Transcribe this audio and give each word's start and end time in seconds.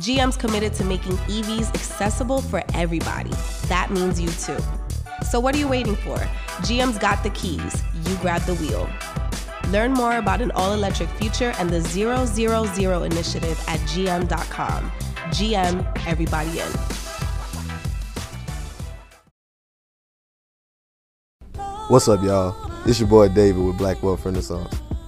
GM's 0.00 0.34
committed 0.34 0.72
to 0.72 0.84
making 0.84 1.12
EVs 1.28 1.74
accessible 1.74 2.40
for 2.40 2.62
everybody. 2.72 3.32
That 3.68 3.90
means 3.90 4.18
you 4.18 4.28
too. 4.28 4.56
So, 5.28 5.38
what 5.38 5.54
are 5.54 5.58
you 5.58 5.68
waiting 5.68 5.94
for? 5.94 6.16
GM's 6.64 6.96
got 6.96 7.22
the 7.22 7.28
keys. 7.30 7.82
You 8.06 8.16
grab 8.16 8.40
the 8.42 8.54
wheel. 8.54 8.88
Learn 9.68 9.92
more 9.92 10.16
about 10.16 10.40
an 10.40 10.52
all 10.52 10.72
electric 10.72 11.10
future 11.10 11.52
and 11.58 11.68
the 11.68 11.82
000 11.82 13.02
initiative 13.02 13.62
at 13.68 13.78
gm.com. 13.80 14.90
GM, 15.36 16.06
everybody 16.06 16.60
in. 16.60 16.72
What's 21.90 22.08
up, 22.08 22.22
y'all? 22.22 22.56
It's 22.86 22.98
your 23.00 23.08
boy 23.08 23.28
David 23.28 23.62
with 23.62 23.76
Black 23.76 24.02
Wealth 24.02 24.24
Renaissance, 24.24 24.79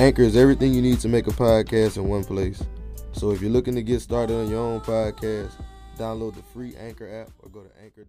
Anchor 0.00 0.22
is 0.22 0.34
everything 0.34 0.72
you 0.72 0.80
need 0.80 0.98
to 1.00 1.08
make 1.08 1.26
a 1.26 1.30
podcast 1.30 1.98
in 1.98 2.08
one 2.08 2.24
place. 2.24 2.64
So 3.12 3.32
if 3.32 3.42
you're 3.42 3.50
looking 3.50 3.74
to 3.74 3.82
get 3.82 4.00
started 4.00 4.32
on 4.34 4.48
your 4.48 4.60
own 4.60 4.80
podcast, 4.80 5.52
download 5.98 6.34
the 6.36 6.42
free 6.42 6.74
Anchor 6.76 7.20
app 7.20 7.28
or 7.40 7.50
go 7.50 7.60
to 7.60 7.70
anchor.fm. 7.84 8.08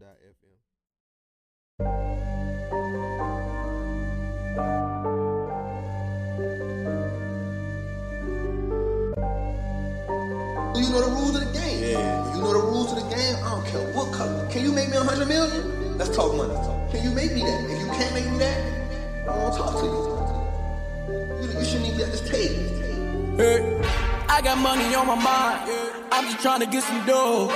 You 10.78 10.90
know 10.92 11.02
the 11.02 11.12
rules 11.12 11.36
of 11.36 11.42
the 11.46 11.60
game. 11.60 11.84
Yeah. 11.84 12.36
You 12.36 12.42
know 12.42 12.54
the 12.54 12.60
rules 12.60 12.94
of 12.94 13.04
the 13.04 13.14
game. 13.14 13.36
I 13.36 13.50
don't 13.50 13.66
care 13.66 13.94
what 13.94 14.14
color. 14.14 14.48
Can 14.50 14.64
you 14.64 14.72
make 14.72 14.90
me 14.92 14.96
a 14.96 15.04
hundred 15.04 15.28
million? 15.28 15.98
Let's 15.98 16.16
talk 16.16 16.34
money. 16.38 16.54
Can 16.94 17.04
you 17.04 17.12
make 17.12 17.34
me 17.34 17.42
that? 17.42 17.70
If 17.70 17.80
you 17.82 17.88
can't 17.88 18.14
make 18.14 18.32
me 18.32 18.38
that, 18.38 19.28
I 19.28 19.38
won't 19.38 19.58
talk 19.58 19.78
to 19.82 19.86
you. 19.86 20.21
You, 21.08 21.60
you 21.60 21.66
shouldn't 21.66 21.88
even 21.88 21.98
be 21.98 22.04
at 22.04 22.12
this 22.12 22.22
table. 22.22 23.38
Hey, 23.38 23.82
I 24.30 24.42
got 24.42 24.58
money 24.60 24.94
on 24.94 25.08
my 25.08 25.16
mind. 25.16 25.72
I'm 26.12 26.26
just 26.26 26.42
trying 26.42 26.60
to 26.60 26.66
get 26.68 26.84
some 26.84 27.06
dough. 27.06 27.48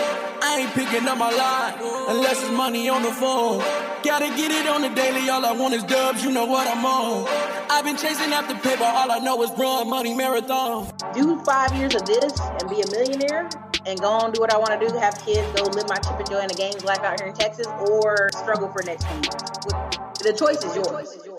I 0.42 0.60
ain't 0.62 0.72
picking 0.74 1.08
up 1.08 1.18
my 1.18 1.32
line 1.32 1.74
unless 2.10 2.42
it's 2.42 2.52
money 2.52 2.90
on 2.90 3.04
the 3.04 3.12
phone. 3.12 3.60
Gotta 4.04 4.28
get 4.36 4.52
it 4.52 4.68
on 4.68 4.82
the 4.82 4.90
daily. 4.90 5.30
All 5.30 5.46
I 5.46 5.52
want 5.52 5.74
is 5.74 5.84
dubs. 5.84 6.24
You 6.24 6.32
know 6.32 6.46
what 6.46 6.68
I'm 6.68 6.86
on. 6.86 7.28
I've 7.70 7.86
been 7.86 7.98
chasing 7.98 8.34
after 8.34 8.56
paper. 8.56 8.84
All 8.84 9.12
I 9.12 9.20
know 9.20 9.42
is 9.44 9.52
run 9.58 9.90
money 9.90 10.16
marathon. 10.16 10.92
do 11.14 11.40
five 11.44 11.76
years 11.76 11.96
of 11.96 12.06
this 12.06 12.40
and 12.40 12.70
be 12.70 12.82
a 12.82 12.88
millionaire 12.92 13.50
and 13.86 14.00
go 14.00 14.10
on 14.10 14.32
do 14.32 14.42
what 14.42 14.54
I 14.54 14.58
want 14.58 14.80
to 14.80 14.88
do, 14.88 14.98
have 14.98 15.18
kids, 15.24 15.48
go 15.60 15.68
live 15.70 15.88
my 15.88 15.98
Chip 15.98 16.18
and 16.18 16.30
Joanna 16.30 16.54
Gaines 16.56 16.84
life 16.84 17.00
out 17.00 17.20
here 17.20 17.30
in 17.30 17.36
Texas, 17.36 17.68
or 17.68 18.30
struggle 18.34 18.70
for 18.70 18.82
the 18.82 18.88
next 18.88 19.06
few 19.06 19.18
years. 19.18 20.06
The 20.24 20.34
choice 20.34 20.64
is 20.64 20.76
yours. 20.76 21.35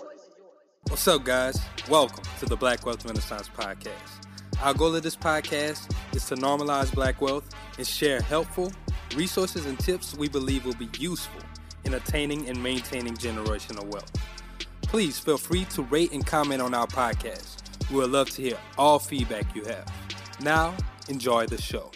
What's 0.89 1.05
up, 1.07 1.25
guys? 1.25 1.59
Welcome 1.89 2.23
to 2.39 2.45
the 2.45 2.55
Black 2.55 2.85
Wealth 2.85 3.05
Renaissance 3.05 3.49
Podcast. 3.49 4.25
Our 4.61 4.73
goal 4.73 4.95
of 4.95 5.03
this 5.03 5.17
podcast 5.17 5.93
is 6.15 6.25
to 6.27 6.35
normalize 6.35 6.93
black 6.93 7.21
wealth 7.21 7.53
and 7.77 7.85
share 7.85 8.21
helpful 8.21 8.71
resources 9.13 9.65
and 9.65 9.77
tips 9.77 10.15
we 10.15 10.29
believe 10.29 10.65
will 10.65 10.75
be 10.75 10.89
useful 10.97 11.41
in 11.83 11.95
attaining 11.95 12.47
and 12.47 12.61
maintaining 12.63 13.15
generational 13.15 13.85
wealth. 13.85 14.11
Please 14.81 15.19
feel 15.19 15.37
free 15.37 15.65
to 15.65 15.83
rate 15.83 16.13
and 16.13 16.25
comment 16.25 16.61
on 16.61 16.73
our 16.73 16.87
podcast. 16.87 17.57
We 17.89 17.97
would 17.97 18.11
love 18.11 18.29
to 18.31 18.41
hear 18.41 18.57
all 18.77 18.97
feedback 18.97 19.53
you 19.53 19.65
have. 19.65 19.85
Now, 20.41 20.73
enjoy 21.09 21.47
the 21.47 21.61
show. 21.61 21.91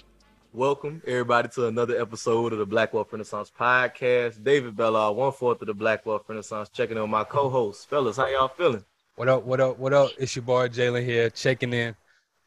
Welcome 0.53 1.01
everybody 1.07 1.47
to 1.49 1.67
another 1.67 1.97
episode 1.97 2.51
of 2.51 2.59
the 2.59 2.65
Black 2.65 2.93
Wealth 2.93 3.13
Renaissance 3.13 3.49
Podcast. 3.57 4.43
David 4.43 4.75
Bella, 4.75 5.09
one 5.13 5.31
fourth 5.31 5.61
of 5.61 5.67
the 5.67 5.73
Black 5.73 6.05
Wealth 6.05 6.25
Renaissance, 6.27 6.67
checking 6.67 6.97
in 6.97 7.03
on 7.03 7.09
my 7.09 7.23
co-hosts. 7.23 7.85
Fellas, 7.85 8.17
how 8.17 8.27
y'all 8.27 8.49
feeling? 8.49 8.83
What 9.15 9.29
up, 9.29 9.45
what 9.45 9.61
up, 9.61 9.79
what 9.79 9.93
up? 9.93 10.11
It's 10.19 10.35
your 10.35 10.43
boy 10.43 10.67
Jalen 10.67 11.05
here, 11.05 11.29
checking 11.29 11.71
in. 11.71 11.95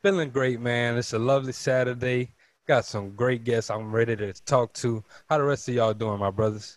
Feeling 0.03 0.29
great, 0.29 0.61
man. 0.61 0.99
It's 0.99 1.15
a 1.15 1.19
lovely 1.19 1.53
Saturday. 1.53 2.35
Got 2.69 2.85
some 2.85 3.13
great 3.13 3.43
guests 3.43 3.71
I'm 3.71 3.91
ready 3.91 4.17
to 4.17 4.35
talk 4.45 4.75
to. 4.75 5.03
How 5.31 5.39
the 5.39 5.45
rest 5.45 5.67
of 5.71 5.75
y'all 5.75 5.95
doing, 5.95 6.19
my 6.19 6.31
brothers? 6.31 6.77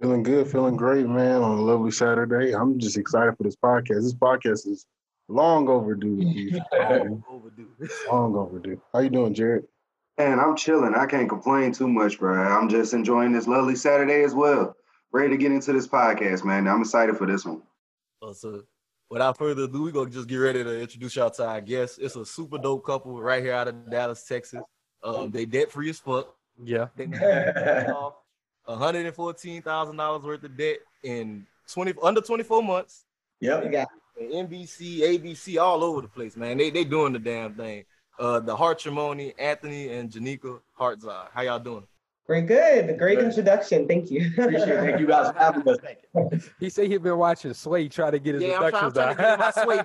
Feeling 0.00 0.22
good, 0.22 0.46
feeling 0.46 0.76
great, 0.76 1.08
man, 1.08 1.42
on 1.42 1.58
a 1.58 1.60
lovely 1.60 1.90
Saturday. 1.90 2.54
I'm 2.54 2.78
just 2.78 2.96
excited 2.96 3.36
for 3.36 3.42
this 3.42 3.56
podcast. 3.56 4.02
This 4.02 4.14
podcast 4.14 4.68
is 4.68 4.86
long 5.26 5.68
overdue. 5.68 6.14
man. 6.72 7.24
Overdue. 7.28 7.68
long 8.08 8.36
overdue. 8.36 8.80
How 8.92 9.00
you 9.00 9.10
doing, 9.10 9.34
Jared? 9.34 9.64
Man, 10.20 10.38
I'm 10.38 10.54
chilling. 10.54 10.94
I 10.94 11.06
can't 11.06 11.30
complain 11.30 11.72
too 11.72 11.88
much, 11.88 12.18
bro. 12.18 12.42
I'm 12.42 12.68
just 12.68 12.92
enjoying 12.92 13.32
this 13.32 13.46
lovely 13.46 13.74
Saturday 13.74 14.22
as 14.22 14.34
well. 14.34 14.76
Ready 15.12 15.30
to 15.30 15.38
get 15.38 15.50
into 15.50 15.72
this 15.72 15.88
podcast, 15.88 16.44
man. 16.44 16.68
I'm 16.68 16.82
excited 16.82 17.16
for 17.16 17.26
this 17.26 17.46
one. 17.46 17.62
Uh, 18.20 18.34
so 18.34 18.64
without 19.08 19.38
further 19.38 19.62
ado, 19.62 19.84
we're 19.84 19.92
gonna 19.92 20.10
just 20.10 20.28
get 20.28 20.36
ready 20.36 20.62
to 20.62 20.78
introduce 20.78 21.16
y'all 21.16 21.30
to 21.30 21.46
our 21.46 21.62
guests. 21.62 21.96
It's 21.96 22.16
a 22.16 22.26
super 22.26 22.58
dope 22.58 22.84
couple 22.84 23.18
right 23.18 23.42
here 23.42 23.54
out 23.54 23.68
of 23.68 23.90
Dallas, 23.90 24.22
Texas. 24.24 24.60
Um, 25.02 25.30
they 25.30 25.46
debt 25.46 25.72
free 25.72 25.88
as 25.88 25.98
fuck. 25.98 26.34
Yeah. 26.62 26.88
They 26.96 27.06
off 27.06 28.16
$114,000 28.68 30.22
worth 30.22 30.44
of 30.44 30.54
debt 30.54 30.76
in 31.02 31.46
20 31.72 31.94
under 32.02 32.20
24 32.20 32.62
months. 32.62 33.06
Yep. 33.40 33.70
Yeah. 33.72 33.86
And 34.20 34.50
NBC, 34.50 35.00
ABC, 35.00 35.58
all 35.58 35.82
over 35.82 36.02
the 36.02 36.08
place, 36.08 36.36
man. 36.36 36.58
They 36.58 36.68
they 36.68 36.84
doing 36.84 37.14
the 37.14 37.18
damn 37.18 37.54
thing. 37.54 37.86
Uh, 38.20 38.38
the 38.38 38.54
Hartrimony, 38.54 39.32
Anthony 39.38 39.88
and 39.88 40.10
Jhanilka 40.10 40.60
Hartzog. 40.78 41.28
How 41.32 41.40
y'all 41.40 41.58
doing? 41.58 41.86
Great, 42.26 42.46
good. 42.46 42.98
Great 42.98 43.18
introduction. 43.18 43.88
Thank 43.88 44.10
you. 44.10 44.30
Appreciate 44.38 44.68
it. 44.68 44.80
Thank 44.80 45.00
you 45.00 45.06
guys 45.06 45.32
for 45.32 45.38
having 45.38 45.66
us. 45.66 46.50
He 46.60 46.68
said 46.68 46.88
he'd 46.88 47.02
been 47.02 47.16
watching 47.16 47.54
Sway 47.54 47.88
try 47.88 48.10
to 48.10 48.18
get 48.18 48.34
his 48.34 48.44
Yeah, 48.44 48.58
I'm 48.60 48.70
trying, 48.70 48.74
I'm 48.74 48.88
introductions 48.88 49.16
trying 49.16 49.16
to 49.16 49.22
get 49.24 49.56
my 49.56 49.62
sway 49.64 49.82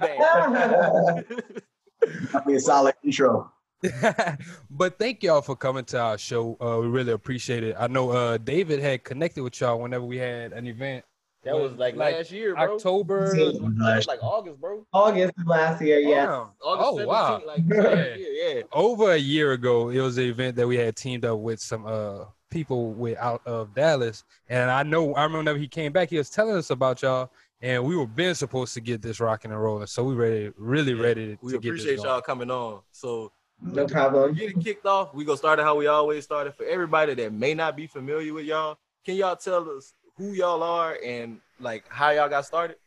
back. 1.18 2.31
That'd 2.31 2.47
be 2.47 2.53
a 2.56 2.59
solid 2.59 2.94
intro. 3.03 3.51
but 4.69 5.00
thank 5.00 5.23
y'all 5.23 5.41
for 5.41 5.56
coming 5.56 5.85
to 5.85 6.00
our 6.00 6.17
show. 6.17 6.57
Uh, 6.59 6.81
we 6.81 6.88
really 6.88 7.13
appreciate 7.13 7.63
it. 7.63 7.75
I 7.79 7.88
know 7.88 8.12
uh, 8.12 8.38
David 8.38 8.79
had 8.79 9.03
connected 9.03 9.44
with 9.44 9.59
y'all 9.62 9.79
whenever 9.79 10.06
we 10.06 10.17
had 10.17 10.53
an 10.53 10.67
event. 10.67 11.06
That 11.45 11.56
was 11.56 11.73
like, 11.73 11.95
last 11.95 12.31
year, 12.31 12.53
bro. 12.56 12.75
October. 12.75 13.31
See. 13.33 13.44
Was 13.59 14.07
like 14.07 14.22
August, 14.23 14.59
bro. 14.59 14.85
August 14.91 15.33
of 15.39 15.47
last 15.47 15.81
year, 15.81 16.00
yes. 16.00 16.28
Wow. 16.28 16.51
August 16.63 17.01
Oh, 17.03 17.07
wow. 17.07 17.41
like 17.45 17.61
last 17.67 18.19
year, 18.19 18.56
yeah. 18.57 18.61
over 18.73 19.11
a 19.11 19.17
year 19.17 19.53
ago, 19.53 19.89
it 19.89 20.01
was 20.01 20.17
an 20.17 20.25
event 20.25 20.55
that 20.57 20.67
we 20.67 20.75
had 20.75 20.95
teamed 20.95 21.23
up 21.23 21.39
with 21.39 21.59
some 21.59 21.85
uh 21.85 22.25
people 22.51 22.91
with 22.94 23.17
out 23.17 23.41
of 23.45 23.73
Dallas, 23.75 24.23
and 24.50 24.69
I 24.72 24.84
know 24.84 25.13
I 25.13 25.23
remember 25.23 25.39
whenever 25.39 25.59
he 25.59 25.67
came 25.67 25.91
back, 25.91 26.09
he 26.09 26.17
was 26.17 26.29
telling 26.29 26.55
us 26.55 26.69
about 26.69 27.02
y'all, 27.02 27.29
and 27.61 27.84
we 27.84 27.96
were 27.96 28.08
been 28.08 28.34
supposed 28.35 28.73
to 28.75 28.81
get 28.81 29.02
this 29.02 29.19
rocking 29.19 29.52
and 29.52 29.61
rolling, 29.61 29.87
so 29.87 30.03
we 30.03 30.16
ready, 30.16 30.52
really 30.58 30.93
ready 30.93 31.37
We 31.41 31.52
get 31.53 31.58
appreciate 31.59 31.96
this 31.97 32.03
y'all 32.03 32.22
coming 32.22 32.49
on. 32.52 32.81
So 32.91 33.31
No 33.61 33.85
problem. 33.87 34.34
get 34.35 34.52
it 34.52 34.64
kicked 34.64 34.85
off. 34.85 35.14
We 35.14 35.25
gonna 35.25 35.37
start 35.37 35.59
it 35.59 35.64
how 35.64 35.75
we 35.75 35.87
always 35.87 36.23
started. 36.23 36.55
For 36.55 36.66
everybody 36.66 37.14
that 37.16 37.34
may 37.34 37.53
not 37.53 37.75
be 37.75 37.87
familiar 37.87 38.34
with 38.34 38.46
y'all, 38.46 38.78
can 39.05 39.16
y'all 39.16 39.35
tell 39.35 39.69
us 39.69 39.93
who 40.17 40.31
y'all 40.31 40.64
are 40.64 40.97
and 41.03 41.40
like 41.59 41.85
how 41.90 42.09
y'all 42.11 42.29
got 42.29 42.46
started? 42.46 42.78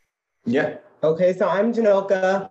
Yeah. 0.45 0.77
Okay, 1.03 1.33
so 1.33 1.47
I'm 1.47 1.73
Jhanilka. 1.73 2.49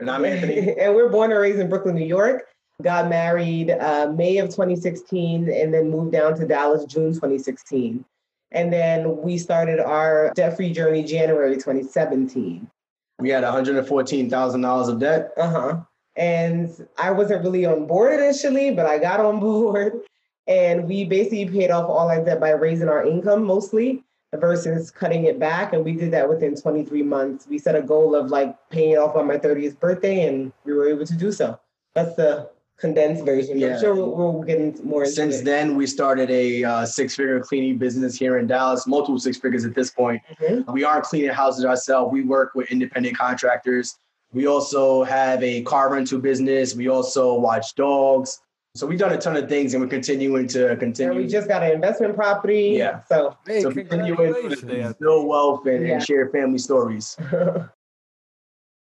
And 0.00 0.10
I'm 0.10 0.24
Anthony. 0.24 0.76
and 0.80 0.94
we're 0.94 1.08
born 1.08 1.30
and 1.30 1.40
raised 1.40 1.58
in 1.58 1.68
Brooklyn, 1.68 1.94
New 1.94 2.06
York. 2.06 2.44
Got 2.82 3.08
married 3.08 3.70
uh, 3.72 4.12
May 4.14 4.38
of 4.38 4.50
2016 4.50 5.50
and 5.50 5.74
then 5.74 5.90
moved 5.90 6.12
down 6.12 6.36
to 6.36 6.46
Dallas 6.46 6.84
June 6.84 7.12
2016. 7.12 8.04
And 8.52 8.72
then 8.72 9.16
we 9.18 9.36
started 9.36 9.80
our 9.80 10.32
debt 10.34 10.56
free 10.56 10.72
journey 10.72 11.02
January 11.02 11.54
2017. 11.54 12.70
We 13.18 13.30
had 13.30 13.42
$114,000 13.42 14.88
of 14.88 15.00
debt. 15.00 15.32
Uh 15.36 15.50
huh. 15.50 15.80
And 16.16 16.88
I 16.98 17.10
wasn't 17.10 17.42
really 17.42 17.66
on 17.66 17.86
board 17.86 18.20
initially, 18.20 18.72
but 18.72 18.86
I 18.86 18.98
got 18.98 19.20
on 19.20 19.40
board. 19.40 20.00
And 20.46 20.88
we 20.88 21.04
basically 21.04 21.46
paid 21.46 21.70
off 21.70 21.90
all 21.90 22.08
our 22.08 22.24
debt 22.24 22.40
by 22.40 22.50
raising 22.50 22.88
our 22.88 23.04
income 23.04 23.44
mostly. 23.44 24.04
Versus 24.34 24.90
cutting 24.90 25.24
it 25.24 25.38
back. 25.38 25.72
And 25.72 25.84
we 25.84 25.92
did 25.92 26.10
that 26.12 26.28
within 26.28 26.54
23 26.54 27.02
months. 27.02 27.46
We 27.48 27.58
set 27.58 27.74
a 27.74 27.82
goal 27.82 28.14
of 28.14 28.30
like 28.30 28.56
paying 28.70 28.92
it 28.92 28.98
off 28.98 29.16
on 29.16 29.26
my 29.26 29.38
30th 29.38 29.80
birthday, 29.80 30.26
and 30.26 30.52
we 30.64 30.72
were 30.74 30.88
able 30.88 31.06
to 31.06 31.14
do 31.14 31.32
so. 31.32 31.58
That's 31.94 32.14
the 32.16 32.50
condensed 32.78 33.24
version. 33.24 33.58
Yeah. 33.58 33.74
I'm 33.74 33.80
sure 33.80 33.94
we'll, 33.94 34.14
we'll 34.14 34.42
get 34.42 34.60
into 34.60 34.82
more. 34.84 35.02
Into 35.02 35.14
Since 35.14 35.36
it. 35.36 35.44
then, 35.44 35.76
we 35.76 35.86
started 35.86 36.30
a 36.30 36.62
uh, 36.62 36.86
six-figure 36.86 37.40
cleaning 37.40 37.78
business 37.78 38.16
here 38.16 38.38
in 38.38 38.46
Dallas, 38.46 38.86
multiple 38.86 39.18
six 39.18 39.38
figures 39.38 39.64
at 39.64 39.74
this 39.74 39.90
point. 39.90 40.22
Mhm. 40.40 40.70
We 40.72 40.84
aren't 40.84 41.04
cleaning 41.04 41.30
houses 41.30 41.64
ourselves. 41.64 42.12
We 42.12 42.22
work 42.22 42.54
with 42.54 42.70
independent 42.70 43.16
contractors. 43.16 43.96
We 44.32 44.46
also 44.46 45.04
have 45.04 45.42
a 45.42 45.62
car 45.62 45.90
rental 45.90 46.18
business. 46.20 46.74
We 46.74 46.88
also 46.88 47.34
watch 47.34 47.74
dogs. 47.74 48.42
So 48.74 48.86
we've 48.86 48.98
done 48.98 49.12
a 49.12 49.18
ton 49.18 49.36
of 49.36 49.48
things, 49.48 49.74
and 49.74 49.82
we're 49.82 49.88
continuing 49.88 50.46
to 50.48 50.70
And 50.70 50.78
continue. 50.80 51.14
we 51.16 51.26
just 51.26 51.48
got 51.48 51.62
an 51.62 51.72
investment 51.72 52.14
property. 52.14 52.74
Yeah. 52.76 53.02
So 53.08 53.36
Hey, 53.46 53.62
so 53.62 53.72
continuing 53.72 54.16
to 54.34 54.94
build 55.00 55.26
wealth 55.26 55.66
and, 55.66 55.86
Yeah. 55.86 55.94
and 55.94 56.02
share 56.02 56.28
family 56.30 56.58
stories. 56.58 57.16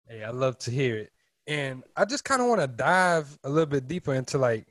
Hey, 0.07 0.23
I 0.23 0.31
love 0.31 0.57
to 0.59 0.71
hear 0.71 0.97
it. 0.97 1.11
And 1.45 1.83
I 1.95 2.03
just 2.03 2.23
kind 2.23 2.41
of 2.41 2.47
want 2.47 2.61
to 2.61 2.67
dive 2.67 3.37
a 3.43 3.49
little 3.49 3.67
bit 3.67 3.87
deeper 3.87 4.15
into 4.15 4.39
like, 4.39 4.65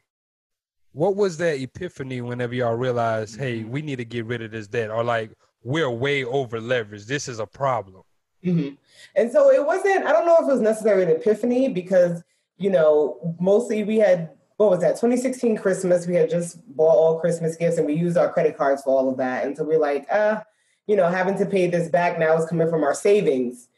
what 0.90 1.14
was 1.14 1.36
that 1.38 1.60
epiphany 1.60 2.20
whenever 2.22 2.56
y'all 2.56 2.74
realized, 2.74 3.38
hey, 3.38 3.62
we 3.62 3.80
need 3.80 3.96
to 3.96 4.04
get 4.04 4.26
rid 4.26 4.42
of 4.42 4.50
this 4.50 4.66
debt, 4.66 4.90
or 4.90 5.04
like 5.04 5.30
we're 5.62 5.88
way 5.90 6.24
over 6.24 6.60
leveraged. 6.60 7.06
This 7.06 7.28
is 7.28 7.38
a 7.38 7.46
problem. 7.46 8.02
Mhm. 8.44 8.76
And 9.14 9.30
so 9.30 9.52
it 9.52 9.64
wasn't, 9.64 10.04
I 10.06 10.12
don't 10.12 10.26
know 10.26 10.38
if 10.40 10.48
it 10.48 10.52
was 10.52 10.60
necessarily 10.60 11.04
an 11.04 11.10
epiphany 11.10 11.68
because, 11.68 12.24
you 12.56 12.70
know, 12.70 13.36
mostly 13.38 13.84
we 13.84 13.98
had, 13.98 14.30
what 14.58 14.70
was 14.70 14.80
that, 14.80 14.96
2016 14.96 15.56
Christmas, 15.56 16.06
we 16.06 16.16
had 16.16 16.28
just 16.28 16.58
bought 16.76 16.96
all 16.96 17.20
Christmas 17.20 17.56
gifts 17.56 17.78
and 17.78 17.86
we 17.86 17.94
used 17.94 18.16
our 18.16 18.30
credit 18.30 18.58
cards 18.58 18.82
for 18.82 18.90
all 18.90 19.08
of 19.08 19.16
that. 19.16 19.46
And 19.46 19.56
so 19.56 19.62
we're 19.62 19.78
like, 19.78 20.06
uh, 20.10 20.40
you 20.88 20.96
know, 20.96 21.08
having 21.08 21.38
to 21.38 21.46
pay 21.46 21.68
this 21.68 21.88
back 21.88 22.18
now 22.18 22.36
is 22.36 22.44
coming 22.46 22.68
from 22.68 22.82
our 22.82 22.94
savings. 22.94 23.68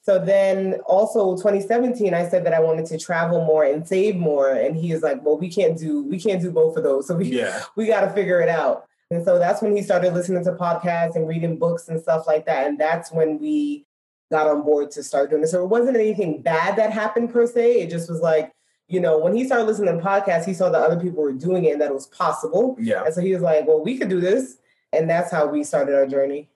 So 0.00 0.18
then 0.18 0.80
also 0.86 1.36
2017, 1.36 2.14
I 2.14 2.26
said 2.26 2.46
that 2.46 2.54
I 2.54 2.60
wanted 2.60 2.86
to 2.86 2.98
travel 2.98 3.44
more 3.44 3.64
and 3.64 3.86
save 3.86 4.16
more. 4.16 4.50
And 4.50 4.74
he 4.74 4.92
is 4.92 5.02
like, 5.02 5.22
well, 5.22 5.36
we 5.36 5.50
can't 5.50 5.78
do, 5.78 6.04
we 6.04 6.18
can't 6.18 6.40
do 6.40 6.50
both 6.50 6.78
of 6.78 6.84
those. 6.84 7.06
So 7.06 7.16
we, 7.16 7.26
Yeah. 7.26 7.62
we 7.76 7.86
got 7.86 8.00
to 8.00 8.10
figure 8.10 8.40
it 8.40 8.48
out. 8.48 8.86
And 9.10 9.22
so 9.22 9.38
that's 9.38 9.60
when 9.60 9.76
he 9.76 9.82
started 9.82 10.14
listening 10.14 10.42
to 10.44 10.52
podcasts 10.52 11.16
and 11.16 11.28
reading 11.28 11.58
books 11.58 11.88
and 11.88 12.00
stuff 12.00 12.26
like 12.26 12.46
that. 12.46 12.66
And 12.66 12.78
that's 12.78 13.12
when 13.12 13.38
we 13.38 13.84
got 14.30 14.46
on 14.46 14.62
board 14.62 14.90
to 14.92 15.02
start 15.02 15.28
doing 15.28 15.42
this. 15.42 15.50
So 15.50 15.62
it 15.62 15.68
wasn't 15.68 15.98
anything 15.98 16.40
bad 16.40 16.76
that 16.76 16.92
happened 16.92 17.30
per 17.30 17.46
se. 17.46 17.82
It 17.82 17.90
just 17.90 18.08
was 18.08 18.20
like, 18.20 18.52
you 18.90 18.98
know, 18.98 19.18
when 19.18 19.36
he 19.36 19.44
started 19.46 19.64
listening 19.64 19.96
to 19.96 20.04
podcasts, 20.04 20.44
he 20.44 20.52
saw 20.52 20.68
that 20.68 20.82
other 20.82 20.98
people 21.00 21.22
were 21.22 21.32
doing 21.32 21.64
it 21.64 21.72
and 21.72 21.80
that 21.80 21.90
it 21.90 21.94
was 21.94 22.08
possible. 22.08 22.76
Yeah. 22.78 23.04
And 23.04 23.14
so 23.14 23.20
he 23.20 23.32
was 23.32 23.40
like, 23.40 23.66
well, 23.66 23.80
we 23.80 23.96
could 23.96 24.08
do 24.08 24.20
this. 24.20 24.56
And 24.92 25.08
that's 25.08 25.30
how 25.30 25.46
we 25.46 25.62
started 25.62 25.94
our 25.94 26.06
journey. 26.06 26.48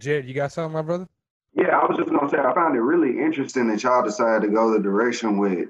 Jared, 0.00 0.26
you 0.26 0.32
got 0.32 0.52
something, 0.52 0.72
my 0.72 0.80
brother? 0.80 1.06
Yeah, 1.54 1.78
I 1.78 1.84
was 1.84 1.98
just 1.98 2.08
gonna 2.08 2.30
say 2.30 2.38
I 2.38 2.54
found 2.54 2.76
it 2.76 2.80
really 2.80 3.22
interesting 3.22 3.68
that 3.68 3.82
y'all 3.82 4.02
decided 4.02 4.40
to 4.46 4.48
go 4.48 4.72
the 4.72 4.80
direction 4.80 5.36
with 5.36 5.68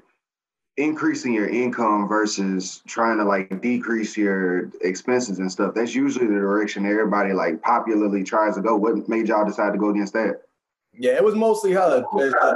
increasing 0.77 1.33
your 1.33 1.49
income 1.49 2.07
versus 2.07 2.81
trying 2.87 3.17
to 3.17 3.25
like 3.25 3.61
decrease 3.61 4.15
your 4.15 4.71
expenses 4.81 5.39
and 5.39 5.51
stuff. 5.51 5.75
That's 5.75 5.93
usually 5.93 6.27
the 6.27 6.33
direction 6.33 6.85
everybody 6.85 7.33
like 7.33 7.61
popularly 7.61 8.23
tries 8.23 8.55
to 8.55 8.61
go. 8.61 8.77
What 8.77 9.09
made 9.09 9.27
y'all 9.27 9.45
decide 9.45 9.73
to 9.73 9.77
go 9.77 9.89
against 9.89 10.13
that? 10.13 10.43
Yeah, 10.97 11.13
it 11.13 11.23
was 11.23 11.35
mostly 11.35 11.71
her. 11.73 12.03
'cause, 12.11 12.33
uh, 12.41 12.53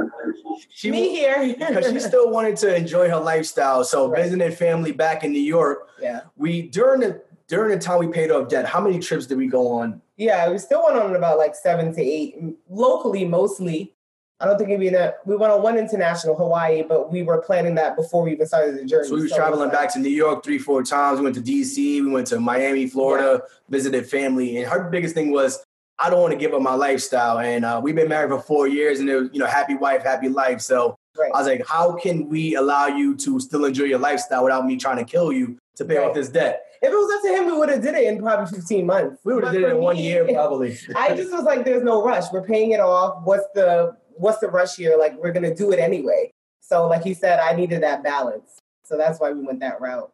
She 0.69 0.91
Me 0.91 1.09
here. 1.09 1.55
because 1.59 1.89
she 1.91 1.99
still 1.99 2.29
wanted 2.29 2.55
to 2.57 2.75
enjoy 2.75 3.09
her 3.09 3.19
lifestyle. 3.19 3.83
So 3.83 4.07
Right. 4.09 4.23
visiting 4.23 4.51
family 4.51 4.91
back 4.91 5.23
in 5.23 5.31
New 5.31 5.39
York, 5.41 5.89
yeah. 6.01 6.21
we 6.37 6.63
during 6.63 6.99
the 7.01 7.21
during 7.47 7.71
the 7.71 7.79
time 7.83 7.99
we 7.99 8.07
paid 8.07 8.29
off 8.29 8.49
debt, 8.49 8.65
how 8.65 8.81
many 8.81 8.99
trips 8.99 9.25
did 9.25 9.37
we 9.37 9.47
go 9.47 9.69
on? 9.69 10.01
Yeah, 10.17 10.49
we 10.51 10.57
still 10.57 10.83
went 10.85 10.97
on 10.99 11.15
about 11.15 11.37
like 11.37 11.55
seven 11.55 11.93
to 11.95 12.01
eight 12.01 12.35
locally, 12.69 13.23
mostly. 13.25 13.93
I 14.39 14.45
don't 14.45 14.57
think 14.57 14.69
we 14.77 14.89
went. 14.91 15.13
We 15.25 15.35
went 15.35 15.51
on 15.51 15.63
one 15.63 15.77
international, 15.79 16.35
Hawaii, 16.35 16.83
but 16.83 17.11
we 17.11 17.23
were 17.23 17.39
planning 17.41 17.73
that 17.75 17.95
before 17.95 18.21
we 18.23 18.33
even 18.33 18.45
started 18.45 18.77
the 18.77 18.85
journey. 18.85 19.07
So 19.07 19.15
we 19.15 19.21
was 19.23 19.31
it 19.31 19.35
traveling 19.35 19.69
like- 19.69 19.71
back 19.71 19.93
to 19.93 19.99
New 19.99 20.09
York 20.09 20.43
three, 20.43 20.59
four 20.59 20.83
times. 20.83 21.19
We 21.19 21.23
went 21.23 21.35
to 21.37 21.41
DC, 21.41 22.01
we 22.03 22.09
went 22.11 22.27
to 22.27 22.39
Miami, 22.39 22.85
Florida, 22.85 23.41
visited 23.69 24.05
family. 24.07 24.57
And 24.57 24.67
her 24.67 24.89
biggest 24.91 25.15
thing 25.15 25.31
was, 25.31 25.63
I 25.99 26.09
don't 26.09 26.21
want 26.21 26.31
to 26.33 26.37
give 26.37 26.53
up 26.53 26.61
my 26.61 26.75
lifestyle. 26.75 27.39
And 27.39 27.65
uh, 27.65 27.79
we've 27.83 27.95
been 27.95 28.07
married 28.09 28.29
for 28.29 28.39
four 28.41 28.67
years 28.67 28.99
and 28.99 29.09
it 29.09 29.15
was, 29.15 29.29
you 29.33 29.39
know, 29.39 29.47
happy 29.47 29.75
wife, 29.75 30.03
happy 30.03 30.29
life. 30.29 30.61
So 30.61 30.95
Right. 31.19 31.31
I 31.33 31.39
was 31.39 31.47
like, 31.47 31.65
how 31.67 31.93
can 31.93 32.29
we 32.29 32.53
allow 32.53 32.85
you 32.85 33.15
to 33.17 33.39
still 33.39 33.65
enjoy 33.65 33.85
your 33.85 33.97
lifestyle 33.97 34.43
without 34.43 34.67
me 34.67 34.77
trying 34.77 34.97
to 34.97 35.03
kill 35.03 35.31
you 35.33 35.57
to 35.77 35.83
pay 35.83 35.97
Right. 35.97 36.07
off 36.09 36.13
this 36.13 36.29
debt? 36.29 36.61
If 36.79 36.91
it 36.91 36.95
was 36.95 37.11
up 37.15 37.21
to 37.23 37.35
him, 37.35 37.45
we 37.47 37.57
would 37.57 37.69
have 37.69 37.81
did 37.81 37.95
it 37.95 38.03
in 38.03 38.21
probably 38.21 38.45
15 38.55 38.85
months. 38.85 39.19
We 39.23 39.33
would 39.33 39.43
have 39.43 39.51
did 39.53 39.63
it 39.63 39.69
for 39.71 39.75
in 39.77 39.81
one 39.81 39.97
year 39.97 40.25
probably. 40.31 40.77
I 40.95 41.15
just 41.15 41.31
was 41.31 41.43
like, 41.43 41.65
there's 41.65 41.81
no 41.81 42.03
rush. 42.03 42.25
We're 42.31 42.43
paying 42.45 42.69
it 42.71 42.79
off. 42.79 43.23
What's 43.25 43.45
the 43.55 43.97
what's 44.17 44.37
the 44.37 44.47
rush 44.49 44.75
here? 44.75 44.95
Like 44.95 45.15
we're 45.17 45.31
gonna 45.31 45.55
do 45.55 45.71
it 45.71 45.79
anyway. 45.79 46.29
So 46.61 46.85
like 46.87 47.01
he 47.01 47.15
said, 47.15 47.39
I 47.39 47.53
needed 47.55 47.81
that 47.81 48.03
balance. 48.03 48.59
So 48.83 48.95
that's 48.95 49.19
why 49.19 49.31
we 49.31 49.43
went 49.43 49.59
that 49.61 49.81
route. 49.81 50.11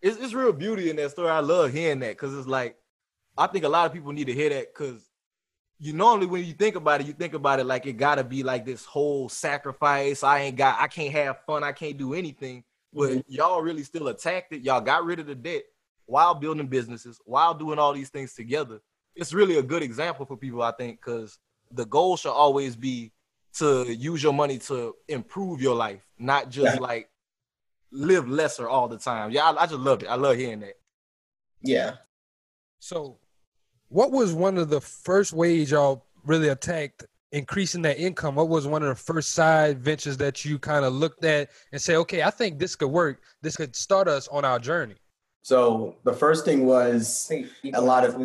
it's, 0.00 0.16
it's 0.16 0.32
real 0.32 0.54
beauty 0.54 0.88
in 0.88 0.96
that 0.96 1.10
story. 1.10 1.28
I 1.28 1.40
love 1.40 1.70
hearing 1.70 1.98
that 2.00 2.12
because 2.12 2.32
it's 2.34 2.48
like 2.48 2.76
I 3.36 3.46
think 3.46 3.64
a 3.64 3.68
lot 3.68 3.86
of 3.86 3.92
people 3.92 4.12
need 4.12 4.26
to 4.26 4.32
hear 4.32 4.50
that 4.50 4.72
because 4.72 5.08
you 5.78 5.92
normally 5.92 6.26
when 6.26 6.44
you 6.44 6.52
think 6.52 6.76
about 6.76 7.00
it, 7.00 7.06
you 7.06 7.12
think 7.12 7.34
about 7.34 7.60
it 7.60 7.64
like 7.64 7.86
it 7.86 7.94
gotta 7.94 8.24
be 8.24 8.42
like 8.42 8.64
this 8.64 8.84
whole 8.84 9.28
sacrifice. 9.28 10.22
I 10.22 10.40
ain't 10.40 10.56
got, 10.56 10.80
I 10.80 10.86
can't 10.86 11.12
have 11.12 11.40
fun, 11.46 11.64
I 11.64 11.72
can't 11.72 11.98
do 11.98 12.14
anything. 12.14 12.64
But 12.92 13.10
mm-hmm. 13.10 13.32
y'all 13.32 13.60
really 13.60 13.82
still 13.82 14.08
attacked 14.08 14.52
it. 14.52 14.62
Y'all 14.62 14.80
got 14.80 15.04
rid 15.04 15.18
of 15.18 15.26
the 15.26 15.34
debt 15.34 15.64
while 16.06 16.34
building 16.34 16.68
businesses, 16.68 17.20
while 17.24 17.54
doing 17.54 17.78
all 17.78 17.92
these 17.92 18.10
things 18.10 18.34
together. 18.34 18.80
It's 19.16 19.32
really 19.34 19.58
a 19.58 19.62
good 19.62 19.82
example 19.82 20.26
for 20.26 20.36
people, 20.36 20.62
I 20.62 20.72
think, 20.72 21.00
because 21.00 21.38
the 21.72 21.86
goal 21.86 22.16
should 22.16 22.32
always 22.32 22.76
be 22.76 23.12
to 23.54 23.92
use 23.92 24.22
your 24.22 24.32
money 24.32 24.58
to 24.58 24.94
improve 25.08 25.60
your 25.60 25.74
life, 25.74 26.06
not 26.18 26.50
just 26.50 26.80
like 26.80 27.10
live 27.90 28.28
lesser 28.28 28.68
all 28.68 28.88
the 28.88 28.98
time. 28.98 29.30
Yeah, 29.30 29.50
I, 29.50 29.62
I 29.62 29.66
just 29.66 29.80
love 29.80 30.02
it. 30.02 30.08
I 30.08 30.16
love 30.16 30.36
hearing 30.36 30.60
that. 30.60 30.74
Yeah. 31.62 31.94
So, 32.80 33.18
what 33.94 34.10
was 34.10 34.34
one 34.34 34.58
of 34.58 34.70
the 34.70 34.80
first 34.80 35.32
ways 35.32 35.70
y'all 35.70 36.04
really 36.24 36.48
attacked 36.48 37.06
increasing 37.30 37.80
that 37.82 37.96
income? 37.96 38.34
What 38.34 38.48
was 38.48 38.66
one 38.66 38.82
of 38.82 38.88
the 38.88 38.96
first 38.96 39.34
side 39.34 39.78
ventures 39.78 40.16
that 40.16 40.44
you 40.44 40.58
kind 40.58 40.84
of 40.84 40.92
looked 40.92 41.24
at 41.24 41.50
and 41.70 41.80
say, 41.80 41.94
okay, 41.98 42.24
I 42.24 42.30
think 42.30 42.58
this 42.58 42.74
could 42.74 42.88
work. 42.88 43.22
This 43.40 43.56
could 43.56 43.76
start 43.76 44.08
us 44.08 44.26
on 44.26 44.44
our 44.44 44.58
journey. 44.58 44.96
So 45.42 45.94
the 46.02 46.12
first 46.12 46.44
thing 46.44 46.66
was 46.66 47.30
a 47.72 47.80
lot 47.80 48.02
of 48.04 48.16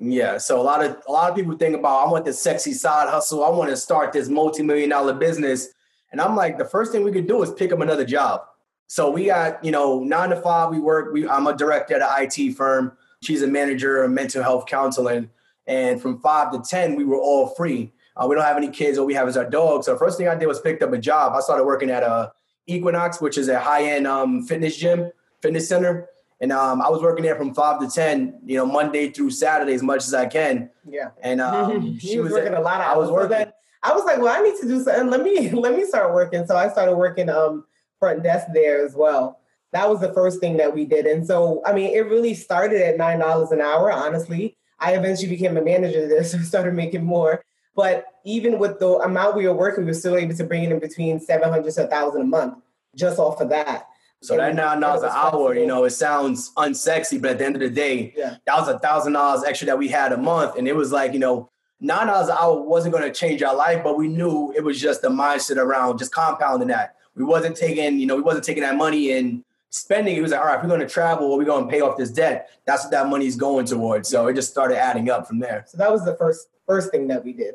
yeah. 0.00 0.38
So 0.38 0.58
a 0.58 0.62
lot 0.62 0.82
of 0.82 0.96
a 1.06 1.12
lot 1.12 1.28
of 1.28 1.36
people 1.36 1.58
think 1.58 1.76
about 1.76 2.06
I 2.06 2.10
want 2.10 2.24
this 2.24 2.40
sexy 2.40 2.72
side 2.72 3.10
hustle. 3.10 3.44
I 3.44 3.50
want 3.50 3.68
to 3.68 3.76
start 3.76 4.14
this 4.14 4.30
multi-million 4.30 4.88
dollar 4.88 5.12
business. 5.12 5.68
And 6.10 6.22
I'm 6.22 6.36
like, 6.36 6.56
the 6.56 6.64
first 6.64 6.90
thing 6.90 7.04
we 7.04 7.12
could 7.12 7.26
do 7.26 7.42
is 7.42 7.52
pick 7.52 7.70
up 7.70 7.80
another 7.80 8.06
job. 8.06 8.44
So 8.86 9.10
we 9.10 9.26
got, 9.26 9.62
you 9.62 9.72
know, 9.72 10.02
nine 10.02 10.30
to 10.30 10.40
five, 10.40 10.70
we 10.70 10.78
work. 10.78 11.12
We 11.12 11.28
I'm 11.28 11.46
a 11.46 11.54
director 11.54 11.96
at 11.96 12.00
an 12.00 12.30
IT 12.32 12.54
firm. 12.54 12.96
She's 13.22 13.42
a 13.42 13.46
manager 13.46 14.02
of 14.02 14.10
mental 14.10 14.42
health 14.42 14.66
counseling. 14.66 15.30
And 15.66 16.00
from 16.00 16.20
five 16.20 16.52
to 16.52 16.60
10, 16.60 16.96
we 16.96 17.04
were 17.04 17.18
all 17.18 17.48
free. 17.48 17.92
Uh, 18.16 18.26
we 18.26 18.34
don't 18.34 18.44
have 18.44 18.56
any 18.56 18.70
kids. 18.70 18.98
All 18.98 19.06
we 19.06 19.14
have 19.14 19.28
is 19.28 19.36
our 19.36 19.48
dog. 19.48 19.84
So 19.84 19.92
the 19.92 19.98
first 19.98 20.18
thing 20.18 20.28
I 20.28 20.34
did 20.34 20.46
was 20.46 20.60
picked 20.60 20.82
up 20.82 20.92
a 20.92 20.98
job. 20.98 21.34
I 21.34 21.40
started 21.40 21.64
working 21.64 21.90
at 21.90 22.02
a 22.02 22.32
Equinox, 22.66 23.20
which 23.20 23.38
is 23.38 23.48
a 23.48 23.58
high-end 23.58 24.06
um, 24.06 24.44
fitness 24.44 24.76
gym, 24.76 25.10
fitness 25.40 25.68
center. 25.68 26.08
And 26.40 26.52
um, 26.52 26.80
I 26.80 26.88
was 26.88 27.02
working 27.02 27.24
there 27.24 27.34
from 27.34 27.54
five 27.54 27.80
to 27.80 27.88
10, 27.88 28.40
you 28.44 28.56
know, 28.56 28.66
Monday 28.66 29.10
through 29.10 29.30
Saturday 29.30 29.74
as 29.74 29.82
much 29.82 30.04
as 30.04 30.14
I 30.14 30.26
can. 30.26 30.70
Yeah. 30.88 31.10
And 31.22 31.40
um, 31.40 31.98
she 32.00 32.20
was, 32.20 32.30
was 32.30 32.40
working 32.40 32.54
a 32.54 32.60
lot 32.60 32.80
of 32.80 32.86
I 32.86 32.96
was 32.96 33.10
working. 33.10 33.46
I 33.82 33.92
was 33.92 34.04
like, 34.04 34.18
well, 34.18 34.34
I 34.34 34.42
need 34.42 34.60
to 34.60 34.68
do 34.68 34.82
something. 34.82 35.08
Let 35.08 35.22
me 35.22 35.50
let 35.52 35.76
me 35.76 35.84
start 35.84 36.12
working. 36.14 36.46
So 36.46 36.56
I 36.56 36.68
started 36.68 36.96
working 36.96 37.28
um 37.28 37.64
front 37.98 38.22
desk 38.22 38.48
there 38.52 38.84
as 38.84 38.94
well. 38.94 39.40
That 39.72 39.88
was 39.90 40.00
the 40.00 40.12
first 40.12 40.40
thing 40.40 40.56
that 40.56 40.74
we 40.74 40.84
did. 40.86 41.06
And 41.06 41.26
so 41.26 41.62
I 41.66 41.72
mean, 41.72 41.94
it 41.94 42.00
really 42.06 42.34
started 42.34 42.80
at 42.82 42.96
nine 42.96 43.18
dollars 43.18 43.50
an 43.50 43.60
hour, 43.60 43.92
honestly. 43.92 44.56
I 44.80 44.92
eventually 44.94 45.28
became 45.28 45.56
a 45.56 45.62
manager 45.62 46.06
there, 46.08 46.24
so 46.30 46.38
started 46.38 46.74
making 46.74 47.04
more. 47.04 47.44
But 47.74 48.06
even 48.24 48.58
with 48.58 48.80
the 48.80 48.88
amount 48.98 49.36
we 49.36 49.46
were 49.46 49.54
working, 49.54 49.84
we 49.84 49.90
were 49.90 49.94
still 49.94 50.16
able 50.16 50.34
to 50.34 50.44
bring 50.44 50.64
in 50.64 50.78
between 50.78 51.20
seven 51.20 51.48
hundred 51.48 51.72
to 51.74 51.86
thousand 51.86 52.22
a 52.22 52.24
month 52.24 52.54
just 52.96 53.18
off 53.18 53.40
of 53.40 53.50
that. 53.50 53.86
So 54.20 54.36
that 54.36 54.54
nine 54.56 54.80
dollars 54.80 55.02
an 55.04 55.10
hour, 55.12 55.54
you 55.54 55.66
know, 55.66 55.84
it 55.84 55.90
sounds 55.90 56.50
unsexy, 56.56 57.22
but 57.22 57.32
at 57.32 57.38
the 57.38 57.46
end 57.46 57.54
of 57.54 57.60
the 57.60 57.70
day, 57.70 58.12
Yeah. 58.16 58.36
that 58.46 58.58
was 58.58 58.66
a 58.68 58.78
thousand 58.80 59.12
dollars 59.12 59.44
extra 59.44 59.66
that 59.66 59.78
we 59.78 59.86
had 59.88 60.12
a 60.12 60.16
month, 60.16 60.56
and 60.56 60.66
it 60.66 60.74
was 60.74 60.90
like, 60.90 61.12
you 61.12 61.20
know, 61.20 61.50
nine 61.80 62.08
dollars 62.08 62.28
an 62.28 62.36
hour 62.40 62.60
wasn't 62.60 62.92
going 62.92 63.04
to 63.04 63.12
change 63.16 63.42
our 63.44 63.54
life, 63.54 63.84
but 63.84 63.96
we 63.96 64.08
knew 64.08 64.52
it 64.56 64.64
was 64.64 64.80
just 64.80 65.02
the 65.02 65.08
mindset 65.08 65.56
around 65.56 65.98
just 65.98 66.12
compounding 66.12 66.68
that. 66.68 66.96
We 67.14 67.22
wasn't 67.24 67.56
taking, 67.56 68.00
you 68.00 68.06
know, 68.06 68.16
we 68.16 68.22
wasn't 68.22 68.44
taking 68.44 68.64
that 68.64 68.74
money 68.76 69.12
and 69.12 69.44
spending. 69.70 70.16
it. 70.16 70.18
It 70.18 70.22
was 70.22 70.32
like, 70.32 70.40
all 70.40 70.46
right, 70.46 70.56
if 70.56 70.62
we're 70.62 70.68
going 70.68 70.80
to 70.80 70.88
travel, 70.88 71.36
we're 71.36 71.44
going 71.44 71.64
to 71.64 71.70
pay 71.70 71.80
off 71.80 71.96
this 71.96 72.10
debt. 72.10 72.50
That's 72.66 72.84
what 72.84 72.90
that 72.92 73.08
money's 73.08 73.36
going 73.36 73.66
towards. 73.66 74.08
So 74.08 74.26
it 74.26 74.34
just 74.34 74.50
started 74.50 74.78
adding 74.78 75.10
up 75.10 75.26
from 75.26 75.38
there. 75.38 75.64
So 75.66 75.78
that 75.78 75.90
was 75.90 76.04
the 76.04 76.16
first 76.16 76.48
first 76.66 76.90
thing 76.90 77.08
that 77.08 77.24
we 77.24 77.32
did. 77.32 77.54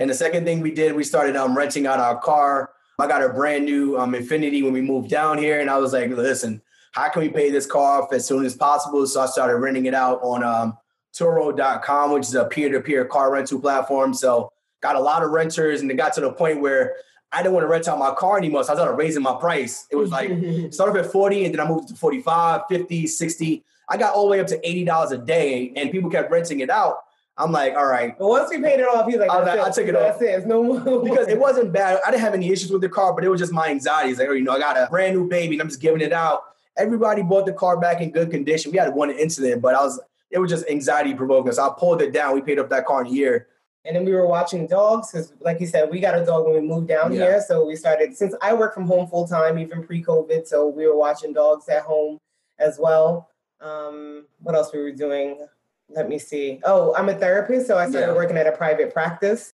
And 0.00 0.08
the 0.08 0.14
second 0.14 0.44
thing 0.44 0.60
we 0.60 0.70
did, 0.70 0.94
we 0.94 1.04
started 1.04 1.36
um, 1.36 1.56
renting 1.56 1.86
out 1.86 2.00
our 2.00 2.18
car. 2.18 2.70
I 2.98 3.06
got 3.06 3.22
a 3.22 3.28
brand 3.28 3.66
new 3.66 3.98
um, 3.98 4.12
Infiniti 4.12 4.62
when 4.62 4.72
we 4.72 4.80
moved 4.80 5.10
down 5.10 5.36
here, 5.36 5.60
and 5.60 5.68
I 5.68 5.76
was 5.76 5.92
like, 5.92 6.10
"Listen, 6.10 6.62
how 6.92 7.08
can 7.10 7.22
we 7.22 7.28
pay 7.28 7.50
this 7.50 7.66
car 7.66 8.02
off 8.02 8.12
as 8.12 8.24
soon 8.24 8.46
as 8.46 8.56
possible?" 8.56 9.06
So 9.06 9.20
I 9.20 9.26
started 9.26 9.56
renting 9.56 9.84
it 9.86 9.94
out 9.94 10.20
on 10.22 10.42
um, 10.42 10.78
Turo.com, 11.14 12.12
which 12.12 12.22
is 12.22 12.34
a 12.34 12.46
peer-to-peer 12.46 13.04
car 13.04 13.32
rental 13.32 13.60
platform. 13.60 14.14
So 14.14 14.52
got 14.80 14.96
a 14.96 15.00
lot 15.00 15.22
of 15.22 15.30
renters, 15.30 15.82
and 15.82 15.90
it 15.90 15.96
got 15.96 16.14
to 16.14 16.22
the 16.22 16.32
point 16.32 16.60
where 16.60 16.96
I 17.34 17.42
didn't 17.42 17.54
want 17.54 17.64
to 17.64 17.68
rent 17.68 17.88
out 17.88 17.98
my 17.98 18.14
car 18.14 18.38
anymore. 18.38 18.64
So 18.64 18.72
I 18.72 18.76
started 18.76 18.94
raising 18.94 19.22
my 19.22 19.34
price. 19.34 19.86
It 19.90 19.96
was 19.96 20.10
like 20.10 20.30
started 20.72 21.04
at 21.04 21.10
40 21.10 21.44
and 21.44 21.54
then 21.54 21.60
I 21.60 21.68
moved 21.68 21.88
to 21.88 21.94
45, 21.94 22.62
50, 22.68 23.06
60. 23.06 23.64
I 23.88 23.96
got 23.96 24.14
all 24.14 24.24
the 24.24 24.30
way 24.30 24.40
up 24.40 24.46
to 24.48 24.58
$80 24.58 25.10
a 25.10 25.18
day 25.18 25.72
and 25.76 25.90
people 25.90 26.10
kept 26.10 26.30
renting 26.30 26.60
it 26.60 26.70
out. 26.70 26.98
I'm 27.36 27.50
like, 27.50 27.74
all 27.74 27.86
right. 27.86 28.16
But 28.16 28.28
once 28.28 28.48
we 28.48 28.60
paid 28.60 28.78
it 28.78 28.86
off, 28.86 29.06
he's 29.06 29.16
like, 29.16 29.28
I, 29.28 29.38
was 29.38 29.46
like, 29.46 29.58
it. 29.58 29.64
I 29.64 29.70
took 29.70 29.88
it 29.88 29.92
That's 29.92 30.16
off. 30.16 30.22
it. 30.22 30.26
It's 30.26 30.46
no 30.46 30.62
more. 30.62 31.02
because 31.04 31.26
it 31.26 31.38
wasn't 31.38 31.72
bad. 31.72 32.00
I 32.06 32.10
didn't 32.10 32.22
have 32.22 32.34
any 32.34 32.50
issues 32.50 32.70
with 32.70 32.80
the 32.80 32.88
car, 32.88 33.12
but 33.12 33.24
it 33.24 33.28
was 33.28 33.40
just 33.40 33.52
my 33.52 33.68
anxiety. 33.68 34.10
It's 34.10 34.20
like, 34.20 34.28
oh, 34.28 34.32
you 34.32 34.44
know, 34.44 34.52
I 34.52 34.58
got 34.60 34.76
a 34.76 34.86
brand 34.88 35.16
new 35.16 35.28
baby 35.28 35.56
and 35.56 35.62
I'm 35.62 35.68
just 35.68 35.80
giving 35.80 36.00
it 36.00 36.12
out. 36.12 36.42
Everybody 36.76 37.22
bought 37.22 37.46
the 37.46 37.52
car 37.52 37.78
back 37.78 38.00
in 38.00 38.10
good 38.10 38.30
condition. 38.30 38.70
We 38.70 38.78
had 38.78 38.94
one 38.94 39.10
incident, 39.10 39.62
but 39.62 39.74
I 39.74 39.82
was 39.82 40.00
it 40.30 40.38
was 40.38 40.50
just 40.50 40.68
anxiety 40.68 41.14
provoking. 41.14 41.52
So 41.52 41.64
I 41.64 41.72
pulled 41.78 42.02
it 42.02 42.12
down. 42.12 42.34
We 42.34 42.42
paid 42.42 42.58
off 42.58 42.68
that 42.70 42.86
car 42.86 43.02
in 43.02 43.06
a 43.06 43.10
year. 43.10 43.48
And 43.86 43.94
then 43.94 44.04
we 44.06 44.12
were 44.12 44.26
watching 44.26 44.66
dogs 44.66 45.10
because, 45.12 45.34
like 45.40 45.60
you 45.60 45.66
said, 45.66 45.90
we 45.90 46.00
got 46.00 46.18
a 46.18 46.24
dog 46.24 46.46
when 46.46 46.54
we 46.54 46.60
moved 46.60 46.88
down 46.88 47.12
Yeah. 47.12 47.24
here. 47.24 47.44
So 47.46 47.66
we 47.66 47.76
started, 47.76 48.16
since 48.16 48.34
I 48.40 48.54
work 48.54 48.72
from 48.72 48.86
home 48.86 49.06
full 49.06 49.28
time, 49.28 49.58
even 49.58 49.84
pre 49.84 50.02
COVID. 50.02 50.46
So 50.46 50.66
we 50.68 50.86
were 50.86 50.96
watching 50.96 51.32
dogs 51.34 51.68
at 51.68 51.82
home 51.82 52.18
as 52.58 52.78
well. 52.78 53.28
Um, 53.60 54.26
what 54.42 54.54
else 54.54 54.72
we 54.72 54.80
were 54.80 54.90
doing? 54.92 55.46
Let 55.90 56.08
me 56.08 56.18
see. 56.18 56.60
Oh, 56.64 56.94
I'm 56.96 57.10
a 57.10 57.14
therapist. 57.14 57.66
So 57.66 57.76
I 57.76 57.88
started 57.90 58.08
Yeah. 58.08 58.14
working 58.14 58.38
at 58.38 58.46
a 58.46 58.52
private 58.52 58.92
practice. 58.92 59.52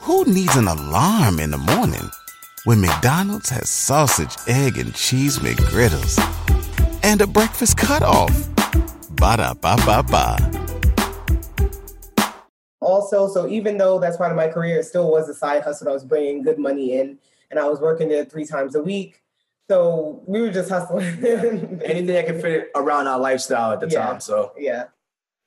Who 0.00 0.24
needs 0.24 0.56
an 0.56 0.68
alarm 0.68 1.38
in 1.38 1.50
the 1.50 1.58
morning 1.58 2.10
when 2.64 2.80
McDonald's 2.80 3.50
has 3.50 3.68
sausage, 3.70 4.34
egg, 4.48 4.78
and 4.78 4.94
cheese 4.94 5.38
McGriddles 5.38 6.18
and 7.04 7.20
a 7.20 7.26
breakfast 7.26 7.76
cutoff? 7.76 8.32
Ba 9.10 9.36
da 9.36 9.54
ba 9.54 9.76
ba 9.86 10.02
ba. 10.02 10.38
Also, 12.92 13.26
so 13.26 13.48
even 13.48 13.78
though 13.78 13.98
that's 13.98 14.18
part 14.18 14.30
of 14.30 14.36
my 14.36 14.48
career, 14.48 14.78
it 14.80 14.84
still 14.84 15.10
was 15.10 15.26
a 15.30 15.34
side 15.34 15.62
hustle. 15.62 15.88
I 15.88 15.92
was 15.92 16.04
bringing 16.04 16.42
good 16.42 16.58
money 16.58 16.98
in 16.98 17.18
and 17.50 17.58
I 17.58 17.66
was 17.66 17.80
working 17.80 18.08
there 18.10 18.26
three 18.26 18.44
times 18.44 18.74
a 18.74 18.82
week. 18.82 19.22
So 19.70 20.22
we 20.26 20.42
were 20.42 20.50
just 20.50 20.68
hustling. 20.68 21.06
Anything 21.24 22.06
that 22.06 22.26
could 22.26 22.42
fit 22.42 22.70
around 22.74 23.06
our 23.06 23.18
lifestyle 23.18 23.72
at 23.72 23.80
the 23.80 23.88
Yeah. 23.88 24.06
time. 24.06 24.20
So 24.20 24.52
yeah. 24.58 24.84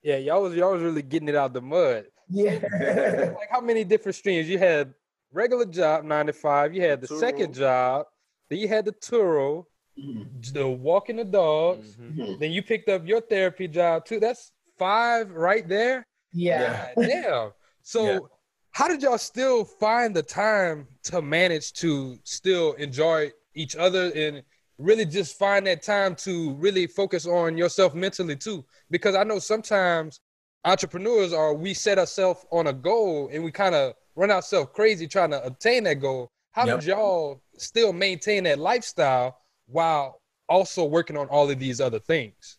Yeah, 0.02 0.18
y'all 0.18 0.42
was 0.42 0.56
y'all 0.56 0.74
was 0.74 0.82
really 0.82 1.04
getting 1.04 1.30
it 1.30 1.36
out 1.36 1.54
the 1.54 1.62
mud. 1.62 2.06
Yeah. 2.30 3.34
like 3.40 3.52
how 3.52 3.62
many 3.62 3.84
different 3.84 4.16
streams? 4.16 4.50
You 4.50 4.58
had 4.58 4.96
regular 5.32 5.66
job, 5.66 6.04
nine 6.04 6.26
to 6.26 6.34
five. 6.34 6.74
You 6.74 6.82
had 6.82 7.00
the 7.02 7.08
second 7.08 7.54
job. 7.54 8.08
Then 8.50 8.58
you 8.58 8.68
had 8.68 8.86
the 8.86 8.94
Turo, 8.94 9.66
mm-hmm. 10.00 10.54
the 10.54 10.68
walking 10.68 11.18
the 11.18 11.26
dogs. 11.26 11.96
Mm-hmm. 11.96 12.40
Then 12.40 12.52
you 12.52 12.64
picked 12.64 12.90
up 12.90 13.06
your 13.06 13.22
therapy 13.22 13.68
job 13.68 14.06
too. 14.06 14.20
That's 14.20 14.52
five 14.80 15.30
right 15.30 15.68
there. 15.68 16.08
Yeah. 16.36 16.90
God 16.96 17.06
damn. 17.08 17.52
So 17.82 18.30
how 18.72 18.88
did 18.90 19.02
y'all 19.02 19.18
still 19.18 19.64
find 19.64 20.16
the 20.16 20.22
time 20.22 20.88
to 21.04 21.22
manage 21.22 21.74
to 21.74 22.18
still 22.24 22.74
enjoy 22.74 23.32
each 23.54 23.76
other 23.76 24.12
and 24.14 24.44
really 24.78 25.06
just 25.06 25.40
find 25.40 25.66
that 25.66 25.82
time 25.82 26.14
to 26.16 26.54
really 26.56 26.86
focus 26.86 27.26
on 27.26 27.58
yourself 27.58 27.96
mentally 27.96 28.36
too? 28.36 28.66
Because 28.92 29.16
I 29.16 29.24
know 29.24 29.40
sometimes 29.40 30.20
entrepreneurs 30.66 31.32
are 31.32 31.54
we 31.54 31.74
set 31.74 31.98
ourselves 31.98 32.46
on 32.52 32.68
a 32.68 32.74
goal 32.74 33.30
and 33.32 33.44
we 33.44 33.52
kind 33.52 33.76
of 33.76 33.94
run 34.16 34.30
ourselves 34.32 34.70
crazy 34.74 35.08
trying 35.08 35.32
to 35.32 35.44
obtain 35.46 35.86
that 35.86 36.02
goal. 36.02 36.32
How 36.52 36.66
Yep. 36.66 36.80
did 36.82 36.88
y'all 36.88 37.42
still 37.58 37.94
maintain 37.94 38.44
that 38.44 38.60
lifestyle 38.60 39.38
while 39.68 40.22
also 40.50 40.84
working 40.86 41.18
on 41.18 41.28
all 41.28 41.50
of 41.50 41.60
these 41.60 41.80
other 41.80 42.00
things? 42.00 42.58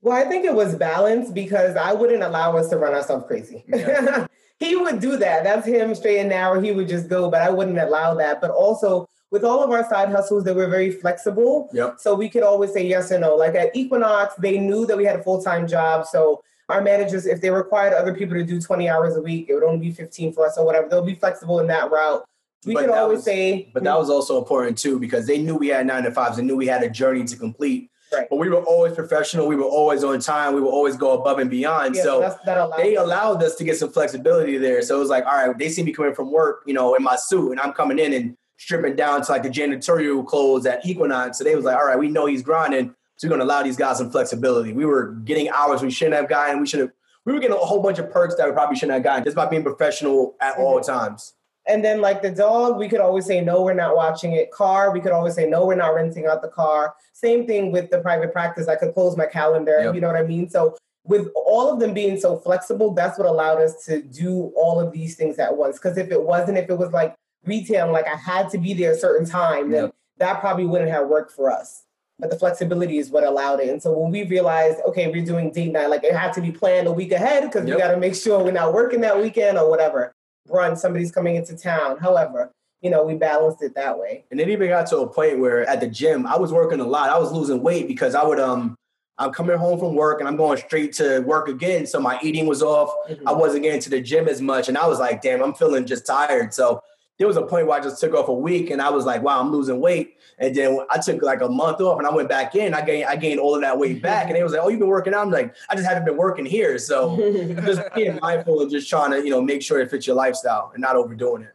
Well, 0.00 0.16
I 0.16 0.28
think 0.28 0.44
it 0.44 0.54
was 0.54 0.76
balanced 0.76 1.34
because 1.34 1.76
I 1.76 1.92
wouldn't 1.92 2.22
allow 2.22 2.56
us 2.56 2.68
to 2.68 2.76
run 2.76 2.94
ourselves 2.94 3.26
crazy. 3.26 3.64
he 4.60 4.76
would 4.76 5.00
do 5.00 5.16
that. 5.16 5.44
That's 5.44 5.66
him 5.66 5.94
straight 5.94 6.20
and 6.20 6.28
narrow. 6.28 6.60
He 6.60 6.72
would 6.72 6.88
just 6.88 7.08
go, 7.08 7.30
but 7.30 7.42
I 7.42 7.50
wouldn't 7.50 7.78
allow 7.78 8.14
that. 8.14 8.40
But 8.40 8.50
also, 8.50 9.08
with 9.30 9.44
all 9.44 9.62
of 9.62 9.70
our 9.70 9.88
side 9.88 10.10
hustles, 10.10 10.44
they 10.44 10.52
were 10.52 10.68
very 10.68 10.90
flexible. 10.90 11.68
Yep. 11.72 11.96
So 11.98 12.14
we 12.14 12.28
could 12.28 12.42
always 12.42 12.72
say 12.72 12.86
yes 12.86 13.10
or 13.10 13.18
no. 13.18 13.34
Like 13.34 13.54
at 13.54 13.74
Equinox, 13.74 14.34
they 14.36 14.58
knew 14.58 14.86
that 14.86 14.96
we 14.96 15.04
had 15.04 15.18
a 15.18 15.22
full 15.22 15.42
time 15.42 15.66
job. 15.66 16.06
So 16.06 16.42
our 16.68 16.80
managers, 16.80 17.26
if 17.26 17.40
they 17.40 17.50
required 17.50 17.92
other 17.92 18.14
people 18.14 18.34
to 18.36 18.44
do 18.44 18.60
20 18.60 18.88
hours 18.88 19.16
a 19.16 19.20
week, 19.20 19.46
it 19.48 19.54
would 19.54 19.64
only 19.64 19.88
be 19.88 19.92
15 19.92 20.32
for 20.32 20.46
us 20.46 20.56
or 20.56 20.64
whatever. 20.64 20.88
They'll 20.88 21.04
be 21.04 21.14
flexible 21.14 21.60
in 21.60 21.66
that 21.68 21.90
route. 21.90 22.24
We 22.66 22.74
But 22.74 22.86
could 22.86 22.90
always 22.90 23.18
was- 23.18 23.24
say, 23.24 23.70
But 23.72 23.84
that 23.84 23.92
hmm. 23.92 23.98
was 23.98 24.10
also 24.10 24.38
important 24.38 24.78
too 24.78 24.98
because 24.98 25.26
they 25.26 25.38
knew 25.38 25.56
we 25.56 25.68
had 25.68 25.86
nine 25.86 26.04
to 26.04 26.10
fives. 26.10 26.36
They 26.36 26.42
knew 26.42 26.56
we 26.56 26.66
had 26.66 26.82
a 26.82 26.90
journey 26.90 27.24
to 27.24 27.36
complete. 27.36 27.90
Right. 28.12 28.26
But 28.30 28.36
we 28.36 28.48
were 28.48 28.62
always 28.62 28.94
professional. 28.94 29.46
We 29.46 29.56
were 29.56 29.64
always 29.64 30.02
on 30.02 30.18
time. 30.20 30.54
We 30.54 30.60
would 30.60 30.70
always 30.70 30.96
go 30.96 31.12
above 31.12 31.38
and 31.38 31.50
beyond. 31.50 31.94
Yeah, 31.94 32.02
so 32.02 32.36
that 32.44 32.58
allowed 32.58 32.78
they 32.78 32.94
allowed 32.96 33.42
us 33.42 33.54
to 33.56 33.64
get 33.64 33.76
some 33.76 33.90
flexibility 33.90 34.56
there. 34.56 34.80
So 34.82 34.96
it 34.96 35.00
was 35.00 35.10
like, 35.10 35.26
all 35.26 35.46
right, 35.46 35.58
they 35.58 35.68
see 35.68 35.82
me 35.82 35.92
coming 35.92 36.14
from 36.14 36.32
work, 36.32 36.62
you 36.66 36.74
know, 36.74 36.94
in 36.94 37.02
my 37.02 37.16
suit, 37.16 37.50
and 37.50 37.60
I'm 37.60 37.72
coming 37.72 37.98
in 37.98 38.12
and 38.12 38.36
stripping 38.56 38.96
down 38.96 39.22
to 39.22 39.32
like 39.32 39.42
the 39.42 39.50
janitorial 39.50 40.26
clothes 40.26 40.66
at 40.66 40.84
Equinox. 40.86 41.38
So 41.38 41.44
they 41.44 41.54
was 41.54 41.64
like, 41.64 41.76
all 41.76 41.86
right, 41.86 41.98
we 41.98 42.08
know 42.08 42.26
he's 42.26 42.42
grinding, 42.42 42.94
so 43.16 43.28
we're 43.28 43.30
gonna 43.30 43.44
allow 43.44 43.62
these 43.62 43.76
guys 43.76 43.98
some 43.98 44.10
flexibility. 44.10 44.72
We 44.72 44.86
were 44.86 45.12
getting 45.24 45.50
hours 45.50 45.82
we 45.82 45.90
shouldn't 45.90 46.16
have 46.16 46.28
gotten. 46.28 46.60
We 46.60 46.66
should 46.66 46.80
have. 46.80 46.90
We 47.24 47.34
were 47.34 47.40
getting 47.40 47.56
a 47.56 47.60
whole 47.60 47.82
bunch 47.82 47.98
of 47.98 48.10
perks 48.10 48.36
that 48.36 48.46
we 48.46 48.52
probably 48.52 48.76
shouldn't 48.76 48.94
have 48.94 49.02
gotten 49.02 49.24
just 49.24 49.36
by 49.36 49.46
being 49.46 49.62
professional 49.62 50.34
at 50.40 50.54
mm-hmm. 50.54 50.62
all 50.62 50.80
times. 50.80 51.34
And 51.68 51.84
then 51.84 52.00
like 52.00 52.22
the 52.22 52.30
dog, 52.30 52.78
we 52.78 52.88
could 52.88 53.00
always 53.00 53.26
say 53.26 53.40
no, 53.42 53.62
we're 53.62 53.74
not 53.74 53.94
watching 53.94 54.32
it. 54.32 54.50
Car, 54.50 54.90
we 54.90 55.00
could 55.00 55.12
always 55.12 55.34
say 55.34 55.46
no, 55.46 55.66
we're 55.66 55.74
not 55.76 55.94
renting 55.94 56.26
out 56.26 56.40
the 56.42 56.48
car. 56.48 56.94
Same 57.12 57.46
thing 57.46 57.70
with 57.70 57.90
the 57.90 57.98
private 58.00 58.32
practice. 58.32 58.68
I 58.68 58.76
could 58.76 58.94
close 58.94 59.16
my 59.16 59.26
calendar. 59.26 59.78
Yep. 59.82 59.94
You 59.94 60.00
know 60.00 60.06
what 60.06 60.16
I 60.16 60.22
mean? 60.22 60.48
So 60.48 60.76
with 61.04 61.28
all 61.34 61.70
of 61.72 61.78
them 61.78 61.92
being 61.94 62.18
so 62.18 62.36
flexible, 62.38 62.94
that's 62.94 63.18
what 63.18 63.26
allowed 63.28 63.58
us 63.60 63.84
to 63.84 64.00
do 64.02 64.52
all 64.56 64.80
of 64.80 64.92
these 64.92 65.14
things 65.16 65.38
at 65.38 65.56
once. 65.56 65.78
Because 65.78 65.98
if 65.98 66.10
it 66.10 66.22
wasn't, 66.22 66.56
if 66.58 66.70
it 66.70 66.78
was 66.78 66.92
like 66.92 67.14
retail, 67.44 67.92
like 67.92 68.06
I 68.06 68.16
had 68.16 68.48
to 68.50 68.58
be 68.58 68.72
there 68.74 68.92
a 68.92 68.96
certain 68.96 69.26
time, 69.26 69.70
then 69.70 69.84
Yep. 69.84 69.94
that 70.18 70.40
probably 70.40 70.66
wouldn't 70.66 70.90
have 70.90 71.08
worked 71.08 71.32
for 71.32 71.50
us. 71.50 71.84
But 72.18 72.30
the 72.30 72.36
flexibility 72.38 72.98
is 72.98 73.10
what 73.10 73.24
allowed 73.24 73.60
it. 73.60 73.68
And 73.68 73.80
so 73.82 73.92
when 73.92 74.10
we 74.10 74.24
realized, 74.24 74.78
okay, 74.88 75.06
we're 75.08 75.24
doing 75.24 75.52
date 75.52 75.72
night, 75.72 75.88
like 75.88 76.02
it 76.02 76.14
had 76.16 76.32
to 76.32 76.40
be 76.40 76.50
planned 76.50 76.88
a 76.88 76.92
week 76.92 77.12
ahead 77.12 77.44
because 77.44 77.66
Yep. 77.66 77.76
we 77.76 77.80
got 77.82 77.90
to 77.92 77.96
make 77.96 78.14
sure 78.14 78.42
we're 78.42 78.50
not 78.52 78.72
working 78.72 79.02
that 79.02 79.20
weekend 79.20 79.56
or 79.58 79.68
whatever. 79.70 80.14
Brunch, 80.48 80.78
somebody's 80.78 81.12
coming 81.12 81.36
into 81.36 81.56
town. 81.56 81.98
However, 81.98 82.52
you 82.80 82.90
know, 82.90 83.04
we 83.04 83.14
balanced 83.14 83.62
it 83.62 83.74
that 83.74 83.98
way. 83.98 84.24
And 84.30 84.40
it 84.40 84.48
even 84.48 84.68
got 84.68 84.86
to 84.88 84.98
a 84.98 85.08
point 85.08 85.38
where 85.40 85.68
at 85.68 85.80
the 85.80 85.88
gym, 85.88 86.26
I 86.26 86.36
was 86.36 86.52
working 86.52 86.80
a 86.80 86.86
lot. 86.86 87.10
I 87.10 87.18
was 87.18 87.32
losing 87.32 87.62
weight 87.62 87.88
because 87.88 88.14
I 88.14 88.24
would 88.24 88.38
um 88.38 88.76
I'm 89.18 89.32
coming 89.32 89.58
home 89.58 89.80
from 89.80 89.94
work 89.94 90.20
and 90.20 90.28
I'm 90.28 90.36
going 90.36 90.58
straight 90.58 90.92
to 90.94 91.20
work 91.20 91.48
again. 91.48 91.86
So 91.86 91.98
my 91.98 92.20
eating 92.22 92.46
was 92.46 92.62
off. 92.62 92.94
I 93.26 93.32
wasn't 93.32 93.64
getting 93.64 93.80
to 93.80 93.90
the 93.90 94.00
gym 94.00 94.28
as 94.28 94.40
much. 94.40 94.68
And 94.68 94.78
I 94.78 94.86
was 94.86 95.00
like, 95.00 95.22
damn, 95.22 95.42
I'm 95.42 95.54
feeling 95.54 95.86
just 95.86 96.06
tired. 96.06 96.54
So 96.54 96.80
there 97.18 97.26
was 97.26 97.36
a 97.36 97.42
point 97.42 97.66
where 97.66 97.78
I 97.78 97.82
just 97.82 98.00
took 98.00 98.14
off 98.14 98.28
a 98.28 98.32
week 98.32 98.70
and 98.70 98.80
I 98.80 98.90
was 98.90 99.04
like, 99.04 99.22
wow, 99.22 99.40
I'm 99.40 99.50
losing 99.50 99.80
weight. 99.80 100.18
And 100.38 100.54
then 100.54 100.78
I 100.88 100.98
took 100.98 101.20
like 101.20 101.40
a 101.40 101.48
month 101.48 101.80
off 101.80 101.98
and 101.98 102.06
I 102.06 102.14
went 102.14 102.28
back 102.28 102.54
in. 102.54 102.74
I 102.74 102.80
gained 102.84 103.06
I 103.06 103.16
gained 103.16 103.40
all 103.40 103.56
of 103.56 103.60
that 103.62 103.76
weight 103.76 104.00
back. 104.00 104.28
And 104.28 104.36
they 104.36 104.42
was 104.42 104.52
like, 104.52 104.62
oh, 104.62 104.68
you've 104.68 104.78
been 104.78 104.88
working 104.88 105.12
out. 105.12 105.22
I'm 105.22 105.30
like, 105.32 105.54
I 105.68 105.74
just 105.74 105.86
haven't 105.86 106.04
been 106.04 106.16
working 106.16 106.46
here. 106.46 106.78
So 106.78 107.16
just 107.66 107.82
being 107.94 108.20
mindful 108.22 108.62
and 108.62 108.70
just 108.70 108.88
trying 108.88 109.10
to, 109.10 109.18
you 109.18 109.30
know, 109.30 109.42
make 109.42 109.62
sure 109.62 109.80
it 109.80 109.90
fits 109.90 110.06
your 110.06 110.14
lifestyle 110.14 110.70
and 110.74 110.80
not 110.80 110.94
overdoing 110.94 111.42
it. 111.42 111.54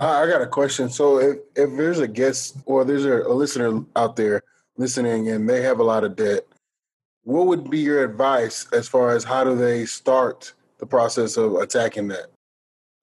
I 0.00 0.22
I 0.22 0.26
got 0.26 0.42
a 0.42 0.48
question. 0.48 0.90
So 0.90 1.20
if, 1.20 1.36
if 1.54 1.76
there's 1.76 2.00
a 2.00 2.08
guest 2.08 2.56
or 2.66 2.84
there's 2.84 3.04
a, 3.04 3.22
a 3.22 3.32
listener 3.32 3.84
out 3.94 4.16
there 4.16 4.42
listening 4.76 5.28
and 5.28 5.48
they 5.48 5.62
have 5.62 5.78
a 5.78 5.84
lot 5.84 6.02
of 6.02 6.16
debt, 6.16 6.44
what 7.22 7.46
would 7.46 7.70
be 7.70 7.78
your 7.78 8.02
advice 8.02 8.66
as 8.72 8.88
far 8.88 9.14
as 9.14 9.22
how 9.22 9.44
do 9.44 9.54
they 9.54 9.86
start 9.86 10.54
the 10.78 10.86
process 10.86 11.36
of 11.36 11.54
attacking 11.54 12.08
that? 12.08 12.26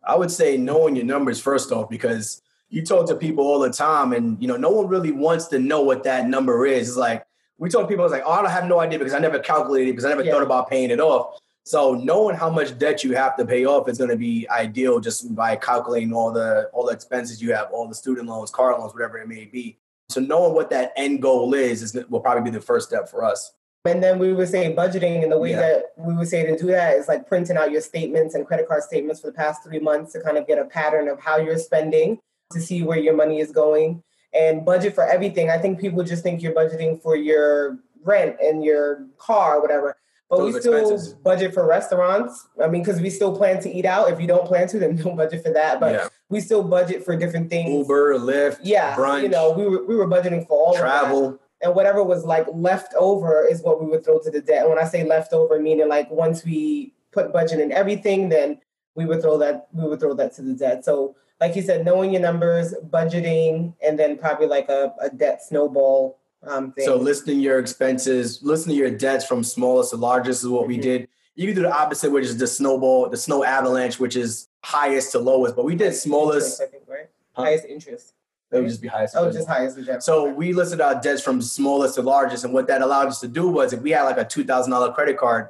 I 0.05 0.15
would 0.15 0.31
say 0.31 0.57
knowing 0.57 0.95
your 0.95 1.05
numbers 1.05 1.39
first 1.39 1.71
off, 1.71 1.89
because 1.89 2.41
you 2.69 2.83
talk 2.85 3.07
to 3.07 3.15
people 3.15 3.45
all 3.45 3.59
the 3.59 3.71
time, 3.71 4.13
and 4.13 4.41
you 4.41 4.47
know 4.47 4.57
no 4.57 4.69
one 4.69 4.87
really 4.87 5.11
wants 5.11 5.47
to 5.47 5.59
know 5.59 5.81
what 5.81 6.03
that 6.03 6.27
number 6.27 6.65
is. 6.65 6.89
It's 6.89 6.97
like 6.97 7.25
we 7.57 7.69
talk 7.69 7.81
to 7.83 7.87
people, 7.87 8.05
it's 8.05 8.13
like, 8.13 8.23
oh, 8.25 8.31
I 8.31 8.41
don't 8.41 8.51
have 8.51 8.65
no 8.65 8.79
idea 8.79 8.97
because 8.99 9.13
I 9.13 9.19
never 9.19 9.39
calculated 9.39 9.89
it 9.89 9.91
because 9.93 10.05
I 10.05 10.09
never 10.09 10.23
Yeah. 10.23 10.31
thought 10.33 10.43
about 10.43 10.69
paying 10.69 10.91
it 10.91 10.99
off. 11.01 11.37
So 11.65 11.93
knowing 11.93 12.35
how 12.35 12.49
much 12.49 12.77
debt 12.79 13.03
you 13.03 13.15
have 13.15 13.35
to 13.35 13.45
pay 13.45 13.65
off 13.65 13.89
is 13.89 13.97
going 13.97 14.09
to 14.09 14.15
be 14.15 14.47
ideal 14.49 14.99
just 14.99 15.35
by 15.35 15.55
calculating 15.55 16.13
all 16.13 16.31
the 16.31 16.69
all 16.73 16.85
the 16.85 16.93
expenses 16.93 17.41
you 17.41 17.53
have, 17.53 17.69
all 17.71 17.87
the 17.87 17.95
student 17.95 18.27
loans, 18.27 18.49
car 18.49 18.79
loans, 18.79 18.93
whatever 18.93 19.17
it 19.17 19.27
may 19.27 19.45
be. 19.45 19.77
So 20.07 20.21
knowing 20.21 20.53
what 20.53 20.69
that 20.71 20.93
end 20.95 21.21
goal 21.21 21.53
is 21.53 21.83
is 21.83 22.05
will 22.09 22.21
probably 22.21 22.49
be 22.49 22.55
the 22.57 22.61
first 22.61 22.87
step 22.87 23.09
for 23.09 23.23
us. 23.23 23.51
And 23.89 24.03
then 24.03 24.19
we 24.19 24.33
would 24.33 24.49
say 24.49 24.73
budgeting, 24.73 25.23
and 25.23 25.31
the 25.31 25.37
way 25.37 25.51
Yeah. 25.51 25.61
that 25.61 25.83
we 25.97 26.13
would 26.13 26.27
say 26.27 26.45
to 26.45 26.57
do 26.57 26.67
that 26.67 26.95
is 26.97 27.07
like 27.07 27.27
printing 27.27 27.57
out 27.57 27.71
your 27.71 27.81
statements 27.81 28.35
and 28.35 28.45
credit 28.45 28.67
card 28.67 28.83
statements 28.83 29.19
for 29.21 29.27
the 29.27 29.33
past 29.33 29.63
three 29.63 29.79
months 29.79 30.13
to 30.13 30.21
kind 30.21 30.37
of 30.37 30.45
get 30.47 30.59
a 30.59 30.65
pattern 30.65 31.07
of 31.07 31.19
how 31.19 31.37
you're 31.37 31.57
spending 31.57 32.19
to 32.53 32.59
see 32.61 32.83
where 32.83 32.97
your 32.99 33.15
money 33.15 33.39
is 33.39 33.51
going 33.51 34.03
and 34.33 34.63
budget 34.65 34.93
for 34.93 35.03
everything. 35.05 35.49
I 35.49 35.57
think 35.57 35.79
people 35.79 36.03
just 36.03 36.21
think 36.23 36.41
you're 36.41 36.53
budgeting 36.53 37.01
for 37.01 37.15
your 37.15 37.79
rent 38.03 38.35
and 38.41 38.63
your 38.63 39.05
car, 39.17 39.57
or 39.57 39.61
whatever. 39.61 39.95
But 40.29 40.37
Those 40.37 40.53
we 40.53 40.59
still 40.61 40.73
expenses. 40.77 41.13
budget 41.15 41.53
for 41.55 41.65
restaurants. 41.65 42.47
I 42.63 42.67
mean, 42.67 42.83
because 42.83 43.01
we 43.01 43.09
still 43.09 43.35
plan 43.35 43.59
to 43.63 43.69
eat 43.71 43.85
out. 43.85 44.11
If 44.11 44.21
you 44.21 44.27
don't 44.27 44.45
plan 44.45 44.67
to, 44.67 44.77
then 44.77 44.95
don't 45.03 45.15
budget 45.15 45.43
for 45.43 45.51
that. 45.53 45.79
But 45.79 45.93
Yeah. 45.93 46.07
we 46.29 46.39
still 46.39 46.61
budget 46.63 47.03
for 47.03 47.15
different 47.15 47.49
things. 47.49 47.71
Uber, 47.87 48.19
Lyft, 48.19 48.59
yeah, 48.61 48.95
brunch, 48.95 49.23
you 49.23 49.29
know, 49.29 49.51
we 49.53 49.65
were 49.67 49.83
we 49.85 49.95
were 49.95 50.07
budgeting 50.07 50.47
for 50.47 50.55
all 50.59 50.69
of 50.69 50.75
that. 50.75 50.81
travel. 50.81 51.39
And 51.61 51.75
whatever 51.75 52.03
was 52.03 52.23
like 52.23 52.45
left 52.51 52.93
over 52.95 53.45
is 53.45 53.61
what 53.61 53.81
we 53.81 53.87
would 53.87 54.05
throw 54.05 54.19
to 54.19 54.31
the 54.31 54.41
debt. 54.41 54.61
And 54.61 54.69
when 54.69 54.79
I 54.79 54.85
say 54.85 55.03
leftover, 55.03 55.59
meaning 55.59 55.89
like 55.89 56.09
once 56.09 56.43
we 56.45 56.93
put 57.11 57.33
budget 57.33 57.59
in 57.59 57.71
everything, 57.71 58.29
then 58.29 58.59
we 58.95 59.05
would 59.05 59.21
throw 59.21 59.37
that 59.39 59.67
we 59.73 59.87
would 59.87 59.99
throw 59.99 60.13
that 60.13 60.33
to 60.35 60.41
the 60.41 60.53
debt. 60.53 60.85
So 60.85 61.15
like 61.39 61.55
you 61.55 61.61
said, 61.61 61.85
knowing 61.85 62.11
your 62.11 62.21
numbers, 62.21 62.73
budgeting, 62.89 63.73
and 63.85 63.97
then 63.97 64.17
probably 64.17 64.47
like 64.47 64.69
a, 64.69 64.93
a 65.01 65.09
debt 65.09 65.41
snowball 65.41 66.19
um, 66.43 66.71
thing. 66.73 66.85
So 66.85 66.95
listing 66.95 67.39
your 67.39 67.59
expenses, 67.59 68.41
listing 68.43 68.75
your 68.75 68.91
debts 68.91 69.25
from 69.25 69.43
smallest 69.43 69.91
to 69.91 69.97
largest 69.97 70.43
is 70.43 70.49
what 70.49 70.67
we 70.67 70.77
did. 70.77 71.07
You 71.35 71.47
can 71.47 71.55
do 71.55 71.61
the 71.61 71.73
opposite, 71.73 72.11
which 72.11 72.25
is 72.25 72.37
the 72.37 72.47
snowball, 72.47 73.09
the 73.09 73.17
snow 73.17 73.45
avalanche, 73.45 73.99
which 73.99 74.17
is 74.17 74.49
highest 74.63 75.13
to 75.13 75.19
lowest. 75.19 75.55
But 75.55 75.63
we 75.63 75.75
did 75.75 75.93
smallest. 75.93 76.59
Interest, 76.59 76.61
I 76.61 76.65
think, 76.65 76.83
right? 76.89 77.09
Highest 77.33 77.65
interest. 77.65 78.13
It 78.51 78.59
would 78.61 78.67
just 78.67 78.81
be 78.81 78.87
highest. 78.87 79.15
Oh, 79.15 79.31
just 79.31 79.47
highest. 79.47 80.03
So 80.03 80.27
we 80.27 80.53
listed 80.53 80.81
our 80.81 80.99
debts 80.99 81.21
from 81.21 81.41
smallest 81.41 81.95
to 81.95 82.01
largest, 82.01 82.43
and 82.43 82.53
what 82.53 82.67
that 82.67 82.81
allowed 82.81 83.07
us 83.07 83.19
to 83.19 83.27
do 83.27 83.47
was, 83.47 83.73
if 83.73 83.81
we 83.81 83.91
had 83.91 84.03
like 84.03 84.17
a 84.17 84.25
two 84.25 84.43
thousand 84.43 84.71
dollar 84.71 84.91
credit 84.91 85.17
card, 85.17 85.49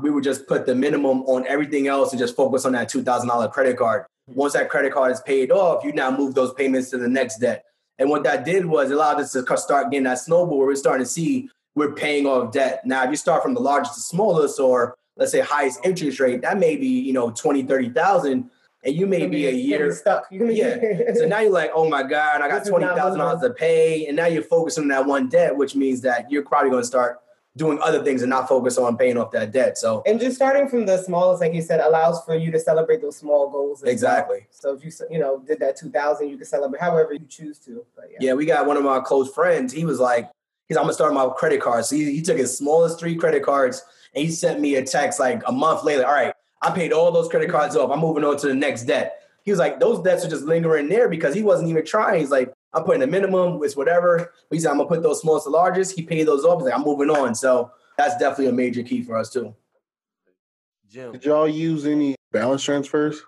we 0.00 0.10
would 0.10 0.24
just 0.24 0.48
put 0.48 0.66
the 0.66 0.74
minimum 0.74 1.22
on 1.22 1.46
everything 1.46 1.86
else 1.86 2.10
and 2.12 2.18
just 2.18 2.34
focus 2.34 2.64
on 2.64 2.72
that 2.72 2.88
two 2.88 3.02
thousand 3.02 3.28
dollar 3.28 3.48
credit 3.48 3.76
card. 3.76 4.02
Mm-hmm. 4.28 4.38
Once 4.38 4.54
that 4.54 4.68
credit 4.68 4.92
card 4.92 5.12
is 5.12 5.20
paid 5.20 5.52
off, 5.52 5.84
you 5.84 5.92
now 5.92 6.10
move 6.10 6.34
those 6.34 6.52
payments 6.54 6.90
to 6.90 6.98
the 6.98 7.08
next 7.08 7.38
debt. 7.38 7.64
And 7.98 8.08
what 8.08 8.24
that 8.24 8.44
did 8.44 8.64
was 8.64 8.90
it 8.90 8.94
allowed 8.94 9.20
us 9.20 9.32
to 9.32 9.44
start 9.56 9.90
getting 9.90 10.04
that 10.04 10.18
snowball 10.18 10.58
where 10.58 10.66
we're 10.66 10.74
starting 10.74 11.04
to 11.04 11.10
see 11.10 11.50
we're 11.74 11.92
paying 11.92 12.26
off 12.26 12.52
debt. 12.52 12.84
Now, 12.84 13.04
if 13.04 13.10
you 13.10 13.16
start 13.16 13.42
from 13.42 13.54
the 13.54 13.60
largest 13.60 13.94
to 13.94 14.00
smallest, 14.00 14.58
or 14.58 14.96
let's 15.16 15.32
say 15.32 15.40
highest 15.40 15.80
interest 15.84 16.18
rate, 16.18 16.42
that 16.42 16.58
may 16.58 16.76
be, 16.76 16.88
you 16.88 17.12
know, 17.12 17.30
20, 17.30 17.62
30,000 17.62 18.50
and 18.82 18.94
you 18.94 19.06
may 19.06 19.26
be 19.26 19.46
a 19.46 19.52
year 19.52 19.92
stuck. 19.92 20.26
yeah. 20.30 20.76
so 21.14 21.26
now 21.26 21.40
you're 21.40 21.52
like, 21.52 21.70
oh 21.74 21.88
my 21.88 22.02
God, 22.02 22.40
I 22.40 22.48
got 22.48 22.66
twenty 22.66 22.86
thousand 22.86 23.18
dollars 23.18 23.42
to 23.42 23.50
pay, 23.50 24.06
and 24.06 24.16
now 24.16 24.26
you're 24.26 24.42
focusing 24.42 24.84
on 24.84 24.88
that 24.88 25.06
one 25.06 25.28
debt, 25.28 25.56
which 25.56 25.74
means 25.74 26.00
that 26.02 26.30
you're 26.30 26.44
probably 26.44 26.70
going 26.70 26.82
to 26.82 26.86
start 26.86 27.20
doing 27.56 27.78
other 27.82 28.02
things 28.02 28.22
and 28.22 28.30
not 28.30 28.48
focus 28.48 28.78
on 28.78 28.96
paying 28.96 29.18
off 29.18 29.32
that 29.32 29.52
debt. 29.52 29.76
So 29.76 30.02
and 30.06 30.20
just 30.20 30.36
starting 30.36 30.68
from 30.68 30.86
the 30.86 30.96
smallest, 31.02 31.40
like 31.42 31.52
you 31.52 31.62
said, 31.62 31.80
allows 31.80 32.24
for 32.24 32.34
you 32.36 32.50
to 32.52 32.58
celebrate 32.58 33.02
those 33.02 33.16
small 33.16 33.50
goals. 33.50 33.80
as 33.80 33.84
well. 33.84 33.92
Exactly. 33.92 34.46
So 34.50 34.74
if 34.74 34.84
you 34.84 34.90
you 35.10 35.18
know 35.18 35.42
did 35.46 35.60
that 35.60 35.76
two 35.76 35.90
thousand, 35.90 36.28
you 36.28 36.36
can 36.36 36.46
celebrate 36.46 36.80
however 36.80 37.12
you 37.12 37.26
choose 37.28 37.58
to. 37.60 37.84
But 37.94 38.06
yeah. 38.12 38.18
yeah, 38.20 38.34
we 38.34 38.46
got 38.46 38.66
one 38.66 38.76
of 38.76 38.84
my 38.84 39.00
close 39.00 39.32
friends. 39.32 39.72
He 39.72 39.84
was 39.84 40.00
like, 40.00 40.30
he's 40.68 40.76
I'm 40.76 40.84
gonna 40.84 40.94
start 40.94 41.12
my 41.12 41.28
credit 41.36 41.60
cards. 41.60 41.88
So 41.88 41.96
he, 41.96 42.10
he 42.12 42.22
took 42.22 42.38
his 42.38 42.56
smallest 42.56 42.98
three 42.98 43.16
credit 43.16 43.42
cards 43.42 43.82
and 44.14 44.24
he 44.24 44.30
sent 44.30 44.60
me 44.60 44.76
a 44.76 44.84
text 44.84 45.20
like 45.20 45.42
a 45.46 45.52
month 45.52 45.84
later. 45.84 46.06
All 46.06 46.12
right, 46.12 46.34
I 46.62 46.70
paid 46.70 46.92
all 46.92 47.10
those 47.10 47.28
credit 47.28 47.50
cards 47.50 47.76
off. 47.76 47.90
I'm 47.90 48.00
moving 48.00 48.24
on 48.24 48.36
to 48.38 48.48
the 48.48 48.54
next 48.54 48.84
debt. 48.84 49.22
He 49.44 49.50
was 49.50 49.58
like, 49.58 49.80
those 49.80 50.02
debts 50.02 50.24
are 50.24 50.28
just 50.28 50.44
lingering 50.44 50.88
there 50.88 51.08
because 51.08 51.34
he 51.34 51.42
wasn't 51.42 51.70
even 51.70 51.84
trying. 51.84 52.20
He's 52.20 52.30
like, 52.30 52.52
I'm 52.72 52.84
putting 52.84 53.02
a 53.02 53.06
minimum, 53.06 53.60
it's 53.62 53.76
whatever. 53.76 54.32
He 54.50 54.60
said, 54.60 54.70
I'm 54.70 54.76
gonna 54.76 54.88
put 54.88 55.02
those 55.02 55.20
smallest 55.20 55.46
to 55.46 55.50
largest. 55.50 55.96
He 55.96 56.02
paid 56.02 56.24
those 56.24 56.44
off. 56.44 56.60
He's 56.60 56.66
like, 56.66 56.74
I'm 56.74 56.84
moving 56.84 57.10
on. 57.10 57.34
So 57.34 57.72
that's 57.96 58.16
definitely 58.16 58.46
a 58.46 58.52
major 58.52 58.82
key 58.82 59.02
for 59.02 59.16
us 59.16 59.30
too. 59.30 59.54
Jim. 60.88 61.12
Did 61.12 61.24
y'all 61.24 61.48
use 61.48 61.86
any 61.86 62.16
balance 62.32 62.62
transfers? 62.62 63.22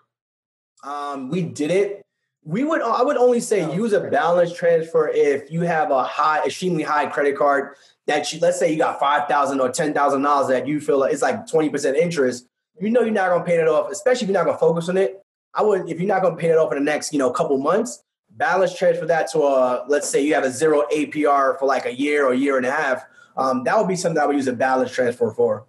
Um, 0.84 1.30
we 1.30 1.42
did 1.42 1.70
it. 1.70 2.02
We 2.44 2.64
would 2.64 2.82
I 2.82 3.02
would 3.02 3.16
only 3.16 3.38
say 3.38 3.72
use 3.72 3.92
a 3.92 4.00
balance 4.00 4.52
transfer 4.52 5.08
if 5.08 5.50
you 5.50 5.60
have 5.60 5.92
a 5.92 6.02
high, 6.02 6.44
extremely 6.44 6.82
high 6.82 7.06
credit 7.06 7.36
card 7.36 7.76
that 8.06 8.32
you 8.32 8.40
let's 8.40 8.58
say 8.58 8.72
you 8.72 8.78
got 8.78 8.98
five 8.98 9.28
thousand 9.28 9.60
or 9.60 9.70
ten 9.70 9.94
thousand 9.94 10.22
dollars 10.22 10.48
that 10.48 10.66
you 10.66 10.80
feel 10.80 10.98
like 10.98 11.12
it's 11.12 11.22
like 11.22 11.46
20% 11.46 11.94
interest. 11.94 12.46
You 12.80 12.90
know 12.90 13.02
you're 13.02 13.10
not 13.12 13.28
gonna 13.30 13.44
pay 13.44 13.56
it 13.56 13.68
off, 13.68 13.90
especially 13.90 14.24
if 14.24 14.30
you're 14.30 14.38
not 14.38 14.46
gonna 14.46 14.58
focus 14.58 14.88
on 14.88 14.96
it. 14.96 15.22
I 15.54 15.62
would 15.62 15.88
if 15.88 15.98
you're 15.98 16.08
not 16.08 16.22
gonna 16.22 16.36
pay 16.36 16.48
it 16.50 16.56
off 16.58 16.72
in 16.72 16.78
the 16.78 16.84
next, 16.84 17.12
you 17.12 17.18
know, 17.18 17.30
couple 17.30 17.58
months, 17.58 18.02
balance 18.30 18.76
transfer 18.76 19.06
that 19.06 19.30
to 19.32 19.40
a 19.40 19.84
let's 19.88 20.08
say 20.08 20.24
you 20.24 20.34
have 20.34 20.44
a 20.44 20.50
zero 20.50 20.84
APR 20.92 21.58
for 21.58 21.66
like 21.66 21.86
a 21.86 21.94
year 21.94 22.26
or 22.26 22.32
a 22.32 22.36
year 22.36 22.56
and 22.56 22.66
a 22.66 22.70
half. 22.70 23.04
Um, 23.36 23.64
that 23.64 23.76
would 23.78 23.88
be 23.88 23.96
something 23.96 24.20
I 24.22 24.26
would 24.26 24.36
use 24.36 24.48
a 24.48 24.52
balance 24.52 24.90
transfer 24.92 25.30
for. 25.30 25.66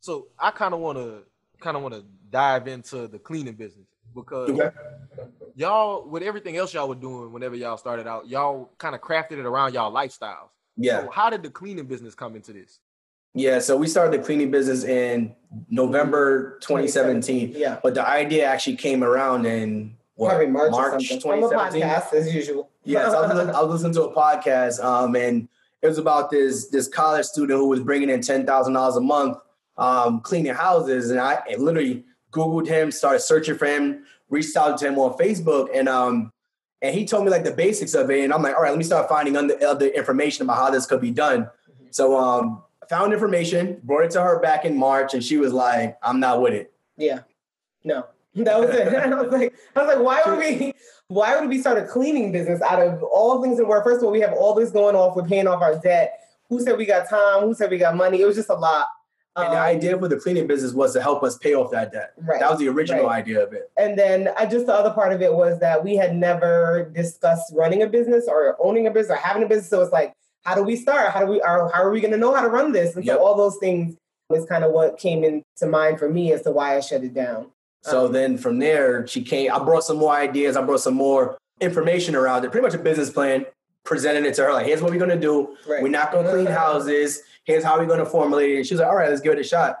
So 0.00 0.28
I 0.38 0.50
kind 0.52 0.72
of 0.74 0.80
want 0.80 0.98
to 0.98 1.22
kind 1.60 1.76
of 1.76 1.82
want 1.82 1.94
to 1.94 2.04
dive 2.30 2.68
into 2.68 3.08
the 3.08 3.18
cleaning 3.18 3.54
business 3.54 3.86
because 4.14 4.50
Okay. 4.50 4.70
y'all 5.54 6.06
with 6.08 6.22
everything 6.22 6.56
else 6.56 6.72
y'all 6.74 6.88
were 6.88 6.94
doing 6.94 7.32
whenever 7.32 7.56
y'all 7.56 7.76
started 7.76 8.06
out, 8.06 8.28
y'all 8.28 8.70
kind 8.78 8.94
of 8.94 9.00
crafted 9.00 9.32
it 9.32 9.46
around 9.46 9.74
y'all 9.74 9.92
lifestyles. 9.92 10.50
Yeah. 10.76 11.00
So 11.02 11.10
how 11.10 11.30
did 11.30 11.42
the 11.42 11.50
cleaning 11.50 11.86
business 11.86 12.14
come 12.14 12.36
into 12.36 12.52
this? 12.52 12.78
Yeah, 13.36 13.58
so 13.58 13.76
we 13.76 13.86
started 13.86 14.18
the 14.18 14.24
cleaning 14.24 14.50
business 14.50 14.82
in 14.82 15.34
November 15.68 16.58
2017. 16.60 17.52
Yeah. 17.54 17.78
But 17.82 17.94
the 17.94 18.06
idea 18.06 18.46
actually 18.46 18.76
came 18.76 19.04
around 19.04 19.44
in 19.44 19.94
what, 20.14 20.30
Probably 20.30 20.46
March, 20.46 20.72
or 20.72 20.98
something. 20.98 21.20
From 21.20 21.44
a 21.44 21.48
2017. 21.48 21.82
podcast 21.82 22.12
as 22.14 22.34
usual. 22.34 22.70
Yes, 22.84 23.12
I 23.12 23.20
was, 23.20 23.34
listening, 23.34 23.54
I 23.54 23.60
was 23.60 23.70
listening 23.72 23.92
to 23.94 24.02
a 24.04 24.14
podcast, 24.14 24.82
um, 24.82 25.14
and 25.16 25.48
it 25.82 25.86
was 25.86 25.98
about 25.98 26.30
this 26.30 26.68
this 26.68 26.88
college 26.88 27.26
student 27.26 27.58
who 27.58 27.68
was 27.68 27.80
bringing 27.80 28.08
in 28.08 28.22
ten 28.22 28.46
thousand 28.46 28.72
dollars 28.72 28.96
a 28.96 29.00
month, 29.02 29.36
um, 29.76 30.20
cleaning 30.20 30.54
houses, 30.54 31.10
and 31.10 31.20
I 31.20 31.42
literally 31.58 32.04
googled 32.32 32.66
him, 32.66 32.90
started 32.90 33.20
searching 33.20 33.58
for 33.58 33.66
him, 33.66 34.04
reached 34.30 34.56
out 34.56 34.78
to 34.78 34.88
him 34.88 34.98
on 34.98 35.18
Facebook, 35.18 35.68
and 35.74 35.88
um, 35.88 36.32
and 36.80 36.94
he 36.94 37.04
told 37.04 37.24
me 37.24 37.30
like 37.30 37.44
the 37.44 37.50
basics 37.50 37.92
of 37.94 38.10
it, 38.10 38.24
and 38.24 38.32
I'm 38.32 38.42
like, 38.42 38.54
all 38.54 38.62
right, 38.62 38.70
let 38.70 38.78
me 38.78 38.84
start 38.84 39.08
finding 39.10 39.36
other, 39.36 39.58
other 39.62 39.88
information 39.88 40.44
about 40.46 40.56
how 40.56 40.70
this 40.70 40.86
could 40.86 41.02
be 41.02 41.10
done. 41.10 41.50
So 41.90 42.16
um, 42.16 42.62
found 42.88 43.12
information, 43.12 43.80
brought 43.84 44.04
it 44.04 44.10
to 44.12 44.22
her 44.22 44.40
back 44.40 44.64
in 44.64 44.78
March, 44.78 45.14
and 45.14 45.22
she 45.22 45.36
was 45.36 45.52
like, 45.52 45.96
I'm 46.02 46.20
not 46.20 46.40
with 46.42 46.54
it. 46.54 46.72
Yeah. 46.96 47.20
No. 47.84 48.06
That 48.36 48.60
was 48.60 48.68
it. 48.68 48.88
I 48.94 49.06
was 49.14 49.32
like, 49.32 49.54
I 49.74 49.82
was 49.82 49.94
like, 49.96 50.04
why 50.04 50.22
would 50.26 50.38
we 50.38 50.74
why 51.08 51.40
would 51.40 51.48
we 51.48 51.58
start 51.58 51.78
a 51.78 51.86
cleaning 51.86 52.32
business 52.32 52.60
out 52.60 52.82
of 52.82 53.02
all 53.02 53.42
things 53.42 53.56
that 53.56 53.64
were 53.64 53.82
first 53.82 53.98
of 53.98 54.04
all, 54.04 54.10
we 54.10 54.20
have 54.20 54.34
all 54.34 54.54
this 54.54 54.70
going 54.70 54.94
off, 54.94 55.16
we're 55.16 55.24
paying 55.26 55.46
off 55.46 55.62
our 55.62 55.78
debt. 55.78 56.20
Who 56.50 56.60
said 56.60 56.76
we 56.76 56.84
got 56.84 57.08
time? 57.08 57.44
Who 57.44 57.54
said 57.54 57.70
we 57.70 57.78
got 57.78 57.96
money? 57.96 58.20
It 58.20 58.26
was 58.26 58.36
just 58.36 58.50
a 58.50 58.54
lot. 58.54 58.88
And 59.36 59.52
the 59.52 59.56
Um, 59.58 59.62
idea 59.64 59.98
for 59.98 60.06
the 60.08 60.16
cleaning 60.16 60.46
business 60.46 60.74
was 60.74 60.92
to 60.92 61.00
help 61.00 61.22
us 61.22 61.38
pay 61.38 61.54
off 61.54 61.70
that 61.70 61.92
debt. 61.92 62.12
Right, 62.18 62.38
That 62.40 62.50
was 62.50 62.58
the 62.58 62.68
original 62.68 63.06
right. 63.06 63.20
idea 63.20 63.42
of 63.42 63.54
it. 63.54 63.70
And 63.78 63.98
then 63.98 64.28
I 64.36 64.44
just 64.44 64.66
the 64.66 64.74
other 64.74 64.90
part 64.90 65.14
of 65.14 65.22
it 65.22 65.32
was 65.32 65.58
that 65.60 65.82
we 65.82 65.96
had 65.96 66.14
never 66.14 66.90
discussed 66.94 67.52
running 67.54 67.82
a 67.82 67.86
business 67.86 68.26
or 68.28 68.56
owning 68.62 68.86
a 68.86 68.90
business 68.90 69.16
or 69.16 69.20
having 69.20 69.42
a 69.44 69.46
business. 69.46 69.70
So 69.70 69.80
it's 69.80 69.92
like, 69.92 70.12
how 70.46 70.54
do 70.54 70.62
we 70.62 70.76
start? 70.76 71.10
How 71.10 71.20
do 71.20 71.26
we 71.26 71.40
are 71.42 71.68
how 71.72 71.82
are 71.82 71.90
we 71.90 72.00
gonna 72.00 72.16
know 72.16 72.32
how 72.32 72.40
to 72.42 72.48
run 72.48 72.70
this? 72.72 72.94
And 72.94 73.04
Yep. 73.04 73.16
so 73.16 73.24
all 73.24 73.34
those 73.36 73.56
things 73.58 73.96
is 74.32 74.46
kind 74.46 74.62
of 74.64 74.70
what 74.72 74.96
came 74.96 75.24
into 75.24 75.66
mind 75.66 75.98
for 75.98 76.08
me 76.08 76.32
as 76.32 76.42
to 76.42 76.52
why 76.52 76.76
I 76.76 76.80
shut 76.80 77.02
it 77.02 77.12
down. 77.14 77.50
So 77.82 78.06
Um, 78.06 78.12
then 78.12 78.38
from 78.38 78.58
there, 78.60 79.06
she 79.08 79.22
came. 79.22 79.52
I 79.52 79.58
brought 79.58 79.84
some 79.84 79.96
more 79.98 80.12
ideas. 80.14 80.56
I 80.56 80.62
brought 80.62 80.80
some 80.80 80.94
more 80.94 81.36
information 81.60 82.14
around 82.14 82.44
it. 82.44 82.50
Pretty 82.52 82.64
much 82.64 82.74
a 82.74 82.78
business 82.78 83.10
plan. 83.10 83.44
Presented 83.84 84.24
it 84.24 84.34
to 84.34 84.44
her 84.44 84.52
like, 84.52 84.66
here's 84.66 84.82
what 84.82 84.90
we're 84.92 84.98
gonna 85.00 85.16
do. 85.16 85.56
Right. 85.68 85.82
We're 85.82 85.88
not 85.88 86.12
gonna 86.12 86.30
clean 86.30 86.46
houses. 86.46 87.22
Here's 87.44 87.62
how 87.64 87.78
we're 87.78 87.86
gonna 87.86 88.06
formulate 88.06 88.50
it. 88.52 88.56
And 88.58 88.66
she 88.66 88.74
was 88.74 88.80
like, 88.80 88.88
all 88.88 88.96
right, 88.96 89.08
let's 89.10 89.20
give 89.20 89.32
it 89.32 89.38
a 89.38 89.44
shot. 89.44 89.78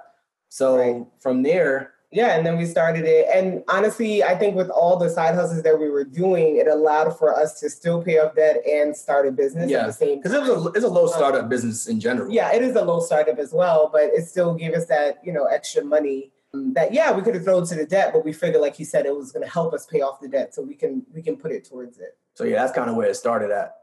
So 0.48 0.76
Right. 0.78 1.06
from 1.20 1.42
there, 1.42 1.92
Yeah, 2.12 2.36
and 2.36 2.46
then 2.46 2.56
we 2.56 2.66
started 2.66 3.04
it. 3.04 3.26
And 3.34 3.64
honestly, 3.68 4.22
I 4.22 4.36
think 4.36 4.54
with 4.54 4.70
all 4.70 4.96
the 4.96 5.10
side 5.10 5.34
hustles 5.34 5.62
that 5.64 5.78
we 5.78 5.90
were 5.90 6.04
doing, 6.04 6.56
it 6.56 6.68
allowed 6.68 7.18
for 7.18 7.36
us 7.36 7.58
to 7.60 7.68
still 7.68 8.02
pay 8.02 8.18
off 8.18 8.36
debt 8.36 8.64
and 8.66 8.96
start 8.96 9.26
a 9.26 9.32
business 9.32 9.70
yeah, 9.70 9.80
at 9.80 9.86
the 9.86 9.92
same 9.92 10.18
because 10.18 10.32
it 10.32 10.40
was 10.40 10.66
a 10.66 10.68
it's 10.70 10.84
a 10.84 10.88
low 10.88 11.08
startup 11.08 11.48
business 11.48 11.88
in 11.88 11.98
general. 11.98 12.30
Yeah, 12.32 12.52
it 12.54 12.62
is 12.62 12.76
a 12.76 12.82
low 12.82 13.00
startup 13.00 13.38
as 13.38 13.52
well, 13.52 13.90
but 13.92 14.04
it 14.04 14.26
still 14.26 14.54
gave 14.54 14.72
us 14.72 14.86
that, 14.86 15.18
you 15.24 15.32
know, 15.32 15.44
extra 15.46 15.84
money 15.84 16.32
that 16.74 16.92
yeah, 16.92 17.12
we 17.12 17.22
could 17.22 17.34
have 17.34 17.44
thrown 17.44 17.66
to 17.66 17.74
the 17.74 17.84
debt, 17.84 18.12
but 18.12 18.24
we 18.24 18.32
figured 18.32 18.62
like 18.62 18.76
he 18.76 18.84
said 18.84 19.04
it 19.04 19.14
was 19.14 19.32
gonna 19.32 19.48
help 19.48 19.74
us 19.74 19.86
pay 19.86 20.00
off 20.00 20.20
the 20.20 20.28
debt 20.28 20.54
so 20.54 20.62
we 20.62 20.74
can 20.74 21.04
we 21.12 21.22
can 21.22 21.36
put 21.36 21.52
it 21.52 21.64
towards 21.64 21.98
it. 21.98 22.16
So 22.34 22.44
yeah, 22.44 22.62
that's 22.62 22.72
kind 22.72 22.88
of 22.88 22.96
where 22.96 23.08
it 23.08 23.16
started 23.16 23.50
at. 23.50 23.74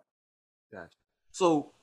Gotcha. 0.71 0.95
So 1.31 1.73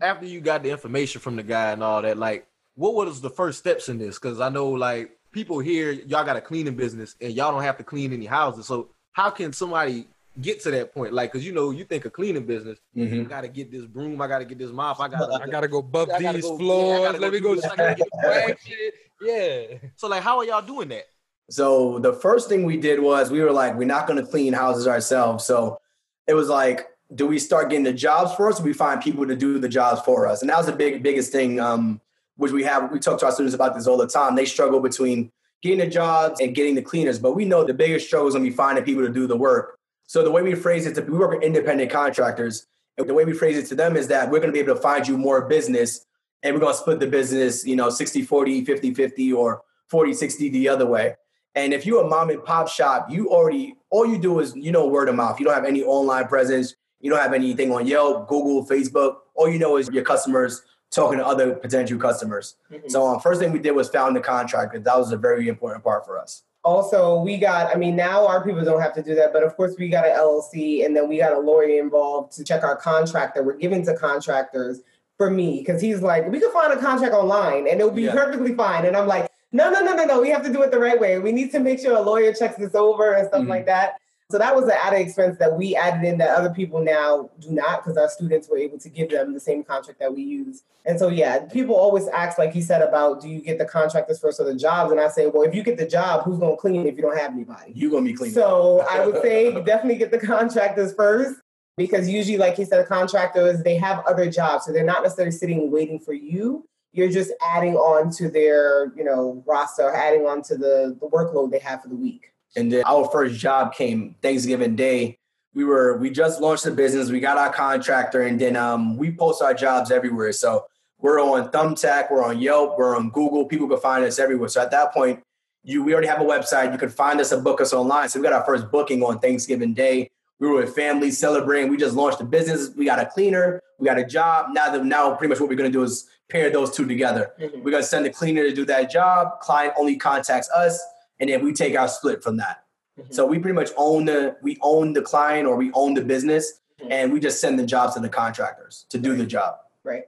after 0.00 0.26
you 0.26 0.40
got 0.40 0.62
the 0.62 0.70
information 0.70 1.20
from 1.20 1.36
the 1.36 1.42
guy 1.42 1.72
and 1.72 1.82
all 1.82 2.02
that, 2.02 2.18
like 2.18 2.46
what 2.74 2.94
was 2.94 3.20
the 3.20 3.30
first 3.30 3.58
steps 3.58 3.88
in 3.88 3.98
this? 3.98 4.18
Because 4.18 4.40
I 4.40 4.48
know 4.48 4.70
like 4.70 5.15
people 5.36 5.58
here, 5.58 5.92
y'all 5.92 6.24
got 6.24 6.36
a 6.36 6.40
cleaning 6.40 6.74
business 6.74 7.14
and 7.20 7.30
y'all 7.34 7.52
don't 7.52 7.62
have 7.62 7.76
to 7.76 7.84
clean 7.84 8.10
any 8.14 8.24
houses. 8.24 8.64
So 8.66 8.88
how 9.12 9.28
can 9.28 9.52
somebody 9.52 10.06
get 10.40 10.62
to 10.62 10.70
that 10.70 10.94
point? 10.94 11.12
Like, 11.12 11.30
cause 11.30 11.44
you 11.44 11.52
know, 11.52 11.70
you 11.72 11.84
think 11.84 12.06
a 12.06 12.10
cleaning 12.10 12.46
business, 12.46 12.78
Mm-hmm. 12.96 13.20
I 13.20 13.24
gotta 13.24 13.48
get 13.48 13.70
this 13.70 13.84
broom, 13.84 14.20
I 14.22 14.26
gotta 14.28 14.46
get 14.46 14.56
this 14.56 14.70
mop, 14.72 14.98
I 14.98 15.08
gotta 15.08 15.44
I 15.44 15.46
gotta 15.46 15.68
go 15.68 15.82
buff 15.82 16.08
gotta 16.08 16.32
these 16.32 16.42
go- 16.42 16.56
floors. 16.56 17.00
gotta 17.12 17.18
Let 17.18 17.32
me 17.34 17.40
go. 17.40 17.54
this, 17.54 17.66
I 17.66 17.94
get 17.94 18.58
shit. 18.66 18.94
Yeah. 19.20 19.78
So 19.96 20.08
like, 20.08 20.22
how 20.22 20.38
are 20.38 20.44
y'all 20.46 20.62
doing 20.62 20.88
that? 20.88 21.04
So 21.50 21.98
the 21.98 22.14
first 22.14 22.48
thing 22.48 22.64
we 22.64 22.78
did 22.78 22.98
was 22.98 23.30
we 23.30 23.40
were 23.42 23.52
like, 23.52 23.76
we're 23.76 23.84
not 23.86 24.06
going 24.08 24.18
to 24.22 24.28
clean 24.28 24.52
houses 24.52 24.88
ourselves. 24.88 25.44
So 25.44 25.78
it 26.26 26.34
was 26.34 26.48
like, 26.48 26.88
do 27.14 27.24
we 27.26 27.38
start 27.38 27.68
getting 27.70 27.84
the 27.84 27.92
jobs 27.92 28.34
for 28.34 28.48
us? 28.48 28.58
Or 28.58 28.64
we 28.64 28.72
find 28.72 29.00
people 29.00 29.26
to 29.28 29.36
do 29.36 29.58
the 29.60 29.68
jobs 29.68 30.00
for 30.00 30.26
us, 30.26 30.40
and 30.42 30.50
that 30.50 30.56
was 30.56 30.66
the 30.66 30.72
big 30.72 31.02
biggest 31.04 31.30
thing. 31.30 31.60
Um, 31.60 32.00
which 32.36 32.52
we 32.52 32.62
have, 32.64 32.90
we 32.90 32.98
talk 32.98 33.18
to 33.20 33.26
our 33.26 33.32
students 33.32 33.54
about 33.54 33.74
this 33.74 33.86
all 33.86 33.96
the 33.96 34.06
time. 34.06 34.36
They 34.36 34.44
struggle 34.44 34.80
between 34.80 35.32
getting 35.62 35.78
the 35.78 35.86
jobs 35.86 36.40
and 36.40 36.54
getting 36.54 36.74
the 36.74 36.82
cleaners, 36.82 37.18
but 37.18 37.32
we 37.32 37.44
know 37.44 37.64
the 37.64 37.74
biggest 37.74 38.06
struggle 38.06 38.28
is 38.28 38.34
going 38.34 38.44
to 38.44 38.50
be 38.50 38.56
finding 38.56 38.84
people 38.84 39.02
to 39.02 39.12
do 39.12 39.26
the 39.26 39.36
work. 39.36 39.78
So 40.06 40.22
the 40.22 40.30
way 40.30 40.42
we 40.42 40.54
phrase 40.54 40.86
it, 40.86 40.94
to, 40.94 41.02
we 41.02 41.18
work 41.18 41.32
with 41.32 41.42
independent 41.42 41.90
contractors, 41.90 42.66
and 42.96 43.08
the 43.08 43.14
way 43.14 43.24
we 43.24 43.32
phrase 43.32 43.58
it 43.58 43.66
to 43.66 43.74
them 43.74 43.96
is 43.96 44.08
that 44.08 44.30
we're 44.30 44.38
going 44.38 44.48
to 44.48 44.52
be 44.52 44.60
able 44.60 44.74
to 44.74 44.80
find 44.80 45.06
you 45.06 45.18
more 45.18 45.46
business, 45.46 46.04
and 46.42 46.54
we're 46.54 46.60
going 46.60 46.74
to 46.74 46.78
split 46.78 47.00
the 47.00 47.06
business, 47.06 47.66
you 47.66 47.74
know, 47.74 47.90
60 47.90 48.22
40, 48.22 48.64
50 48.64 48.94
50, 48.94 49.32
or 49.32 49.62
40 49.88 50.14
60 50.14 50.48
the 50.50 50.68
other 50.68 50.86
way. 50.86 51.16
And 51.54 51.72
if 51.72 51.86
you're 51.86 52.04
a 52.04 52.08
mom 52.08 52.28
and 52.28 52.44
pop 52.44 52.68
shop, 52.68 53.10
you 53.10 53.30
already 53.30 53.74
all 53.90 54.04
you 54.06 54.18
do 54.18 54.40
is 54.40 54.54
you 54.54 54.72
know 54.72 54.86
word 54.86 55.08
of 55.08 55.14
mouth. 55.14 55.40
You 55.40 55.46
don't 55.46 55.54
have 55.54 55.64
any 55.64 55.82
online 55.82 56.28
presence. 56.28 56.74
You 57.00 57.10
don't 57.10 57.20
have 57.20 57.32
anything 57.32 57.72
on 57.72 57.86
Yelp, 57.86 58.28
Google, 58.28 58.66
Facebook. 58.66 59.16
All 59.34 59.48
you 59.48 59.58
know 59.58 59.76
is 59.78 59.88
your 59.88 60.04
customers 60.04 60.62
talking 60.90 61.18
to 61.18 61.26
other 61.26 61.54
potential 61.54 61.98
customers. 61.98 62.56
Mhm. 62.72 62.90
So 62.90 63.06
um, 63.06 63.20
first 63.20 63.40
thing 63.40 63.52
we 63.52 63.58
did 63.58 63.72
was 63.72 63.88
found 63.88 64.16
the 64.16 64.20
contractor. 64.20 64.78
That 64.78 64.96
was 64.98 65.12
a 65.12 65.16
very 65.16 65.48
important 65.48 65.84
part 65.84 66.04
for 66.06 66.18
us. 66.18 66.42
Also, 66.64 67.20
we 67.20 67.38
got, 67.38 67.72
I 67.74 67.78
mean, 67.78 67.94
now 67.94 68.26
our 68.26 68.44
people 68.44 68.64
don't 68.64 68.80
have 68.80 68.92
to 68.94 69.02
do 69.02 69.14
that, 69.14 69.32
but 69.32 69.44
of 69.44 69.56
course, 69.56 69.76
we 69.78 69.88
got 69.88 70.04
an 70.04 70.12
LLC 70.16 70.84
and 70.84 70.96
then 70.96 71.08
we 71.08 71.18
got 71.18 71.32
a 71.32 71.38
lawyer 71.38 71.80
involved 71.80 72.32
to 72.36 72.44
check 72.44 72.64
our 72.64 72.74
contract 72.76 73.36
that 73.36 73.44
we're 73.44 73.56
giving 73.56 73.84
to 73.86 73.94
contractors 73.96 74.80
for 75.16 75.30
me. 75.30 75.62
Cause 75.64 75.80
he's 75.80 76.02
like, 76.02 76.28
we 76.28 76.40
could 76.40 76.50
find 76.52 76.72
a 76.72 76.80
contract 76.80 77.14
online 77.14 77.68
and 77.68 77.80
it'll 77.80 77.90
be 77.92 78.02
Yeah. 78.02 78.12
perfectly 78.14 78.54
fine. 78.54 78.84
And 78.84 78.96
I'm 78.96 79.06
like, 79.06 79.30
no, 79.52 79.70
no, 79.70 79.80
no, 79.80 79.94
no, 79.94 80.04
no, 80.04 80.20
we 80.20 80.28
have 80.30 80.42
to 80.44 80.52
do 80.52 80.62
it 80.62 80.72
the 80.72 80.78
right 80.78 80.98
way. 81.00 81.18
We 81.20 81.30
need 81.30 81.52
to 81.52 81.60
make 81.60 81.78
sure 81.78 81.96
a 81.96 82.00
lawyer 82.00 82.32
checks 82.32 82.56
this 82.56 82.74
over 82.74 83.12
and 83.12 83.28
stuff 83.28 83.42
Mhm. 83.42 83.48
like 83.48 83.66
that. 83.66 83.94
So 84.28 84.38
that 84.38 84.56
was 84.56 84.64
an 84.64 84.72
added 84.82 85.00
expense 85.00 85.38
that 85.38 85.56
we 85.56 85.76
added 85.76 86.04
in 86.04 86.18
that 86.18 86.36
other 86.36 86.50
people 86.50 86.80
now 86.80 87.30
do 87.38 87.52
not 87.52 87.84
because 87.84 87.96
our 87.96 88.08
students 88.08 88.48
were 88.48 88.58
able 88.58 88.76
to 88.78 88.88
give 88.88 89.10
them 89.10 89.32
the 89.32 89.38
same 89.38 89.62
contract 89.62 90.00
that 90.00 90.12
we 90.12 90.22
use. 90.22 90.64
And 90.84 90.98
so, 90.98 91.08
yeah, 91.08 91.44
people 91.44 91.76
always 91.76 92.08
ask, 92.08 92.36
like 92.36 92.52
he 92.52 92.60
said, 92.60 92.82
about 92.82 93.20
do 93.20 93.28
you 93.28 93.40
get 93.40 93.58
the 93.58 93.64
contractors 93.64 94.18
first 94.18 94.40
or 94.40 94.44
the 94.44 94.56
jobs? 94.56 94.90
And 94.90 95.00
I 95.00 95.08
say, 95.08 95.28
well, 95.28 95.42
if 95.44 95.54
you 95.54 95.62
get 95.62 95.76
the 95.76 95.86
job, 95.86 96.24
who's 96.24 96.40
going 96.40 96.56
to 96.56 96.60
clean 96.60 96.86
if 96.88 96.96
you 96.96 97.02
don't 97.02 97.16
have 97.16 97.32
anybody? 97.32 97.72
You're 97.72 97.90
gonna 97.90 98.04
be 98.04 98.14
cleaning. 98.14 98.34
So 98.34 98.84
I 98.90 99.06
would 99.06 99.22
say 99.22 99.52
definitely 99.62 99.96
get 99.96 100.10
the 100.10 100.18
contractors 100.18 100.92
first 100.94 101.40
because 101.76 102.08
usually, 102.08 102.38
like 102.38 102.56
he 102.56 102.64
said, 102.64 102.84
contractors, 102.86 103.62
they 103.62 103.76
have 103.76 104.04
other 104.06 104.28
jobs. 104.28 104.64
So 104.64 104.72
they're 104.72 104.84
not 104.84 105.04
necessarily 105.04 105.32
sitting 105.32 105.70
waiting 105.70 106.00
for 106.00 106.14
you. 106.14 106.66
You're 106.92 107.10
just 107.10 107.30
adding 107.54 107.76
on 107.76 108.10
to 108.12 108.28
their, 108.28 108.92
you 108.96 109.04
know, 109.04 109.44
roster, 109.46 109.88
adding 109.94 110.26
on 110.26 110.42
to 110.44 110.56
the, 110.56 110.96
the 111.00 111.06
workload 111.06 111.52
they 111.52 111.58
have 111.60 111.82
for 111.82 111.88
the 111.88 111.96
week. 111.96 112.32
And 112.56 112.72
then 112.72 112.82
our 112.86 113.08
first 113.10 113.38
job 113.38 113.74
came 113.74 114.16
Thanksgiving 114.22 114.74
Day. 114.74 115.18
We 115.54 115.64
were 115.64 115.96
we 115.98 116.10
just 116.10 116.40
launched 116.40 116.64
the 116.64 116.70
business. 116.70 117.10
We 117.10 117.20
got 117.20 117.38
our 117.38 117.52
contractor, 117.52 118.22
and 118.22 118.40
then 118.40 118.56
um, 118.56 118.96
we 118.96 119.12
post 119.12 119.42
our 119.42 119.54
jobs 119.54 119.90
everywhere. 119.90 120.32
So 120.32 120.66
we're 120.98 121.20
on 121.20 121.50
Thumbtack, 121.50 122.10
we're 122.10 122.24
on 122.24 122.40
Yelp, 122.40 122.78
we're 122.78 122.96
on 122.96 123.10
Google. 123.10 123.44
People 123.44 123.68
can 123.68 123.78
find 123.78 124.04
us 124.04 124.18
everywhere. 124.18 124.48
So 124.48 124.62
at 124.62 124.70
that 124.70 124.92
point, 124.92 125.22
you 125.62 125.82
we 125.82 125.92
already 125.92 126.08
have 126.08 126.20
a 126.20 126.24
website. 126.24 126.72
You 126.72 126.78
can 126.78 126.88
find 126.88 127.20
us 127.20 127.32
and 127.32 127.44
book 127.44 127.60
us 127.60 127.72
online. 127.72 128.08
So 128.08 128.20
we 128.20 128.24
got 128.24 128.32
our 128.32 128.44
first 128.44 128.70
booking 128.70 129.02
on 129.02 129.18
Thanksgiving 129.18 129.74
Day. 129.74 130.10
We 130.38 130.48
were 130.48 130.56
with 130.56 130.74
family 130.74 131.10
celebrating. 131.10 131.70
We 131.70 131.76
just 131.76 131.94
launched 131.94 132.18
the 132.18 132.24
business. 132.24 132.70
We 132.76 132.84
got 132.84 132.98
a 132.98 133.06
cleaner. 133.06 133.60
We 133.78 133.86
got 133.86 133.98
a 133.98 134.04
job. 134.04 134.48
Now 134.52 134.70
that 134.70 134.84
now 134.84 135.14
pretty 135.14 135.30
much 135.30 135.40
what 135.40 135.48
we're 135.48 135.56
gonna 135.56 135.70
do 135.70 135.82
is 135.82 136.08
pair 136.30 136.50
those 136.50 136.74
two 136.74 136.86
together. 136.86 137.32
We're 137.38 137.70
gonna 137.70 137.82
send 137.82 138.04
the 138.04 138.10
cleaner 138.10 138.42
to 138.42 138.54
do 138.54 138.64
that 138.66 138.90
job. 138.90 139.40
Client 139.40 139.74
only 139.78 139.96
contacts 139.96 140.50
us, 140.50 140.82
and 141.20 141.30
then 141.30 141.44
we 141.44 141.52
take 141.52 141.78
our 141.78 141.88
split 141.88 142.22
from 142.22 142.36
that. 142.38 142.64
Mm-hmm. 142.98 143.12
So 143.12 143.26
we 143.26 143.38
pretty 143.38 143.54
much 143.54 143.70
own 143.76 144.06
the 144.06 144.36
we 144.42 144.58
own 144.62 144.92
the 144.92 145.02
client 145.02 145.46
or 145.46 145.56
we 145.56 145.70
own 145.74 145.94
the 145.94 146.02
business, 146.02 146.60
mm-hmm. 146.80 146.92
and 146.92 147.12
we 147.12 147.20
just 147.20 147.40
send 147.40 147.58
the 147.58 147.66
jobs 147.66 147.94
to 147.94 148.00
the 148.00 148.08
contractors 148.08 148.86
to 148.90 148.98
do 148.98 149.16
the 149.16 149.26
job. 149.26 149.56
Right. 149.84 150.04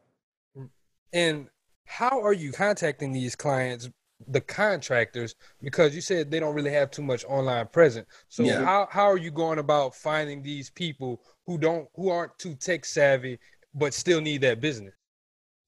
And 1.12 1.48
how 1.86 2.22
are 2.22 2.34
you 2.34 2.52
contacting 2.52 3.12
these 3.12 3.34
clients, 3.34 3.88
the 4.26 4.42
contractors? 4.42 5.34
Because 5.62 5.94
you 5.94 6.02
said 6.02 6.30
they 6.30 6.38
don't 6.40 6.54
really 6.54 6.70
have 6.70 6.90
too 6.90 7.02
much 7.02 7.24
online 7.26 7.66
presence. 7.68 8.06
So 8.28 8.42
Yeah. 8.42 8.64
how 8.64 8.88
how 8.90 9.06
are 9.10 9.16
you 9.18 9.30
going 9.30 9.58
about 9.58 9.94
finding 9.94 10.42
these 10.42 10.70
people 10.70 11.22
who 11.46 11.58
don't 11.58 11.88
who 11.94 12.10
aren't 12.10 12.38
too 12.38 12.54
tech 12.54 12.84
savvy 12.84 13.38
but 13.74 13.94
still 13.94 14.20
need 14.20 14.42
that 14.42 14.60
business? 14.60 14.94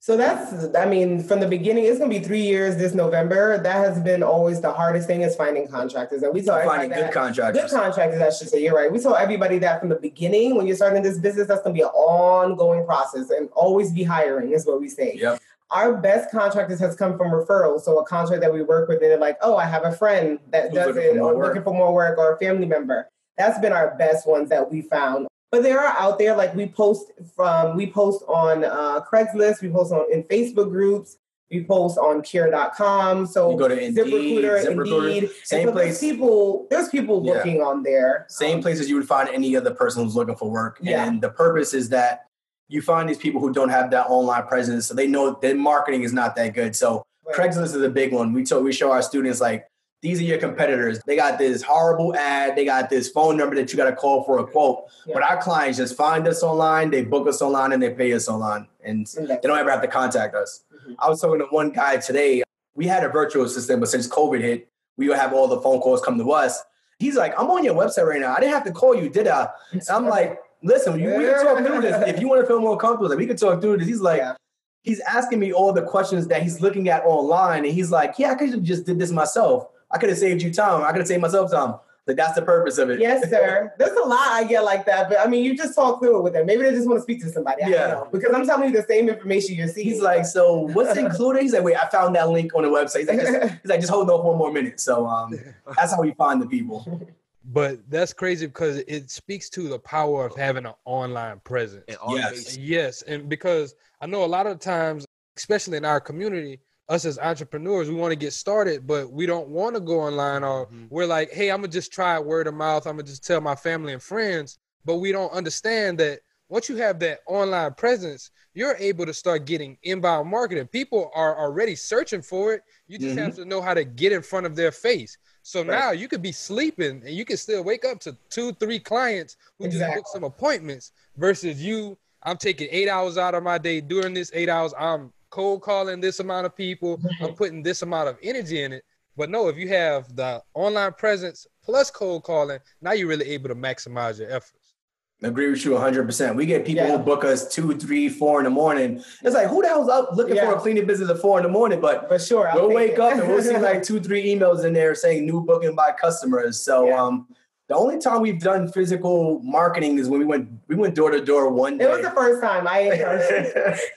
So 0.03 0.17
that's, 0.17 0.75
I 0.75 0.87
mean, 0.87 1.23
from 1.23 1.41
the 1.41 1.47
beginning, 1.47 1.85
it's 1.85 1.99
gonna 1.99 2.09
be 2.09 2.21
three 2.21 2.41
years 2.41 2.79
this 2.79 2.95
November. 2.95 3.59
That 3.59 3.77
has 3.77 4.01
been 4.01 4.23
always 4.23 4.63
the 4.63 4.73
hardest 4.73 5.07
thing 5.07 5.21
is 5.21 5.37
finding 5.37 5.69
contractors. 5.69 6.23
And 6.23 6.33
we 6.33 6.41
tell 6.41 6.55
everybody 6.57 6.79
Finding 6.89 6.97
good 6.97 7.07
that- 7.09 7.13
contractors. 7.13 7.63
Good 7.65 7.71
contractors, 7.71 8.23
I 8.23 8.31
should 8.31 8.49
say. 8.49 8.63
You're 8.63 8.75
right. 8.75 8.91
We 8.91 8.99
tell 8.99 9.15
everybody 9.15 9.59
that 9.59 9.79
from 9.79 9.91
the 9.91 9.97
beginning, 9.97 10.57
when 10.57 10.67
you're 10.67 10.75
starting 10.75 11.03
this 11.03 11.19
business, 11.19 11.49
that's 11.49 11.61
gonna 11.61 11.75
be 11.75 11.83
an 11.83 11.89
ongoing 11.89 12.87
process 12.87 13.29
and 13.29 13.51
always 13.53 13.93
be 13.93 14.03
hiring, 14.03 14.53
is 14.53 14.65
what 14.65 14.81
we 14.81 14.89
say. 14.89 15.17
Yep. 15.17 15.39
Our 15.71 15.93
best 15.99 16.31
contractors 16.31 16.81
has 16.81 16.97
come 16.97 17.19
from 17.19 17.31
referrals. 17.31 17.83
So 17.83 17.99
a 17.99 18.05
contract 18.07 18.41
that 18.41 18.55
we 18.55 18.63
work 18.63 18.89
with, 18.89 19.01
they're 19.01 19.19
like, 19.19 19.37
oh, 19.43 19.57
I 19.59 19.67
have 19.67 19.85
a 19.85 19.93
friend 19.93 20.39
that 20.51 20.71
Who's 20.71 20.75
does 20.77 20.97
it 20.97 21.19
or 21.19 21.37
work. 21.37 21.49
looking 21.49 21.63
for 21.63 21.75
more 21.75 21.93
work 21.93 22.17
or 22.17 22.33
a 22.33 22.39
family 22.39 22.67
member. 22.67 23.07
That's 23.37 23.59
been 23.59 23.75
our 23.75 23.95
best 23.97 24.27
ones 24.27 24.49
that 24.49 24.71
we 24.73 24.81
found. 24.81 25.27
But 25.51 25.63
there 25.65 25.81
are 25.81 25.97
out 25.99 26.19
there 26.19 26.37
like 26.37 26.55
we 26.55 26.67
post 26.67 27.11
from 27.35 27.77
we 27.77 27.91
post 27.91 28.23
on 28.29 28.65
uh, 28.65 29.01
Craigslist, 29.01 29.63
we 29.63 29.69
post 29.69 29.93
on 29.93 30.07
in 30.13 30.23
Facebook 30.25 30.71
groups, 30.71 31.17
we 31.51 31.65
post 31.65 31.99
on 31.99 32.23
Care.com. 32.23 33.27
So 33.27 33.51
You 33.51 33.59
go 33.59 33.69
to 33.69 33.79
Indeed, 33.79 34.05
ZipRecruiter, 34.05 34.65
ZipRecruiter, 34.65 35.15
Indeed. 35.15 35.31
same 35.43 35.67
so 35.67 35.73
place. 35.73 36.01
There's 36.01 36.13
people, 36.13 36.67
there's 36.71 36.89
people 36.89 37.23
Yeah. 37.25 37.33
looking 37.33 37.61
on 37.63 37.83
there. 37.83 38.27
Same 38.29 38.63
places 38.63 38.89
you 38.89 38.95
would 38.97 39.09
find 39.09 39.29
any 39.29 39.57
other 39.57 39.73
person 39.75 40.05
who's 40.05 40.15
looking 40.15 40.37
for 40.37 40.49
work. 40.49 40.79
Yeah. 40.81 41.05
And 41.07 41.21
the 41.21 41.31
purpose 41.31 41.75
is 41.75 41.89
that 41.89 42.27
you 42.69 42.81
find 42.81 43.09
these 43.09 43.19
people 43.19 43.41
who 43.41 43.53
don't 43.53 43.71
have 43.71 43.91
that 43.91 44.07
online 44.09 44.47
presence, 44.47 44.87
so 44.87 44.95
they 44.95 45.09
know 45.09 45.37
their 45.43 45.57
marketing 45.57 46.03
is 46.05 46.13
not 46.13 46.37
that 46.37 46.55
good. 46.55 46.77
So 46.77 47.03
Right. 47.27 47.51
Craigslist 47.51 47.75
is 47.77 47.83
a 47.83 47.89
big 47.91 48.13
one. 48.13 48.33
We 48.33 48.45
told 48.45 48.65
we 48.65 48.73
show 48.73 48.91
our 48.93 49.03
students 49.03 49.41
like 49.41 49.67
these 50.03 50.19
are 50.21 50.25
your 50.25 50.39
competitors. 50.39 50.99
They 51.07 51.15
got 51.17 51.39
this 51.39 51.63
horrible 51.63 52.15
ad. 52.17 52.57
They 52.57 52.65
got 52.65 52.89
this 52.89 53.09
phone 53.11 53.37
number 53.37 53.55
that 53.57 53.71
you 53.73 53.77
got 53.77 53.91
to 53.91 53.97
call 53.97 54.25
for 54.25 54.39
a 54.39 54.47
quote. 54.47 54.85
Yeah. 55.07 55.15
But 55.15 55.23
our 55.23 55.37
clients 55.43 55.77
just 55.79 55.97
find 55.97 56.27
us 56.27 56.43
online, 56.43 56.91
they 56.91 57.03
book 57.05 57.29
us 57.29 57.43
online, 57.43 57.73
and 57.73 57.83
they 57.83 57.91
pay 57.91 58.13
us 58.15 58.27
online, 58.29 58.67
and 58.83 59.07
they 59.07 59.39
don't 59.43 59.59
ever 59.59 59.71
have 59.71 59.83
to 59.83 59.89
contact 59.89 60.35
us. 60.35 60.63
Mhm. 60.89 60.97
I 60.99 61.09
was 61.11 61.21
talking 61.21 61.39
to 61.41 61.47
one 61.47 61.71
guy 61.71 61.99
today. 61.99 62.43
We 62.75 62.87
had 62.87 63.05
a 63.05 63.09
virtual 63.09 63.45
assistant, 63.45 63.81
but 63.81 63.89
since 63.91 64.09
COVID 64.09 64.41
hit, 64.41 64.69
we 64.97 65.09
would 65.09 65.19
have 65.19 65.35
all 65.35 65.49
the 65.49 65.61
phone 65.61 65.81
calls 65.81 66.01
come 66.01 66.17
to 66.19 66.33
us. 66.33 66.63
He's 66.99 67.17
like, 67.17 67.35
"I'm 67.39 67.51
on 67.51 67.65
your 67.65 67.75
website 67.75 68.07
right 68.07 68.21
now. 68.21 68.35
I 68.35 68.41
didn't 68.41 68.55
have 68.55 68.65
to 68.65 68.73
call 68.73 68.95
you, 68.95 69.09
did 69.11 69.29
I?" 69.29 69.49
And 69.73 69.83
I'm 69.91 70.07
like, 70.17 70.41
"Listen, 70.63 70.95
we 70.95 71.03
can 71.03 71.45
talk 71.45 71.59
through 71.67 71.83
this. 71.83 72.09
If 72.09 72.21
you 72.21 72.29
want 72.29 72.41
to 72.41 72.47
feel 72.47 72.61
more 72.61 72.79
comfortable, 72.79 73.15
we 73.17 73.27
can 73.27 73.37
talk 73.37 73.61
through 73.61 73.79
this." 73.79 73.87
He's 73.89 74.01
like, 74.01 74.19
Yeah. 74.19 74.35
he's 74.83 75.01
asking 75.01 75.41
me 75.41 75.53
all 75.53 75.73
the 75.75 75.83
questions 75.83 76.27
that 76.29 76.43
he's 76.43 76.61
looking 76.63 76.89
at 76.89 77.05
online, 77.05 77.65
and 77.67 77.75
he's 77.75 77.91
like, 77.91 78.19
"Yeah, 78.19 78.31
I 78.31 78.35
could 78.35 78.51
have 78.51 78.63
just 78.63 78.87
did 78.87 78.99
this 78.99 79.11
myself. 79.11 79.67
I 79.91 79.99
could 79.99 80.09
have 80.09 80.19
saved 80.19 80.43
you 80.43 80.53
time. 80.53 80.83
I 80.85 80.91
could 80.93 80.99
have 80.99 81.09
saved 81.09 81.23
myself 81.23 81.51
time." 81.51 81.75
Like 82.07 82.17
that's 82.17 82.35
the 82.35 82.43
purpose 82.43 82.79
of 82.79 82.91
it. 82.91 82.99
Yes, 82.99 83.29
sir. 83.29 83.73
There's 83.79 83.93
a 83.97 84.01
lot 84.07 84.29
I 84.33 84.43
get 84.45 84.65
like 84.65 84.85
that, 84.87 85.09
but 85.09 85.21
I 85.21 85.27
mean, 85.29 85.45
you 85.45 85.57
just 85.57 85.75
talk 85.77 86.01
through 86.01 86.19
it 86.19 86.23
with 86.23 86.33
them. 86.33 86.47
Maybe 86.47 86.63
they 86.63 86.71
just 86.71 86.89
want 86.89 86.99
to 86.99 87.03
speak 87.03 87.21
to 87.23 87.29
somebody. 87.29 87.63
I 87.63 87.69
Yeah. 87.69 87.87
don't 87.89 87.91
know. 88.05 88.09
Because 88.11 88.35
I'm 88.35 88.45
telling 88.47 88.71
you 88.71 88.77
the 88.81 88.87
same 88.87 89.09
information 89.09 89.55
you're 89.55 89.69
seeing. 89.69 89.87
He's 89.87 90.01
like, 90.01 90.25
"So 90.25 90.63
what's 90.73 90.97
included?" 90.97 91.43
He's 91.43 91.53
like, 91.53 91.63
"Wait, 91.63 91.77
I 91.77 91.89
found 91.89 92.17
that 92.17 92.31
link 92.31 92.53
on 92.55 92.63
the 92.63 92.69
website." 92.69 93.01
He's 93.01 93.09
like, 93.09 93.21
just, 93.21 93.55
he's 93.63 93.71
like, 93.71 93.81
"Just 93.81 93.93
hold 93.93 94.11
on 94.11 94.19
for 94.23 94.31
one 94.31 94.39
more 94.39 94.53
minute." 94.53 94.81
So 94.81 95.07
um, 95.07 95.39
that's 95.77 95.93
how 95.95 96.01
we 96.01 96.13
find 96.15 96.41
the 96.43 96.47
people. 96.47 97.01
But 97.53 97.91
that's 97.91 98.13
crazy 98.13 98.47
because 98.47 98.77
it 98.87 99.11
speaks 99.11 99.49
to 99.51 99.69
the 99.69 99.79
power 99.79 100.27
of 100.27 100.37
having 100.37 100.67
an 100.67 100.75
online 100.85 101.41
presence. 101.41 101.85
Yes. 102.11 102.57
Yes, 102.57 103.03
and 103.03 103.29
because 103.29 103.75
I 104.01 104.07
know 104.07 104.25
a 104.25 104.27
lot 104.27 104.47
of 104.47 104.61
times, 104.61 105.05
especially 105.37 105.77
in 105.79 105.85
our 105.85 106.01
community, 106.01 106.61
us 106.91 107.05
as 107.05 107.19
entrepreneurs, 107.21 107.89
we 107.89 107.95
want 107.95 108.11
to 108.11 108.17
get 108.17 108.33
started, 108.33 108.87
but 108.87 109.11
we 109.13 109.25
don't 109.25 109.49
want 109.49 109.75
to 109.77 109.81
go 109.81 110.01
online 110.01 110.43
or 110.43 110.67
Mhm. 110.67 110.89
we're 110.91 111.07
like, 111.07 111.31
hey, 111.31 111.51
I'm 111.51 111.59
gonna 111.61 111.69
just 111.69 111.93
try 111.93 112.17
it 112.17 112.25
word 112.25 112.49
of 112.49 112.55
mouth. 112.55 112.87
I'm 112.87 112.97
gonna 112.97 113.05
just 113.05 113.25
tell 113.25 113.41
my 113.41 113.55
family 113.55 113.93
and 113.93 114.03
friends, 114.03 114.59
but 114.85 114.97
we 114.97 115.13
don't 115.13 115.33
understand 115.33 115.99
that 116.01 116.21
once 116.49 116.69
you 116.69 116.77
have 116.77 116.99
that 116.99 117.21
online 117.29 117.73
presence, 117.75 118.33
you're 118.55 118.75
able 118.81 119.07
to 119.07 119.15
start 119.15 119.47
getting 119.47 119.79
inbound 119.85 120.29
marketing. 120.29 120.67
People 120.67 121.13
are 121.15 121.39
already 121.39 121.77
searching 121.77 122.23
for 122.23 122.55
it. 122.55 122.63
You 122.89 122.99
just 122.99 123.17
have 123.17 123.37
to 123.37 123.45
know 123.45 123.63
how 123.63 123.73
to 123.73 123.85
get 123.85 124.11
in 124.11 124.21
front 124.23 124.47
of 124.47 124.57
their 124.57 124.73
face. 124.73 125.17
So 125.43 125.63
now 125.63 125.93
you 125.93 126.09
could 126.09 126.23
be 126.23 126.33
sleeping 126.33 127.03
and 127.07 127.15
you 127.15 127.25
can 127.25 127.37
still 127.37 127.63
wake 127.63 127.85
up 127.85 128.01
to 128.01 128.17
two, 128.31 128.53
three 128.55 128.81
clients 128.81 129.37
who 129.59 129.67
just 129.67 129.77
Exactly. 129.77 130.01
book 130.01 130.09
some 130.09 130.25
appointments 130.25 130.91
versus 131.17 131.63
you. 131.63 131.97
I'm 132.25 132.37
taking 132.37 132.67
eight 132.73 132.89
hours 132.89 133.17
out 133.17 133.37
of 133.37 133.45
my 133.45 133.57
day 133.57 133.81
during 133.81 134.13
this 134.13 134.33
eight 134.35 134.49
hours. 134.49 134.75
I'm 134.77 135.13
cold 135.31 135.63
calling 135.63 136.01
this 136.01 136.21
amount 136.21 136.47
of 136.47 136.55
people. 136.57 137.01
I'm 137.21 137.35
putting 137.35 137.63
this 137.63 137.83
amount 137.83 138.09
of 138.09 138.19
energy 138.23 138.63
in 138.63 138.73
it. 138.73 138.85
But 139.17 139.31
no, 139.31 139.49
if 139.49 139.57
you 139.57 139.69
have 139.69 140.15
the 140.17 140.43
online 140.55 140.93
presence 140.95 141.47
plus 141.65 141.91
cold 141.91 142.25
calling, 142.25 142.59
now 142.81 142.93
you're 142.93 143.09
really 143.09 143.29
able 143.31 143.49
to 143.49 143.55
maximize 143.55 144.19
your 144.19 144.29
efforts. 144.31 144.75
Agree 145.23 145.51
with 145.51 145.63
you 145.67 145.73
100%. 145.73 146.35
We 146.35 146.47
get 146.47 146.65
people 146.65 146.85
Yeah. 146.87 146.97
who 146.97 147.05
book 147.05 147.25
us 147.25 147.47
two, 147.53 147.77
three, 147.77 148.09
four 148.09 148.39
in 148.39 148.45
the 148.45 148.51
morning. 148.51 149.05
It's 149.23 149.35
like, 149.35 149.49
who 149.49 149.61
the 149.61 149.69
hell's 149.69 149.91
up 149.91 150.11
looking 150.17 150.37
Yeah. 150.37 150.51
for 150.51 150.57
a 150.57 150.61
cleaning 150.61 150.87
business 150.87 151.11
at 151.11 151.19
four 151.19 151.39
in 151.39 151.43
the 151.43 151.51
morning? 151.51 151.79
But 151.81 152.09
but 152.09 152.23
sure, 152.23 152.49
I'll 152.49 152.69
we'll 152.69 152.75
wake 152.75 152.93
it. 152.93 153.01
up 153.01 153.13
and 153.13 153.29
we'll 153.29 153.43
see 153.43 153.59
like 153.59 153.83
two, 153.89 154.01
three 154.01 154.25
emails 154.35 154.65
in 154.65 154.73
there 154.73 154.95
saying 154.95 155.27
new 155.27 155.43
booking 155.43 155.75
by 155.75 155.93
customers. 155.93 156.59
So 156.61 156.87
Yeah. 156.87 157.03
um, 157.03 157.29
the 157.71 157.77
only 157.77 158.01
time 158.01 158.21
we've 158.21 158.41
done 158.41 158.67
physical 158.71 159.39
marketing 159.45 159.97
is 160.01 160.09
when 160.09 160.19
we 160.19 160.27
went 160.27 160.49
we 160.67 160.75
went 160.75 160.97
door 160.97 161.13
to 161.13 161.25
door 161.25 161.49
one 161.53 161.79
day. 161.79 161.85
It 161.85 161.89
was 161.91 162.03
the 162.03 162.11
first 162.11 162.43
time 162.43 162.67
I 162.67 162.79
It 162.81 162.95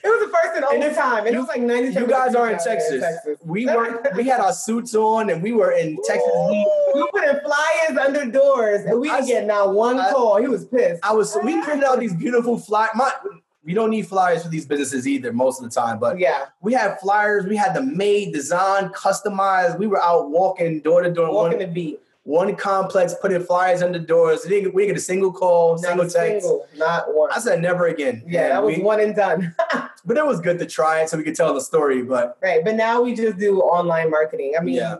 was 0.04 0.20
the 0.26 0.32
first 0.32 0.54
and 0.54 0.64
only 0.64 0.86
if 0.86 0.96
time. 0.96 1.26
And 1.26 1.34
you- 1.34 1.38
it 1.38 1.40
was 1.40 1.48
like 1.48 1.60
97 1.60 2.08
you 2.08 2.08
guys 2.08 2.36
are 2.36 2.46
in 2.52 2.56
there 2.64 2.76
Texas. 2.76 3.04
We 3.42 3.66
were 3.66 4.00
we 4.14 4.28
had 4.28 4.38
our 4.38 4.52
suits 4.52 4.94
on 4.94 5.28
and 5.28 5.42
we 5.42 5.50
were 5.50 5.72
in 5.72 5.98
Texas 6.06 6.30
heat. 6.50 6.66
We 6.94 7.08
put 7.12 7.24
in 7.24 7.40
flyers 7.40 7.98
under 8.00 8.30
doors 8.30 8.82
and 8.84 9.00
we 9.00 9.08
didn't 9.08 9.26
get 9.26 9.44
not 9.46 9.74
one 9.74 9.98
I- 9.98 10.12
call. 10.12 10.40
He 10.40 10.46
was 10.46 10.64
pissed. 10.66 11.04
I 11.04 11.12
was 11.12 11.36
we 11.42 11.60
printed 11.62 11.82
out 11.82 11.98
these 11.98 12.14
beautiful 12.14 12.56
fly. 12.56 12.86
My, 12.94 13.10
we 13.64 13.74
don't 13.74 13.90
need 13.90 14.06
flyers 14.06 14.44
for 14.44 14.50
these 14.50 14.66
businesses 14.66 15.08
either 15.08 15.32
most 15.32 15.60
of 15.60 15.64
the 15.68 15.74
time, 15.74 15.98
but 15.98 16.20
yeah, 16.20 16.44
we 16.60 16.74
had 16.74 17.00
flyers. 17.00 17.46
We 17.46 17.56
had 17.56 17.74
them 17.74 17.96
made, 17.96 18.32
designed, 18.34 18.94
customized. 18.94 19.78
We 19.78 19.86
were 19.88 20.00
out 20.00 20.30
walking 20.30 20.80
door 20.80 21.02
to 21.02 21.10
door. 21.10 21.32
walking 21.32 21.58
One, 21.58 21.66
the 21.66 21.72
beat. 21.74 22.00
One 22.24 22.56
complex 22.56 23.14
putting 23.20 23.42
flyers 23.44 23.82
under 23.82 23.98
doors. 23.98 24.40
We 24.44 24.50
didn't, 24.50 24.74
we 24.74 24.82
didn't 24.82 24.94
get 24.96 25.00
a 25.00 25.04
single 25.04 25.30
call, 25.32 25.72
Not 25.74 25.80
single 25.82 26.08
text. 26.08 26.46
single, 26.46 26.66
not 26.76 27.14
one. 27.14 27.30
I 27.32 27.38
said 27.38 27.60
never 27.62 27.86
again. 27.86 28.22
Yeah, 28.26 28.42
And 28.44 28.52
that 28.52 28.62
was 28.64 28.76
we- 28.76 28.82
one 28.82 29.00
and 29.00 29.14
done. 29.14 29.54
But 30.06 30.18
it 30.18 30.26
was 30.26 30.38
good 30.38 30.58
to 30.58 30.66
try 30.66 31.00
it 31.00 31.08
so 31.08 31.16
we 31.16 31.24
could 31.24 31.34
tell 31.34 31.54
the 31.54 31.62
story. 31.62 32.02
But 32.02 32.36
right, 32.42 32.62
but 32.62 32.74
now 32.74 33.00
we 33.00 33.14
just 33.14 33.38
do 33.38 33.60
online 33.60 34.10
marketing. 34.10 34.52
I 34.58 34.62
mean, 34.62 34.74
Yeah. 34.74 34.96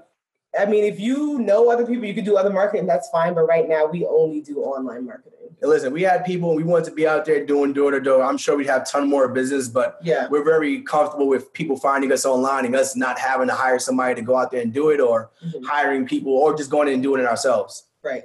I 0.58 0.64
mean, 0.64 0.84
if 0.84 0.98
you 0.98 1.38
know 1.40 1.70
other 1.70 1.84
people, 1.84 2.06
you 2.06 2.14
could 2.14 2.24
do 2.24 2.38
other 2.38 2.48
marketing. 2.48 2.86
That's 2.86 3.10
fine. 3.10 3.34
But 3.34 3.42
right 3.46 3.68
now, 3.68 3.84
we 3.84 4.06
only 4.06 4.40
do 4.40 4.60
online 4.60 5.04
marketing. 5.04 5.33
Listen, 5.68 5.92
we 5.92 6.02
had 6.02 6.24
people, 6.24 6.54
we 6.54 6.62
wanted 6.62 6.84
to 6.86 6.90
be 6.92 7.06
out 7.06 7.24
there 7.24 7.44
doing 7.44 7.72
door 7.72 7.90
to 7.90 8.00
door. 8.00 8.22
I'm 8.22 8.36
sure 8.36 8.56
we'd 8.56 8.66
have 8.66 8.82
a 8.82 8.84
ton 8.84 9.08
more 9.08 9.28
business, 9.28 9.68
but 9.68 9.98
Yeah. 10.02 10.28
we're 10.28 10.44
very 10.44 10.82
comfortable 10.82 11.26
with 11.28 11.52
people 11.52 11.76
finding 11.76 12.12
us 12.12 12.24
online 12.24 12.66
and 12.66 12.74
us 12.76 12.96
not 12.96 13.18
having 13.18 13.48
to 13.48 13.54
hire 13.54 13.78
somebody 13.78 14.14
to 14.16 14.22
go 14.22 14.36
out 14.36 14.50
there 14.50 14.60
and 14.62 14.72
do 14.72 14.90
it 14.90 15.00
or 15.00 15.30
Mhm. 15.44 15.64
hiring 15.64 16.06
people 16.06 16.32
or 16.32 16.54
just 16.54 16.70
going 16.70 16.88
in 16.88 16.94
and 16.94 17.02
doing 17.02 17.20
it 17.22 17.26
ourselves. 17.26 17.84
Right. 18.02 18.24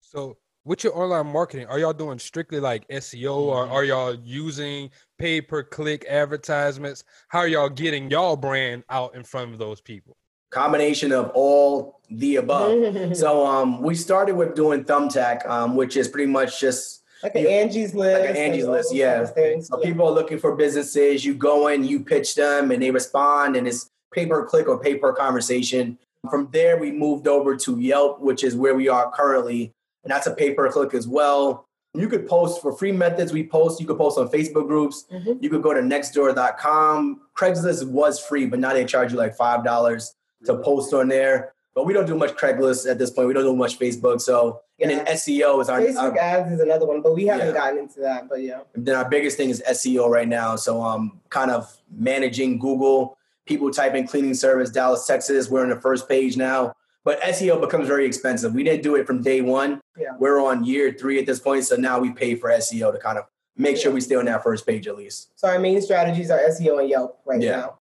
So 0.00 0.36
with 0.64 0.84
your 0.84 0.96
online 0.96 1.26
marketing, 1.32 1.66
are 1.68 1.78
y'all 1.78 1.92
doing 1.92 2.18
strictly 2.18 2.60
like 2.60 2.84
SEO 2.90 3.36
or 3.38 3.64
Mm-hmm. 3.64 3.72
are 3.72 3.84
y'all 3.84 4.14
using 4.14 4.90
pay 5.18 5.40
per 5.40 5.62
click 5.62 6.04
advertisements? 6.08 7.04
How 7.28 7.38
are 7.40 7.48
y'all 7.48 7.68
getting 7.70 8.10
y'all 8.10 8.36
brand 8.36 8.84
out 8.90 9.14
in 9.14 9.24
front 9.24 9.52
of 9.52 9.58
those 9.58 9.80
people? 9.80 10.16
Combination 10.50 11.12
of 11.12 11.30
all 11.34 12.00
the 12.10 12.36
above. 12.36 13.16
so 13.16 13.46
um, 13.46 13.82
we 13.82 13.94
started 13.94 14.34
with 14.36 14.54
doing 14.54 14.84
Thumbtack, 14.84 15.46
um, 15.48 15.76
which 15.76 15.96
is 15.96 16.08
pretty 16.08 16.30
much 16.30 16.58
just 16.60 17.02
Like 17.22 17.34
an 17.34 17.46
Angie's 17.46 17.94
list. 17.94 18.20
like 18.20 18.30
an 18.30 18.36
Angie's 18.36 18.66
list, 18.66 18.94
yeah. 18.94 19.24
So 19.26 19.34
Yeah. 19.36 19.84
people 19.84 20.06
are 20.08 20.12
looking 20.12 20.38
for 20.38 20.56
businesses. 20.56 21.24
You 21.24 21.34
go 21.34 21.68
in, 21.68 21.84
you 21.84 22.00
pitch 22.00 22.34
them, 22.34 22.70
and 22.70 22.82
they 22.82 22.90
respond, 22.90 23.56
and 23.56 23.68
it's 23.68 23.90
pay 24.12 24.24
per 24.26 24.44
click 24.46 24.68
or 24.68 24.78
pay 24.78 24.94
per 24.96 25.12
conversation. 25.12 25.98
From 26.30 26.48
there, 26.52 26.78
we 26.78 26.90
moved 26.90 27.28
over 27.28 27.56
to 27.56 27.78
Yelp, 27.78 28.20
which 28.20 28.42
is 28.42 28.56
where 28.56 28.74
we 28.74 28.88
are 28.88 29.10
currently, 29.12 29.72
and 30.02 30.10
that's 30.10 30.26
a 30.26 30.34
pay 30.34 30.52
per 30.54 30.70
click 30.70 30.94
as 30.94 31.06
well. 31.06 31.66
You 31.94 32.08
could 32.08 32.26
post 32.28 32.60
for 32.62 32.72
free 32.72 32.92
methods. 32.92 33.32
We 33.32 33.46
post. 33.46 33.80
You 33.80 33.86
could 33.86 33.98
post 33.98 34.18
on 34.18 34.28
Facebook 34.28 34.66
groups. 34.66 35.04
Mhm. 35.12 35.42
You 35.42 35.48
could 35.50 35.62
go 35.62 35.72
to 35.74 35.80
nextdoor.com. 35.80 37.20
Craigslist 37.36 37.86
was 37.88 38.20
free, 38.20 38.46
but 38.46 38.58
now 38.58 38.72
they 38.72 38.84
charge 38.84 39.12
you 39.12 39.18
like 39.18 39.36
five 39.36 39.64
dollars 39.64 40.14
to 40.44 40.56
post 40.58 40.92
on 40.94 41.08
there. 41.08 41.52
But 41.74 41.84
we 41.86 41.92
don't 41.92 42.06
do 42.06 42.16
much 42.16 42.32
Craigslist 42.34 42.90
at 42.90 42.98
this 42.98 43.10
point. 43.10 43.28
We 43.28 43.34
don't 43.34 43.44
do 43.44 43.54
much 43.54 43.78
Facebook. 43.78 44.20
So 44.20 44.60
and 44.80 44.90
then 44.90 45.04
SEO 45.06 45.60
is 45.60 45.68
our, 45.68 45.80
Facebook 45.80 46.12
our 46.12 46.18
ads 46.18 46.52
is 46.52 46.60
another 46.60 46.86
one, 46.86 47.02
but 47.02 47.14
we 47.14 47.26
haven't 47.26 47.48
Yeah. 47.48 47.52
gotten 47.52 47.78
into 47.78 48.00
that. 48.00 48.28
But 48.28 48.42
yeah. 48.42 48.60
then 48.74 48.96
our 48.96 49.08
biggest 49.08 49.36
thing 49.36 49.50
is 49.50 49.62
SEO 49.68 50.08
right 50.08 50.26
now. 50.28 50.56
So 50.56 50.82
um 50.82 51.20
kind 51.30 51.50
of 51.50 51.72
managing 51.90 52.58
Google. 52.58 53.16
People 53.46 53.70
type 53.70 53.94
in 53.94 54.06
cleaning 54.06 54.34
service, 54.34 54.70
Dallas, 54.70 55.06
Texas. 55.06 55.48
We're 55.48 55.62
on 55.62 55.70
the 55.70 55.80
first 55.80 56.08
page 56.08 56.36
now. 56.36 56.74
But 57.04 57.20
SEO 57.22 57.60
becomes 57.60 57.86
very 57.86 58.04
expensive. 58.06 58.54
We 58.54 58.64
didn't 58.64 58.82
do 58.82 58.96
it 58.96 59.06
from 59.06 59.22
day 59.22 59.40
one. 59.40 59.80
Yeah. 59.96 60.16
We're 60.18 60.40
on 60.44 60.64
year 60.64 60.92
three 60.92 61.18
at 61.18 61.26
this 61.26 61.38
point. 61.40 61.64
So 61.64 61.76
now 61.76 61.98
we 61.98 62.10
pay 62.12 62.34
for 62.34 62.50
SEO 62.50 62.92
to 62.92 62.98
kind 62.98 63.16
of 63.18 63.24
make 63.56 63.76
sure 63.76 63.90
we 63.92 64.00
stay 64.00 64.16
on 64.16 64.26
that 64.26 64.42
first 64.42 64.66
page 64.66 64.86
at 64.86 64.96
least. 64.96 65.30
So 65.36 65.48
our 65.48 65.58
main 65.58 65.80
strategies 65.80 66.30
are 66.30 66.38
SEO 66.40 66.80
and 66.80 66.88
Yelp 66.90 67.20
right 67.24 67.40
Yeah. 67.40 67.56
now. 67.56 67.77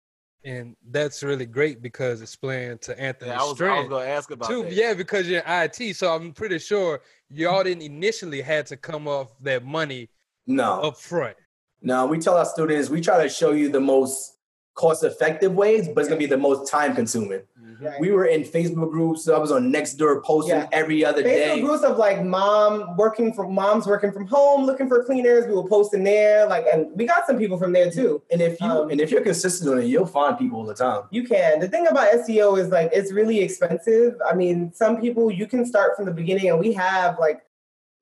And 0.44 0.76
that's 0.90 1.22
really 1.22 1.46
great 1.46 1.81
because 1.83 2.20
it's 2.20 2.35
playing 2.35 2.78
to 2.78 2.98
Anthony's 3.00 3.33
Yeah, 3.35 3.35
I 3.35 3.37
was, 3.38 3.44
I 3.44 3.48
was 3.50 3.57
strength. 3.57 3.90
gonna 3.90 4.05
ask 4.07 4.31
about 4.31 4.48
too. 4.48 4.62
that. 4.64 4.72
Yeah, 4.72 4.94
because 4.94 5.28
you're 5.28 5.40
in 5.40 5.46
IT, 5.46 5.94
so 5.96 6.12
I'm 6.14 6.33
pretty 6.33 6.59
sure 6.59 7.00
y'all 7.31 7.62
didn't 7.62 7.83
initially 7.83 8.40
had 8.42 8.66
to 8.66 8.76
come 8.76 9.07
off 9.07 9.33
that 9.42 9.64
money 9.64 10.09
No. 10.46 10.81
up 10.83 10.96
front. 10.98 11.37
No, 11.81 12.07
we 12.07 12.18
tell 12.18 12.37
our 12.37 12.44
students 12.44 12.90
we 12.90 13.00
try 13.00 13.22
to 13.22 13.28
show 13.28 13.52
you 13.52 13.68
the 13.68 13.81
most 13.81 14.35
cost 14.74 15.04
effective 15.04 15.54
ways, 15.54 15.88
but 15.88 16.00
it's 16.00 16.08
gonna 16.08 16.18
be 16.18 16.26
the 16.26 16.37
most 16.37 16.70
time 16.70 16.94
consuming. 16.94 17.42
Right. 17.80 17.98
We 18.00 18.12
were 18.12 18.26
in 18.26 18.42
Facebook 18.42 18.92
groups. 18.92 19.28
I 19.28 19.38
was 19.38 19.50
on 19.50 19.72
Nextdoor 19.72 20.22
posting 20.22 20.54
Yeah. 20.54 20.68
every 20.70 21.04
other 21.04 21.20
Facebook 21.22 21.54
day. 21.56 21.61
groups 21.61 21.82
of 21.82 21.96
like 21.98 22.22
mom 22.24 22.96
working 22.96 23.32
from 23.32 23.52
moms 23.54 23.88
working 23.88 24.12
from 24.12 24.26
home, 24.28 24.64
looking 24.64 24.87
for 24.88 25.02
cleaners. 25.04 25.48
We 25.48 25.54
were 25.54 25.66
posting 25.68 26.04
there, 26.04 26.46
like, 26.46 26.64
and 26.72 26.87
we 26.94 27.06
got 27.06 27.26
some 27.26 27.38
people 27.38 27.58
from 27.58 27.72
there 27.72 27.90
too. 27.90 28.22
And 28.30 28.40
if 28.40 28.61
you 28.61 28.66
Um, 28.68 28.90
and 28.90 29.00
if 29.00 29.11
you're 29.11 29.20
consistent 29.22 29.68
on 29.68 29.80
it, 29.80 29.87
you'll 29.87 30.06
find 30.06 30.38
people 30.38 30.58
all 30.61 30.64
the 30.66 30.74
time. 30.74 31.02
You 31.11 31.24
can. 31.24 31.58
The 31.58 31.66
thing 31.68 31.88
about 31.88 32.08
SEO 32.12 32.54
is 32.56 32.68
like 32.68 32.90
it's 32.92 33.12
really 33.12 33.40
expensive. 33.40 34.14
I 34.24 34.35
mean, 34.35 34.72
some 34.72 35.00
people 35.00 35.32
you 35.32 35.46
can 35.48 35.66
start 35.66 35.96
from 35.96 36.04
the 36.04 36.12
beginning, 36.12 36.48
and 36.50 36.61
we 36.61 36.72
have 36.74 37.18
like 37.18 37.42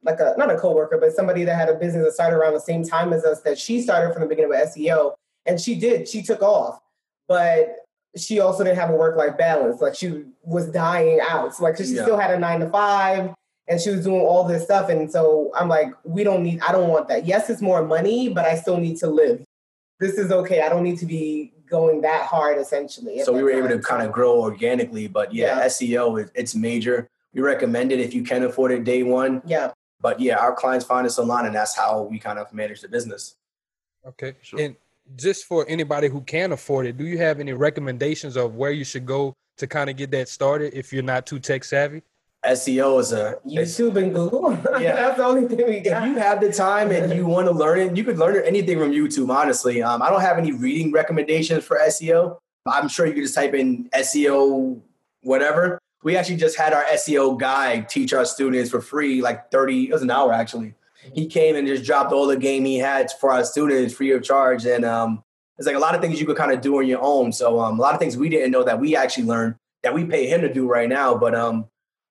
like 0.05 0.21
a 0.21 0.35
not 0.37 0.51
a 0.51 0.59
coworker, 0.59 0.99
but 0.99 1.13
somebody 1.15 1.45
that 1.45 1.55
had 1.57 1.69
a 1.71 1.75
business 1.75 2.05
that 2.05 2.13
started 2.13 2.37
around 2.37 2.53
the 2.55 2.61
same 2.61 2.85
time 2.85 3.13
as 3.15 3.25
us 3.25 3.41
that 3.43 3.59
she 3.59 3.81
started 3.81 4.13
from 4.13 4.23
the 4.23 4.29
beginning 4.29 4.51
with 4.51 4.61
SEO, 4.75 5.13
and 5.47 5.61
she 5.61 5.75
did. 5.75 6.09
She 6.09 6.23
took 6.23 6.43
off, 6.43 6.81
but 7.29 7.77
she 8.17 8.41
also 8.41 8.65
didn't 8.65 8.79
have 8.79 8.91
a 8.91 8.95
work 8.97 9.17
life 9.17 9.37
balance. 9.39 9.81
Like 9.81 9.95
she 9.95 10.25
was 10.43 10.67
dying 10.69 11.21
out. 11.23 11.55
So 11.55 11.63
like 11.65 11.77
'cause 11.77 11.89
she 11.89 11.95
Yeah. 11.95 12.03
still 12.03 12.19
had 12.19 12.31
a 12.33 12.39
nine 12.39 12.61
to 12.61 12.69
five. 12.71 13.31
And 13.69 13.81
she 13.81 13.91
was 13.91 14.03
doing 14.03 14.21
all 14.21 14.43
this 14.43 14.65
stuff. 14.65 14.89
And 14.89 15.09
so 15.13 15.53
I'm 15.55 15.69
like, 15.69 15.93
we 16.03 16.25
don't 16.25 16.43
need, 16.43 16.61
I 16.61 16.73
don't 16.73 16.89
want 16.89 17.07
that. 17.07 17.25
Yes, 17.25 17.49
it's 17.49 17.63
more 17.63 17.85
money, 17.85 18.29
but 18.29 18.45
I 18.45 18.57
still 18.57 18.79
need 18.79 18.97
to 18.97 19.07
live. 19.07 19.45
This 20.01 20.19
is 20.19 20.33
okay. 20.33 20.61
I 20.63 20.69
don't 20.69 20.83
need 20.83 20.99
to 20.99 21.07
be 21.07 21.53
going 21.69 22.01
that 22.01 22.23
hard 22.27 22.59
essentially. 22.59 23.23
So 23.23 23.31
we 23.33 23.39
that 23.39 23.45
were 23.45 23.51
able 23.53 23.69
to 23.69 23.75
time. 23.75 23.83
kind 23.83 24.03
of 24.03 24.11
grow 24.11 24.41
organically. 24.41 25.07
But 25.07 25.33
yeah, 25.33 25.59
Yeah. 25.59 25.67
SEO 25.67 26.17
is 26.21 26.33
it's 26.35 26.57
major. 26.57 27.09
We 27.33 27.43
recommend 27.43 27.93
it 27.93 28.01
if 28.01 28.13
you 28.13 28.25
can 28.25 28.43
afford 28.43 28.73
it 28.73 28.83
day 28.83 29.05
one. 29.05 29.41
Yeah. 29.47 29.71
But 30.01 30.19
yeah, 30.19 30.39
our 30.39 30.53
clients 30.53 30.85
find 30.85 31.07
us 31.07 31.17
online, 31.17 31.47
and 31.47 31.55
that's 31.55 31.77
how 31.77 32.03
we 32.03 32.19
kind 32.19 32.41
of 32.41 32.53
manage 32.53 32.81
the 32.81 32.89
business. 32.89 33.37
Okay. 34.05 34.35
And 34.59 34.75
just 35.17 35.45
for 35.45 35.65
anybody 35.69 36.09
who 36.09 36.21
can 36.21 36.53
afford 36.53 36.87
it, 36.87 36.97
do 36.97 37.05
you 37.05 37.19
have 37.19 37.41
any 37.41 37.53
recommendations 37.53 38.37
of 38.37 38.55
where 38.55 38.71
you 38.71 38.85
should 38.85 39.07
go 39.07 39.35
to 39.59 39.67
kind 39.67 39.91
of 39.91 39.97
get 39.97 40.11
that 40.13 40.29
started 40.29 40.73
if 40.75 40.93
you're 40.93 41.03
not 41.03 41.27
too 41.27 41.39
tech 41.39 41.65
savvy? 41.65 42.03
SEO 42.45 43.01
is 43.01 43.13
a 43.13 43.39
YouTube 43.47 43.97
and 43.97 44.15
Google. 44.15 44.53
Yeah. 44.81 44.97
That's 44.97 45.19
the 45.19 45.25
only 45.25 45.47
thing 45.47 45.59
we 45.67 45.77
if 45.77 45.85
you 45.85 46.15
have 46.17 46.41
the 46.41 46.51
time 46.51 46.91
and 46.91 47.13
you 47.13 47.27
want 47.27 47.47
to 47.49 47.53
learn 47.53 47.79
it, 47.81 47.97
you 47.97 48.03
could 48.03 48.19
learn 48.19 48.43
anything 48.47 48.79
from 48.79 48.93
YouTube. 48.93 49.29
Honestly, 49.29 49.83
um, 49.83 50.01
I 50.01 50.09
don't 50.09 50.23
have 50.23 50.39
any 50.39 50.53
reading 50.53 50.91
recommendations 50.91 51.65
for 51.65 51.79
SEO. 51.79 52.39
I'm 52.67 52.89
sure 52.89 53.07
you 53.07 53.13
could 53.13 53.23
just 53.23 53.35
type 53.35 53.53
in 53.55 53.91
SEO 53.91 54.81
whatever. 55.23 55.79
We 56.03 56.17
actually 56.17 56.37
just 56.37 56.57
had 56.57 56.73
our 56.73 56.85
SEO 56.85 57.39
guy 57.39 57.81
teach 57.81 58.15
our 58.15 58.25
students 58.25 58.71
for 58.71 58.81
free, 58.81 59.21
like 59.21 59.51
30, 59.51 59.91
it 59.91 59.93
was 59.93 60.03
an 60.03 60.11
hour 60.11 60.33
actually. 60.33 60.75
He 61.13 61.27
came 61.27 61.57
and 61.57 61.67
just 61.67 61.85
dropped 61.85 62.13
all 62.13 62.27
the 62.27 62.37
game 62.37 62.65
he 62.65 62.79
had 62.79 63.11
for 63.21 63.33
our 63.33 63.45
students 63.45 63.95
free 63.95 64.13
of 64.13 64.23
charge. 64.23 64.65
And 64.65 64.85
um, 64.85 65.23
it's 65.59 65.67
like 65.67 65.77
a 65.77 65.81
lot 65.81 65.95
of 65.95 66.01
things 66.01 66.21
you 66.21 66.27
could 66.27 66.37
kind 66.37 66.53
of 66.53 66.61
do 66.61 66.79
on 66.79 66.87
your 66.87 67.01
own. 67.03 67.33
So 67.33 67.61
um, 67.61 67.79
a 67.79 67.83
lot 67.83 67.95
of 67.95 68.01
things 68.01 68.17
we 68.17 68.29
didn't 68.29 68.51
know 68.51 68.65
that 68.65 68.81
we 68.81 68.97
actually 68.97 69.25
learned 69.25 69.57
that 69.83 69.95
we 69.95 70.05
pay 70.05 70.27
him 70.27 70.41
to 70.43 70.53
do 70.53 70.67
right 70.67 70.89
now. 70.89 71.17
But 71.17 71.35
um, 71.35 71.67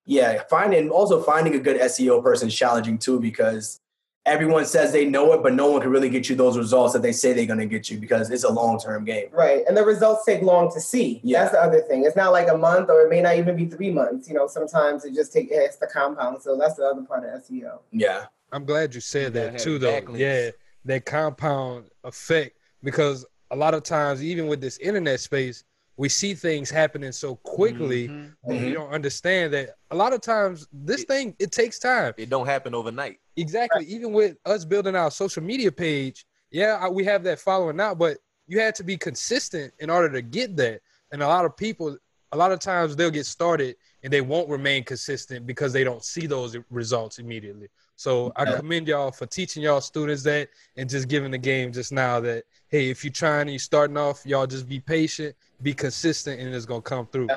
yeah, 0.05 0.43
finding 0.49 0.89
also 0.89 1.21
finding 1.21 1.55
a 1.55 1.59
good 1.59 1.79
SEO 1.81 2.23
person 2.23 2.47
is 2.47 2.55
challenging 2.55 2.97
too 2.97 3.19
because 3.19 3.79
everyone 4.25 4.65
says 4.65 4.91
they 4.91 5.05
know 5.05 5.33
it, 5.33 5.41
but 5.41 5.53
no 5.53 5.71
one 5.71 5.81
can 5.81 5.89
really 5.89 6.09
get 6.09 6.29
you 6.29 6.35
those 6.35 6.57
results 6.57 6.93
that 6.93 7.01
they 7.01 7.11
say 7.11 7.33
they're 7.33 7.45
going 7.45 7.59
to 7.59 7.65
get 7.65 7.89
you 7.89 7.97
because 7.97 8.29
it's 8.29 8.43
a 8.43 8.51
long 8.51 8.79
term 8.79 9.05
game. 9.05 9.27
Right. 9.31 9.63
And 9.67 9.75
the 9.75 9.83
results 9.83 10.25
take 10.25 10.41
long 10.41 10.71
to 10.73 10.79
see. 10.79 11.19
Yeah. 11.23 11.41
That's 11.41 11.53
the 11.53 11.61
other 11.61 11.81
thing. 11.81 12.05
It's 12.05 12.15
not 12.15 12.31
like 12.31 12.47
a 12.49 12.57
month 12.57 12.89
or 12.89 13.01
it 13.01 13.09
may 13.09 13.21
not 13.21 13.37
even 13.37 13.55
be 13.55 13.65
three 13.65 13.91
months. 13.91 14.27
You 14.27 14.35
know, 14.35 14.47
sometimes 14.47 15.05
it 15.05 15.13
just 15.13 15.33
takes 15.33 15.49
it's 15.51 15.77
the 15.77 15.87
compound. 15.87 16.41
So 16.41 16.57
that's 16.57 16.75
the 16.75 16.85
other 16.85 17.01
part 17.01 17.23
of 17.23 17.43
SEO. 17.43 17.79
Yeah. 17.91 18.25
I'm 18.51 18.65
glad 18.65 18.95
you 18.95 19.01
said 19.01 19.33
gotta 19.33 19.51
that 19.51 19.59
too, 19.59 19.77
though. 19.79 20.01
backlinks. 20.01 20.17
Yeah, 20.19 20.49
that 20.85 21.05
compound 21.05 21.85
effect 22.03 22.57
because 22.83 23.25
a 23.51 23.55
lot 23.55 23.73
of 23.73 23.83
times, 23.83 24.23
even 24.23 24.47
with 24.47 24.61
this 24.61 24.77
internet 24.79 25.19
space, 25.19 25.63
we 25.97 26.07
see 26.07 26.33
things 26.33 26.69
happening 26.69 27.11
so 27.11 27.35
quickly 27.37 28.07
Mhm. 28.07 28.31
that 28.47 28.61
we 28.61 28.71
don't 28.71 28.89
understand 28.91 29.53
that 29.53 29.75
a 29.91 29.95
lot 29.95 30.13
of 30.13 30.21
times 30.21 30.65
this 30.71 31.03
thing 31.03 31.35
it 31.39 31.51
takes 31.51 31.77
time. 31.77 32.13
It 32.17 32.29
don't 32.29 32.45
happen 32.45 32.73
overnight. 32.73 33.19
Exactly. 33.35 33.85
Even 33.85 34.13
with 34.13 34.37
us 34.45 34.63
building 34.63 34.95
our 34.95 35.11
social 35.11 35.43
media 35.43 35.71
page, 35.71 36.25
yeah, 36.51 36.77
I- 36.81 36.89
we 36.89 37.03
have 37.03 37.23
that 37.25 37.39
following 37.39 37.75
now, 37.75 37.93
but 37.95 38.17
you 38.47 38.59
had 38.59 38.75
to 38.75 38.83
be 38.83 38.97
consistent 38.97 39.73
in 39.79 39.89
order 39.89 40.09
to 40.09 40.21
get 40.21 40.55
that. 40.57 40.81
And 41.11 41.21
a 41.21 41.27
lot 41.27 41.43
of 41.45 41.57
people, 41.57 41.97
a 42.31 42.37
lot 42.37 42.51
of 42.53 42.59
times 42.59 42.95
they'll 42.95 43.11
get 43.11 43.25
started 43.25 43.75
and 44.01 44.13
they 44.13 44.21
won't 44.21 44.47
remain 44.49 44.83
consistent 44.85 45.45
because 45.45 45.73
they 45.73 45.83
don't 45.83 46.03
see 46.03 46.27
those 46.27 46.55
results 46.69 47.19
immediately. 47.19 47.67
So 47.99 48.31
I 48.37 48.45
commend 48.45 48.87
y'all 48.87 49.11
for 49.11 49.25
teaching 49.25 49.61
y'all 49.61 49.81
students 49.81 50.23
that 50.23 50.47
and 50.77 50.89
just 50.89 51.09
giving 51.09 51.31
the 51.31 51.37
game 51.37 51.73
just 51.73 51.91
now 51.91 52.21
that 52.21 52.45
hey, 52.69 52.89
if 52.89 53.03
you're 53.03 53.11
trying 53.11 53.41
and 53.41 53.49
you're 53.49 53.59
starting 53.59 53.97
off, 53.97 54.25
y'all 54.25 54.47
just 54.47 54.69
be 54.69 54.79
patient, 54.79 55.35
be 55.61 55.73
consistent, 55.73 56.39
and 56.39 56.55
it's 56.55 56.65
gonna 56.65 56.81
come 56.81 57.07
through. 57.07 57.27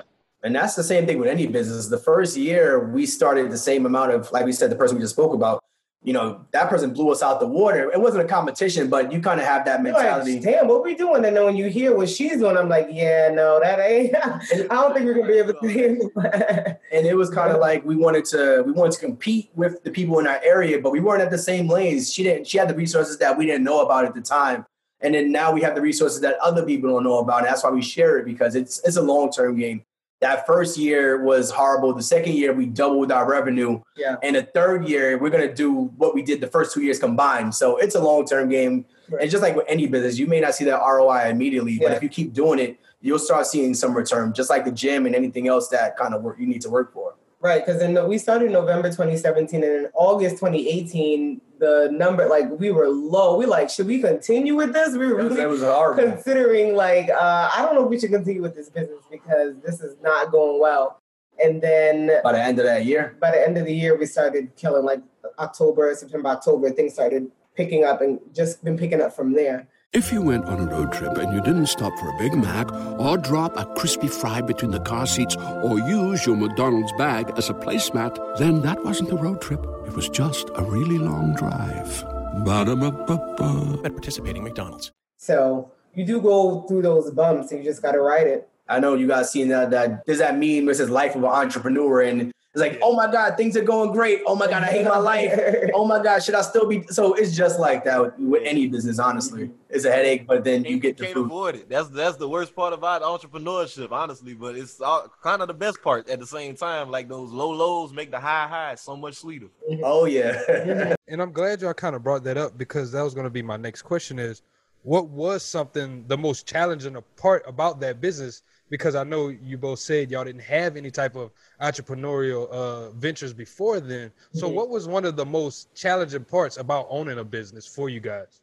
And 0.45 0.55
that's 0.55 0.77
the 0.77 0.85
same 0.85 1.05
thing 1.05 1.19
with 1.19 1.29
any 1.29 1.49
business. 1.49 1.89
The 1.89 1.99
first 1.99 2.37
year 2.37 2.79
we 2.79 3.07
started 3.07 3.51
the 3.51 3.59
same 3.59 3.87
amount 3.87 4.13
of, 4.13 4.31
like 4.31 4.45
we 4.45 4.53
said, 4.53 4.71
the 4.71 4.77
person 4.77 4.97
we 4.97 5.03
just 5.03 5.15
spoke 5.15 5.35
about, 5.35 5.65
you 6.05 6.13
know, 6.13 6.45
that 6.51 6.69
person 6.69 6.93
blew 6.93 7.13
us 7.13 7.23
out 7.23 7.39
the 7.39 7.47
water. 7.47 7.91
It 7.93 8.01
wasn't 8.01 8.25
a 8.25 8.29
competition, 8.29 8.91
but 8.91 9.13
you 9.13 9.21
kind 9.21 9.41
of 9.41 9.47
have 9.47 9.65
that 9.67 9.83
You're 9.85 9.93
like, 9.93 10.03
mentality. 10.03 10.41
Damn, 10.41 10.67
what 10.67 10.83
we 10.83 10.97
doing? 10.97 11.25
And 11.25 11.37
then 11.37 11.45
when 11.45 11.57
you 11.57 11.69
hear 11.69 11.97
what 11.97 12.09
she's 12.09 12.39
doing, 12.39 12.57
I'm 12.57 12.69
like, 12.69 12.89
yeah, 12.91 13.31
no, 13.33 13.61
that 13.61 13.79
ain't. 13.79 14.15
I 14.17 14.75
don't 14.75 14.95
think 14.95 15.07
we're 15.07 15.15
gonna 15.15 15.29
be 15.29 15.39
able 15.39 15.55
to 15.55 15.69
handle 15.69 16.11
that. 16.17 16.81
and 16.93 17.07
it 17.07 17.15
was 17.15 17.31
kind 17.31 17.53
of 17.53 17.61
like 17.61 17.85
we 17.85 17.95
wanted 17.95 18.25
to 18.27 18.65
we 18.67 18.73
wanted 18.73 18.93
to 18.95 18.99
compete 18.99 19.51
with 19.55 19.85
the 19.85 19.93
people 19.93 20.19
in 20.19 20.27
our 20.27 20.41
area, 20.45 20.81
but 20.81 20.91
we 20.91 20.99
weren't 20.99 21.23
at 21.23 21.31
the 21.31 21.39
same 21.39 21.69
lanes. 21.69 22.13
She 22.13 22.25
didn't. 22.25 22.49
She 22.49 22.59
had 22.59 22.69
the 22.69 22.75
resources 22.75 23.19
that 23.19 23.39
we 23.39 23.47
didn't 23.47 23.63
know 23.63 23.83
about 23.83 24.05
at 24.05 24.15
the 24.15 24.23
time, 24.23 24.67
and 25.01 25.15
then 25.15 25.31
now 25.31 25.53
we 25.53 25.61
have 25.63 25.77
the 25.77 25.83
resources 25.83 26.21
that 26.23 26.37
other 26.41 26.67
people 26.67 26.91
don't 26.91 27.05
know 27.05 27.19
about. 27.19 27.39
And 27.39 27.47
that's 27.47 27.63
why 27.63 27.71
we 27.71 27.81
share 27.81 28.19
it 28.19 28.25
because 28.25 28.57
it's 28.57 28.81
it's 28.85 28.97
a 28.97 29.03
long 29.03 29.31
term 29.31 29.57
game. 29.57 29.85
That 30.23 30.47
first 30.47 30.79
year 30.79 31.23
was 31.23 31.51
horrible. 31.51 31.93
The 31.93 32.03
second 32.03 32.35
year 32.35 32.53
we 32.53 32.67
doubled 32.67 33.11
our 33.11 33.29
revenue. 33.29 33.83
Yeah. 33.97 34.17
And 34.23 34.37
the 34.37 34.45
third 34.45 34.89
year 34.89 35.19
we're 35.19 35.31
gonna 35.31 35.53
do 35.53 35.73
what 35.97 36.15
we 36.15 36.23
did 36.23 36.41
the 36.41 36.47
first 36.47 36.73
two 36.73 36.83
years 36.83 36.99
combined. 36.99 37.55
So 37.55 37.77
it's 37.77 37.97
a 37.97 38.01
long 38.01 38.25
term 38.25 38.49
game. 38.49 38.87
Right. 39.11 39.23
And 39.23 39.31
just 39.31 39.43
like 39.43 39.57
with 39.57 39.67
any 39.69 39.87
business, 39.89 40.19
you 40.19 40.29
may 40.29 40.41
not 40.41 40.55
see 40.55 40.65
that 40.67 40.79
ROI 40.79 41.29
immediately, 41.29 41.79
but 41.79 41.93
if 41.93 42.03
you 42.03 42.09
keep 42.09 42.33
doing 42.33 42.61
it, 42.61 42.79
you'll 43.01 43.19
start 43.19 43.47
seeing 43.47 43.75
some 43.75 43.95
return, 43.95 44.33
just 44.33 44.49
like 44.49 44.65
the 44.65 44.71
gym 44.71 45.07
and 45.07 45.15
anything 45.15 45.49
else 45.49 45.69
that 45.69 45.97
kind 45.97 46.15
of 46.15 46.23
work 46.23 46.39
you 46.39 46.47
need 46.47 46.63
to 46.63 46.71
work 46.71 46.93
for. 46.93 47.15
Right, 47.43 47.67
because 47.67 47.83
in 47.83 48.09
we 48.09 48.19
started 48.19 48.47
in 48.47 48.53
November 48.53 48.89
2017, 48.89 49.65
and 49.65 49.73
in 49.73 49.91
August 49.95 50.37
2018, 50.37 51.41
the 51.59 51.89
number 51.91 52.29
like 52.29 52.49
we 52.51 52.71
were 52.71 52.89
low. 52.89 53.37
We 53.37 53.47
like, 53.47 53.69
should 53.69 53.89
we 53.89 54.01
continue 54.01 54.55
with 54.55 54.73
this? 54.73 54.93
We 54.93 55.07
were 55.09 55.19
It 55.19 55.25
was, 55.25 55.33
really 55.37 55.61
was 55.61 55.99
considering 55.99 56.77
like, 56.77 57.09
uh, 57.11 57.51
I 57.53 57.63
don't 57.63 57.75
know 57.75 57.83
if 57.83 57.91
we 57.91 57.99
should 57.99 58.13
continue 58.13 58.43
with 58.43 58.55
this 58.55 58.69
business 58.69 59.01
because 59.11 59.57
this 59.65 59.81
is 59.81 59.97
not 60.01 60.31
going 60.31 60.61
well. 60.61 61.01
And 61.43 61.61
then 61.61 62.13
By 62.23 62.33
the 62.33 62.43
end 62.43 62.61
of 62.61 62.65
that 62.65 62.85
year. 62.85 63.17
by 63.21 63.33
the 63.33 63.45
end 63.45 63.59
of 63.59 63.65
the 63.65 63.75
year, 63.75 63.99
we 63.99 64.07
started 64.07 64.55
killing 64.55 64.85
like 64.85 65.03
October, 65.41 65.93
September, 65.97 66.29
October. 66.29 66.71
Things 66.71 66.93
started 66.95 67.29
picking 67.57 67.85
up 67.85 68.01
and 68.01 68.21
just 68.33 68.63
been 68.63 68.79
picking 68.79 69.03
up 69.03 69.17
from 69.17 69.33
there. 69.33 69.67
If 69.93 70.11
you 70.11 70.23
went 70.23 70.47
on 70.47 70.59
a 70.59 70.65
road 70.65 70.91
trip 70.91 71.19
and 71.19 71.35
you 71.35 71.43
didn't 71.43 71.67
stop 71.67 71.99
for 71.99 72.09
a 72.09 72.17
Big 72.17 72.35
Mac 72.35 72.73
or 72.99 73.19
drop 73.19 73.55
a 73.59 73.67
crispy 73.75 74.09
fry 74.09 74.41
between 74.41 74.71
the 74.71 74.81
car 74.81 75.07
seats 75.07 75.37
or 75.37 75.79
use 75.81 76.25
your 76.25 76.35
McDonald's 76.35 76.93
bag 76.93 77.31
as 77.37 77.51
a 77.51 77.53
placemat, 77.53 78.39
then 78.39 78.63
that 78.63 78.83
wasn't 78.83 79.13
a 79.13 79.17
road 79.17 79.43
trip. 79.43 79.61
It 79.87 79.93
was 79.95 80.09
just 80.09 80.49
a 80.55 80.65
really 80.65 80.97
long 80.97 81.35
drive. 81.35 82.05
Ba-da-ba-ba-ba. 82.43 83.83
At 83.85 83.93
participating 83.93 84.43
McDonald's. 84.43 84.93
So 85.19 85.71
you 85.95 86.07
do 86.07 86.23
go 86.23 86.63
through 86.63 86.81
those 86.81 87.11
bumps, 87.11 87.53
and 87.53 87.63
you 87.63 87.71
just 87.71 87.83
got 87.83 87.93
to 87.93 88.01
ride 88.01 88.29
it. 88.29 88.49
I 88.71 88.81
know 88.81 88.95
you 88.95 89.07
guys 89.07 89.31
seen 89.31 89.49
that 89.49 89.69
that 89.73 90.07
there's 90.07 90.21
that 90.21 90.39
meme 90.39 90.65
where 90.65 90.73
it 90.73 90.77
says 90.77 90.89
life 90.89 91.15
of 91.17 91.23
an 91.23 91.29
entrepreneur 91.29 92.01
and 92.01 92.33
it's 92.55 92.61
like, 92.61 92.79
oh 92.83 92.95
my 92.95 93.11
God, 93.11 93.39
things 93.39 93.57
are 93.57 93.63
going 93.63 93.93
great. 93.93 94.21
Oh 94.27 94.37
my 94.37 94.47
God, 94.47 94.63
I 94.63 94.67
hate 94.67 94.85
my 94.85 94.99
life. 94.99 95.33
Oh 95.73 95.87
my 95.87 96.03
God, 96.03 96.23
should 96.23 96.35
I 96.35 96.43
still 96.43 96.69
be 96.69 96.83
so 96.89 97.15
it's 97.15 97.35
just 97.35 97.59
like 97.59 97.83
that 97.85 97.99
with, 98.03 98.19
with 98.19 98.43
any 98.45 98.67
business, 98.67 98.99
honestly. 98.99 99.45
Mm-hmm. 99.45 99.55
It's 99.71 99.87
a 99.87 99.91
headache, 99.91 100.27
but 100.27 100.45
then 100.45 100.63
you 100.67 100.79
get 100.79 100.99
the 100.99 101.05
can't 101.05 101.15
fruit. 101.15 101.25
avoid 101.25 101.55
it. 101.55 101.71
That's 101.71 101.89
that's 101.89 102.19
the 102.19 102.29
worst 102.29 102.55
part 102.55 102.75
about 102.75 103.01
entrepreneurship, 103.01 103.91
honestly. 103.91 104.35
But 104.35 104.57
it's 104.57 104.83
all, 104.83 105.11
kind 105.23 105.41
of 105.41 105.49
the 105.49 105.55
best 105.55 105.81
part 105.81 106.11
at 106.11 106.21
the 106.21 106.27
same 106.27 106.55
time. 106.55 106.91
Like 106.91 107.09
those 107.09 107.33
low 107.33 107.51
lows 107.51 107.95
make 107.95 108.11
the 108.11 108.21
high 108.21 108.47
highs 108.47 108.83
so 108.83 108.97
much 108.97 109.15
sweeter. 109.15 109.49
Oh 109.85 110.05
yeah. 110.05 110.95
and 111.09 111.23
I'm 111.23 111.33
glad 111.33 111.63
y'all 111.63 111.73
kind 111.73 111.97
of 111.97 112.03
brought 112.05 112.23
that 112.25 112.37
up 112.37 112.59
because 112.59 112.93
that 112.93 113.03
was 113.03 113.15
going 113.15 113.25
to 113.25 113.31
be 113.31 113.43
my 113.43 113.57
next 113.57 113.83
question 113.83 114.19
is 114.19 114.43
what 114.83 115.09
was 115.09 115.43
something 115.43 116.05
the 116.07 116.19
most 116.19 116.47
challenging 116.47 116.97
part 117.17 117.43
about 117.47 117.81
that 117.81 118.01
business 118.01 118.43
because 118.73 118.95
I 118.95 119.05
know 119.05 119.29
you 119.29 119.59
both 119.59 119.81
said 119.81 120.11
y'all 120.11 120.25
didn't 120.25 120.41
have 120.41 120.79
any 120.79 120.91
type 120.91 121.15
of 121.15 121.31
entrepreneurial 121.61 122.49
uh, 122.49 122.91
ventures 122.93 123.35
before 123.35 123.81
then. 123.81 124.11
So 124.33 124.49
Mhm. 124.49 124.55
what 124.55 124.71
was 124.71 124.89
one 124.89 125.05
of 125.05 125.15
the 125.15 125.27
most 125.27 125.75
challenging 125.75 126.25
parts 126.25 126.57
about 126.57 126.87
owning 126.89 127.19
a 127.19 127.25
business 127.25 127.67
for 127.67 127.91
you 127.91 128.01
guys? 128.01 128.41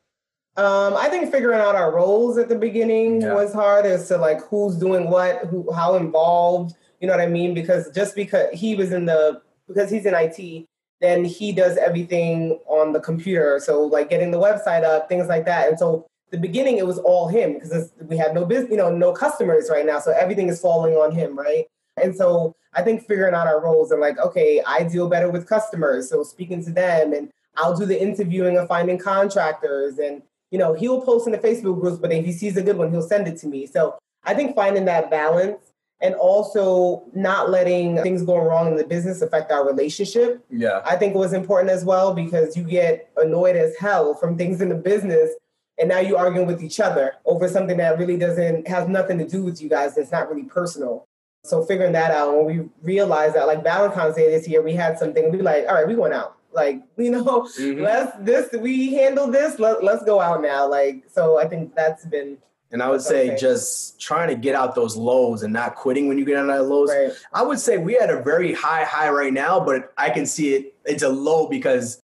Um, 0.56 0.94
I 0.96 1.10
think 1.10 1.32
figuring 1.32 1.60
out 1.60 1.76
our 1.76 1.92
roles 1.92 2.38
at 2.38 2.48
the 2.48 2.56
beginning 2.56 3.22
Yeah. 3.22 3.34
was 3.34 3.52
hard 3.54 3.88
as 3.88 4.08
to 4.10 4.18
like 4.18 4.40
who's 4.42 4.76
doing 4.76 5.10
what, 5.10 5.46
who, 5.48 5.72
how 5.74 5.96
involved. 5.96 6.76
You 7.00 7.08
know 7.08 7.14
what 7.14 7.22
I 7.22 7.28
mean? 7.28 7.56
Because 7.56 7.90
just 7.92 8.14
because 8.16 8.50
he 8.54 8.76
was 8.76 8.92
in 8.92 9.06
the 9.06 9.42
because 9.68 9.90
he's 9.90 10.06
in 10.06 10.14
IT, 10.14 10.68
then 11.02 11.26
he 11.26 11.52
does 11.52 11.76
everything 11.78 12.60
on 12.68 12.94
the 12.94 13.00
computer. 13.00 13.60
So 13.60 13.82
like 13.84 14.12
getting 14.12 14.30
the 14.30 14.40
website 14.40 14.84
up, 14.84 15.10
things 15.10 15.28
like 15.28 15.46
that. 15.46 15.70
And 15.70 15.80
so 15.80 16.06
the 16.32 16.38
beginning 16.38 16.78
it 16.78 16.86
was 16.86 17.00
all 17.00 17.28
him 17.28 17.54
because 17.54 17.92
we 18.02 18.18
had 18.18 18.34
no 18.34 18.46
business, 18.46 18.72
you 18.72 18.78
know, 18.78 18.94
no 18.94 19.12
customers 19.12 19.70
right 19.72 19.86
now. 19.86 20.00
So 20.00 20.12
everything 20.12 20.48
is 20.48 20.62
falling 20.62 20.94
on 20.94 21.12
him, 21.12 21.38
right? 21.38 21.66
And 22.02 22.16
so 22.16 22.56
I 22.74 22.82
think 22.82 23.06
figuring 23.06 23.34
out 23.34 23.48
our 23.48 23.62
roles 23.62 23.92
and 23.92 24.00
like, 24.00 24.18
okay, 24.20 24.62
I 24.66 24.84
deal 24.84 25.10
better 25.10 25.30
with 25.30 25.48
customers, 25.48 26.10
so 26.10 26.24
speaking 26.24 26.64
to 26.66 26.72
them, 26.72 27.14
and 27.14 27.32
I'll 27.58 27.76
do 27.76 27.86
the 27.86 28.00
interviewing 28.00 28.58
of 28.58 28.68
finding 28.68 28.98
contractors, 28.98 29.98
and 29.98 30.22
you 30.52 30.58
know, 30.58 30.74
he'll 30.74 31.02
post 31.02 31.28
in 31.28 31.32
the 31.32 31.40
Facebook 31.40 31.80
groups, 31.80 31.98
but 31.98 32.12
if 32.12 32.26
he 32.26 32.32
sees 32.32 32.58
a 32.58 32.62
good 32.62 32.78
one, 32.78 32.92
he'll 32.92 33.02
send 33.02 33.28
it 33.28 33.38
to 33.40 33.48
me. 33.48 33.66
So 33.66 33.98
I 34.24 34.34
think 34.34 34.56
finding 34.56 34.86
that 34.86 35.10
balance 35.10 35.74
and 36.02 36.16
also 36.16 37.04
not 37.14 37.50
letting 37.50 38.02
things 38.02 38.24
go 38.24 38.38
wrong 38.38 38.68
in 38.68 38.78
the 38.78 38.86
business 38.86 39.22
affect 39.22 39.52
our 39.52 39.66
relationship. 39.68 40.44
Yeah. 40.50 40.82
I 40.86 40.96
think 40.96 41.14
was 41.14 41.34
important 41.34 41.72
as 41.72 41.84
well 41.84 42.14
because 42.14 42.56
you 42.56 42.64
get 42.64 43.10
annoyed 43.18 43.58
as 43.58 43.76
hell 43.78 44.16
from 44.16 44.38
things 44.38 44.62
in 44.62 44.70
the 44.70 44.76
business 44.76 45.32
and 45.80 45.90
now 45.90 46.00
you're 46.00 46.18
arguing 46.18 46.46
with 46.48 46.62
each 46.62 46.80
other 46.80 47.14
over 47.26 47.48
something 47.48 47.78
that 47.78 47.98
really 47.98 48.18
doesn't 48.18 48.68
has 48.68 48.88
nothing 48.88 49.18
to 49.18 49.28
do 49.28 49.44
with 49.44 49.62
you 49.62 49.70
guys. 49.70 49.98
It's 49.98 50.12
not 50.12 50.30
really 50.30 50.44
personal. 50.44 51.06
So 51.46 51.64
figuring 51.64 51.94
that 51.94 52.12
out 52.12 52.36
when 52.36 52.46
we 52.46 52.70
realized 52.84 53.36
that 53.36 53.48
like 53.48 53.64
Valentine's 53.64 54.16
Day 54.16 54.30
this 54.30 54.48
year 54.48 54.62
we 54.62 54.74
had 54.74 55.00
something, 55.00 55.32
we 55.32 55.42
like, 55.42 55.66
all 55.68 55.76
right, 55.76 55.88
we 55.88 55.96
going 55.96 56.12
out. 56.14 56.36
Like, 56.52 56.82
you 56.98 57.12
know, 57.12 57.48
Mhm. 57.60 57.82
let's 57.82 58.12
this 58.20 58.52
we 58.60 58.94
handle 58.96 59.28
this, 59.28 59.58
let, 59.60 59.84
let's 59.84 60.04
go 60.04 60.20
out 60.20 60.42
now. 60.42 60.68
Like 60.70 61.04
so 61.12 61.40
I 61.40 61.48
think 61.48 61.76
that's 61.76 62.06
been 62.06 62.38
And 62.72 62.84
I 62.84 62.90
would 62.90 63.02
say 63.02 63.30
Okay. 63.32 63.38
just 63.40 64.00
trying 64.00 64.28
to 64.30 64.36
get 64.36 64.54
out 64.56 64.76
those 64.76 64.96
lows 64.98 65.42
and 65.44 65.52
not 65.54 65.76
quitting 65.76 66.08
when 66.08 66.18
you 66.20 66.26
get 66.26 66.36
out 66.38 66.50
of 66.50 66.56
that 66.58 66.64
lows. 66.64 66.90
right. 66.90 67.12
I 67.34 67.42
would 67.42 67.60
say 67.60 67.78
we 67.78 67.94
had 67.94 68.10
a 68.10 68.22
very 68.22 68.54
high 68.54 68.84
high 68.84 69.10
right 69.10 69.34
now, 69.34 69.60
but 69.60 69.92
I 69.98 70.10
can 70.12 70.26
see 70.26 70.54
it. 70.56 70.76
It's 70.86 71.04
a 71.04 71.10
low 71.10 71.48
because 71.48 71.99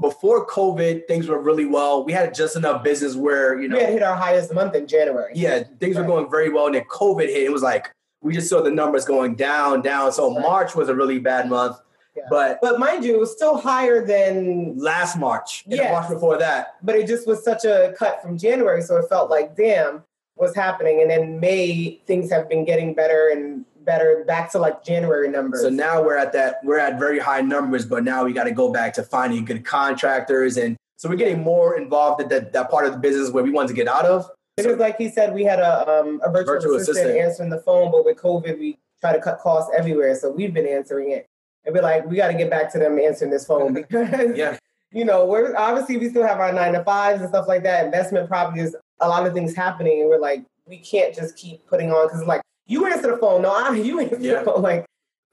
before 0.00 0.46
COVID, 0.46 1.06
things 1.08 1.26
were 1.28 1.40
really 1.40 1.64
well. 1.66 2.04
We 2.04 2.12
had 2.12 2.34
just 2.34 2.56
enough 2.56 2.82
business 2.84 3.16
where 3.16 3.60
you 3.60 3.68
know, 3.68 3.76
We 3.76 3.82
had 3.82 3.92
hit 3.92 4.02
our 4.02 4.14
highest 4.16 4.52
month 4.54 4.74
in 4.74 4.86
January. 4.86 5.32
yeah, 5.34 5.64
things 5.80 5.96
were 5.96 6.04
going 6.04 6.30
very 6.30 6.50
well. 6.50 6.66
And 6.66 6.74
then 6.74 6.84
COVID 6.84 7.26
hit. 7.26 7.42
It 7.44 7.52
was 7.52 7.62
like 7.62 7.90
we 8.20 8.34
just 8.34 8.48
saw 8.48 8.60
the 8.62 8.70
numbers 8.70 9.04
going 9.04 9.34
down, 9.36 9.82
down. 9.82 10.12
So 10.12 10.32
Right. 10.34 10.42
March 10.42 10.74
was 10.74 10.88
a 10.88 10.94
really 10.94 11.18
bad 11.18 11.48
month, 11.48 11.76
Yeah. 12.16 12.24
but 12.30 12.58
But 12.60 12.78
mind 12.78 13.04
you, 13.04 13.14
it 13.14 13.20
was 13.20 13.32
still 13.32 13.56
higher 13.58 14.04
than 14.04 14.76
last 14.78 15.16
March, 15.18 15.64
Yes. 15.66 15.90
March 15.92 16.08
before 16.08 16.36
that, 16.38 16.74
but 16.82 16.94
it 16.96 17.06
just 17.06 17.26
was 17.26 17.44
such 17.44 17.64
a 17.64 17.94
cut 17.98 18.20
from 18.22 18.36
January. 18.38 18.82
So 18.82 18.96
it 18.96 19.08
felt 19.08 19.30
like, 19.30 19.54
damn, 19.56 20.02
what's 20.36 20.54
happening? 20.54 21.00
And 21.02 21.10
then 21.10 21.40
May, 21.40 22.00
things 22.06 22.30
have 22.30 22.48
been 22.48 22.64
getting 22.64 22.94
better 22.94 23.28
and 23.32 23.64
better 23.88 24.22
back 24.26 24.52
to 24.52 24.58
like 24.58 24.84
January 24.84 25.28
numbers. 25.30 25.62
So 25.62 25.70
now 25.70 26.02
we're 26.02 26.18
at 26.18 26.32
that, 26.34 26.60
we're 26.62 26.78
at 26.78 26.98
very 26.98 27.18
high 27.18 27.40
numbers, 27.40 27.86
but 27.86 28.04
now 28.04 28.22
we 28.24 28.34
got 28.34 28.44
to 28.44 28.52
go 28.52 28.70
back 28.70 28.92
to 28.94 29.02
finding 29.02 29.46
good 29.46 29.64
contractors. 29.64 30.58
And 30.58 30.76
so 30.96 31.08
we're 31.08 31.16
getting 31.16 31.42
more 31.42 31.78
involved 31.78 32.20
in 32.20 32.28
that, 32.28 32.52
that 32.52 32.70
part 32.70 32.84
of 32.84 32.92
the 32.92 32.98
business 32.98 33.30
where 33.30 33.42
we 33.42 33.50
want 33.50 33.68
to 33.68 33.74
get 33.74 33.88
out 33.88 34.04
of. 34.04 34.30
because, 34.56 34.76
like 34.78 34.98
he 34.98 35.08
said, 35.08 35.32
we 35.34 35.42
had 35.42 35.58
a, 35.58 35.88
um, 35.88 36.20
a 36.22 36.30
virtual, 36.30 36.54
Virtual 36.54 36.76
assistant, 36.76 36.98
assistant. 37.06 37.18
answering 37.26 37.50
the 37.50 37.60
phone, 37.60 37.90
but 37.90 38.04
with 38.04 38.18
COVID, 38.18 38.58
we 38.58 38.78
try 39.00 39.12
to 39.14 39.20
cut 39.20 39.38
costs 39.38 39.70
everywhere. 39.76 40.14
So 40.16 40.30
we've 40.30 40.52
been 40.52 40.66
answering 40.68 41.12
it. 41.12 41.26
And 41.64 41.74
we're 41.74 41.82
like, 41.82 42.04
we 42.06 42.16
got 42.16 42.28
to 42.28 42.34
get 42.34 42.50
back 42.50 42.70
to 42.72 42.78
them 42.78 42.98
answering 42.98 43.30
this 43.30 43.46
phone 43.46 43.72
because, 43.80 44.36
Yeah. 44.36 44.58
you 44.92 45.04
know, 45.06 45.24
we're 45.24 45.56
obviously 45.56 45.96
we 45.96 46.10
still 46.10 46.26
have 46.26 46.40
our 46.40 46.52
nine 46.52 46.74
to 46.74 46.84
fives 46.84 47.20
and 47.22 47.28
stuff 47.30 47.48
like 47.48 47.62
that, 47.62 47.86
investment 47.86 48.28
properties, 48.28 48.76
a 49.00 49.08
lot 49.08 49.26
of 49.26 49.32
things 49.32 49.54
happening. 49.54 50.00
And 50.02 50.10
we're 50.10 50.18
like, 50.20 50.44
we 50.66 50.76
can't 50.78 51.14
just 51.14 51.36
keep 51.36 51.66
putting 51.66 51.90
on 51.90 52.06
because, 52.08 52.24
like, 52.26 52.42
you 52.68 52.86
answer 52.86 53.10
the 53.10 53.16
phone. 53.18 53.42
No, 53.42 53.52
I'm 53.52 53.76
you 53.76 53.98
answer 54.00 54.16
Yeah. 54.20 54.40
the 54.40 54.44
phone. 54.44 54.62
Like, 54.62 54.84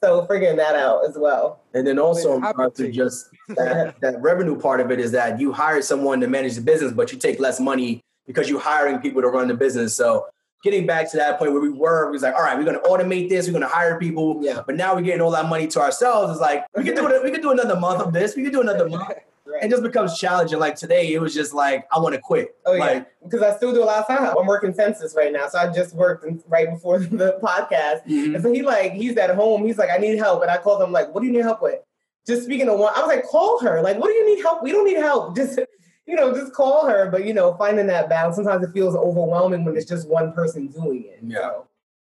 so 0.04 0.26
figuring 0.26 0.58
that 0.58 0.76
out 0.76 1.08
as 1.08 1.18
well. 1.18 1.62
And 1.74 1.86
then 1.86 2.00
also 2.00 2.40
Wait, 2.40 2.56
how 2.56 2.70
to 2.70 2.92
just 2.92 3.30
that, 3.50 4.00
that 4.02 4.22
revenue 4.22 4.60
part 4.60 4.80
of 4.80 4.92
it 4.92 5.00
is 5.00 5.12
that 5.12 5.40
you 5.40 5.52
hire 5.52 5.82
someone 5.82 6.20
to 6.22 6.28
manage 6.28 6.56
the 6.56 6.62
business, 6.62 6.92
but 6.92 7.12
you 7.12 7.18
take 7.18 7.40
less 7.40 7.60
money 7.60 8.02
because 8.26 8.50
you're 8.50 8.60
hiring 8.60 9.00
people 9.00 9.22
to 9.22 9.28
run 9.28 9.48
the 9.48 9.54
business. 9.54 9.96
So 9.96 10.28
getting 10.64 10.86
back 10.86 11.10
to 11.12 11.18
that 11.18 11.38
point 11.38 11.52
where 11.54 11.62
we 11.62 11.70
were, 11.70 12.08
we 12.08 12.14
was 12.14 12.24
like, 12.24 12.36
all 12.36 12.42
right, 12.42 12.58
we're 12.58 12.66
gonna 12.66 12.80
automate 12.80 13.30
this, 13.30 13.48
we're 13.48 13.54
gonna 13.54 13.68
hire 13.68 14.00
people. 14.00 14.40
Yeah. 14.42 14.62
But 14.66 14.76
now 14.76 14.96
we're 14.96 15.02
getting 15.02 15.22
all 15.22 15.32
that 15.32 15.48
money 15.48 15.68
to 15.68 15.80
ourselves. 15.82 16.32
It's 16.34 16.42
like 16.42 16.66
we 16.76 16.84
could 16.84 16.96
do 16.96 17.08
it, 17.08 17.24
we 17.24 17.32
could 17.32 17.42
do 17.42 17.52
another 17.52 17.80
month 17.80 18.02
of 18.02 18.14
this, 18.14 18.36
we 18.36 18.44
could 18.44 18.54
do 18.54 18.62
another 18.62 18.88
month. 18.90 19.10
Right. 19.46 19.64
It 19.64 19.70
just 19.70 19.84
becomes 19.84 20.18
challenging. 20.18 20.58
Like 20.58 20.76
today, 20.76 21.14
it 21.14 21.22
was 21.22 21.34
just 21.34 21.54
like, 21.54 21.88
I 21.96 22.00
want 22.00 22.16
to 22.16 22.22
quit. 22.22 22.56
Oh 22.66 22.74
yeah, 22.74 22.80
Like, 22.80 23.08
because 23.24 23.44
I 23.44 23.56
still 23.56 23.74
do 23.74 23.84
a 23.84 23.86
lot 23.86 24.00
of 24.00 24.08
time. 24.08 24.36
I'm 24.38 24.48
working 24.48 24.74
census 24.74 25.14
right 25.16 25.32
now, 25.32 25.48
so 25.48 25.60
I 25.60 25.72
just 25.72 25.94
worked 25.96 26.26
in, 26.26 26.42
right 26.48 26.70
before 26.70 27.00
the 27.00 27.38
podcast. 27.44 28.06
mhm. 28.08 28.34
And 28.36 28.44
so 28.44 28.52
he 28.52 28.64
like 28.64 28.94
he's 28.94 29.16
at 29.18 29.36
home. 29.36 29.66
He's 29.66 29.78
like, 29.78 29.90
I 29.92 29.98
need 29.98 30.18
help, 30.18 30.42
and 30.42 30.50
I 30.50 30.58
called 30.58 30.82
him 30.82 30.92
like, 30.92 31.14
What 31.14 31.22
do 31.22 31.28
you 31.28 31.34
need 31.34 31.44
help 31.44 31.62
with? 31.62 31.80
Just 32.26 32.44
speaking 32.44 32.68
of 32.70 32.80
one, 32.80 32.92
I 32.96 33.02
was 33.02 33.08
like, 33.08 33.26
Call 33.26 33.60
her. 33.60 33.82
Like, 33.82 34.00
what 34.00 34.08
do 34.08 34.14
you 34.14 34.36
need 34.36 34.42
help? 34.42 34.64
We 34.64 34.72
don't 34.72 34.86
need 34.86 34.98
help. 34.98 35.36
Just 35.38 35.60
you 36.08 36.16
know, 36.16 36.34
just 36.34 36.54
call 36.54 36.88
her. 36.88 37.10
But 37.10 37.26
you 37.26 37.34
know, 37.34 37.56
finding 37.56 37.88
that 37.88 38.10
balance. 38.10 38.36
Sometimes 38.36 38.64
it 38.64 38.72
feels 38.74 38.96
overwhelming 38.96 39.66
when 39.66 39.76
it's 39.76 39.88
just 39.88 40.08
one 40.08 40.34
person 40.34 40.68
doing 40.68 41.06
it. 41.06 41.20
Yeah. 41.24 41.40
So, 41.40 41.68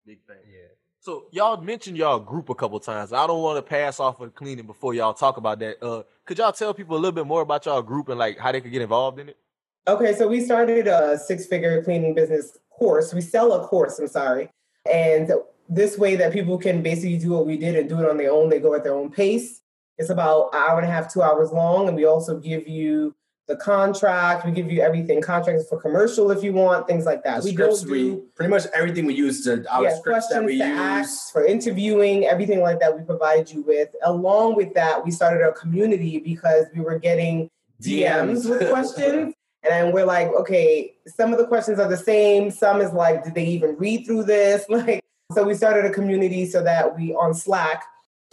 Big 0.06 0.20
thing. 0.28 0.38
So 1.04 1.26
y'all 1.32 1.60
mentioned 1.60 1.98
y'all 1.98 2.18
group 2.18 2.48
a 2.48 2.56
couple 2.56 2.80
times. 2.80 3.12
I 3.12 3.28
don't 3.28 3.42
want 3.42 3.58
to 3.58 3.62
pass 3.62 4.00
off 4.00 4.22
with 4.22 4.34
cleaning 4.36 4.66
before 4.66 4.94
y'all 4.94 5.14
talk 5.14 5.36
about 5.36 5.60
that. 5.60 5.86
Uh, 5.86 6.04
could 6.24 6.38
y'all 6.38 6.54
tell 6.54 6.74
people 6.74 6.96
a 6.96 6.98
little 6.98 7.12
bit 7.12 7.28
more 7.28 7.42
about 7.42 7.66
y'all 7.66 7.82
group 7.82 8.08
and 8.08 8.18
like 8.18 8.38
how 8.38 8.54
they 8.54 8.62
could 8.62 8.72
get 8.72 8.82
involved 8.82 9.20
in 9.20 9.28
it? 9.28 9.38
Okay, 9.86 10.16
so 10.16 10.30
we 10.30 10.40
started 10.40 10.88
a 10.88 11.20
six-figure 11.20 11.84
cleaning 11.84 12.16
business 12.16 12.58
course. 12.70 13.14
We 13.14 13.20
sell 13.20 13.52
a 13.52 13.68
course, 13.68 14.00
I'm 14.00 14.08
sorry. 14.08 14.50
And 14.90 15.30
this 15.68 15.98
way 15.98 16.16
that 16.16 16.32
people 16.32 16.58
can 16.58 16.82
basically 16.82 17.18
do 17.18 17.32
what 17.32 17.46
we 17.46 17.58
did 17.58 17.76
and 17.76 17.90
do 17.90 18.00
it 18.00 18.10
on 18.10 18.16
their 18.16 18.32
own. 18.32 18.50
They 18.50 18.62
go 18.62 18.74
at 18.74 18.86
their 18.86 18.96
own 18.96 19.12
pace. 19.12 19.60
It's 19.98 20.10
about 20.10 20.52
an 20.54 20.62
hour 20.62 20.80
and 20.80 20.88
a 20.88 20.90
half, 20.90 21.12
two 21.12 21.22
hours 21.22 21.52
long. 21.52 21.90
And 21.90 21.98
we 21.98 22.06
also 22.06 22.40
give 22.40 22.66
you 22.66 23.14
the 23.48 23.56
contract. 23.58 24.46
We 24.46 24.52
give 24.52 24.72
you 24.72 24.82
everything, 24.82 25.22
contracts 25.22 25.68
for 25.68 25.80
commercial 25.80 26.32
if 26.32 26.44
you 26.44 26.54
want, 26.54 26.88
things 26.88 27.06
like 27.06 27.24
that. 27.24 27.42
The 27.42 27.50
we 27.50 27.54
scripts 27.54 27.82
don't 27.82 27.92
we 27.92 28.16
pretty 28.36 28.50
much 28.50 28.66
everything 28.74 29.06
we 29.06 29.16
use 29.16 29.44
to 29.46 29.66
our 29.70 29.84
yeah, 29.84 29.96
scripts 29.98 30.28
that 30.30 30.44
we 30.44 30.58
to 30.60 30.66
use. 30.66 30.80
ask 30.80 31.32
for 31.34 31.46
interviewing, 31.46 32.26
everything 32.26 32.62
like 32.62 32.80
that. 32.80 32.98
We 32.98 33.04
provide 33.04 33.52
you 33.52 33.62
with. 33.62 33.90
Along 34.04 34.56
with 34.56 34.74
that, 34.76 35.04
we 35.04 35.12
started 35.12 35.46
a 35.46 35.52
community 35.54 36.20
because 36.20 36.66
we 36.74 36.82
were 36.82 37.00
getting 37.00 37.50
DMs, 37.82 38.46
DMs. 38.46 38.50
with 38.50 38.70
questions. 38.70 39.34
And 39.70 39.94
we're 39.94 40.06
like, 40.06 40.28
okay, 40.28 40.94
some 41.08 41.32
of 41.32 41.40
the 41.40 41.48
questions 41.48 41.80
are 41.80 41.88
the 41.88 41.96
same. 41.96 42.52
Some 42.52 42.82
is 42.82 42.92
like, 42.92 43.24
did 43.24 43.34
they 43.34 43.46
even 43.46 43.78
read 43.78 44.06
through 44.06 44.24
this? 44.26 44.66
Like, 44.70 45.00
so 45.32 45.46
we 45.46 45.54
started 45.54 45.86
a 45.86 45.90
community 45.90 46.46
so 46.46 46.62
that 46.64 46.98
we 46.98 47.14
on 47.14 47.34
Slack. 47.34 47.82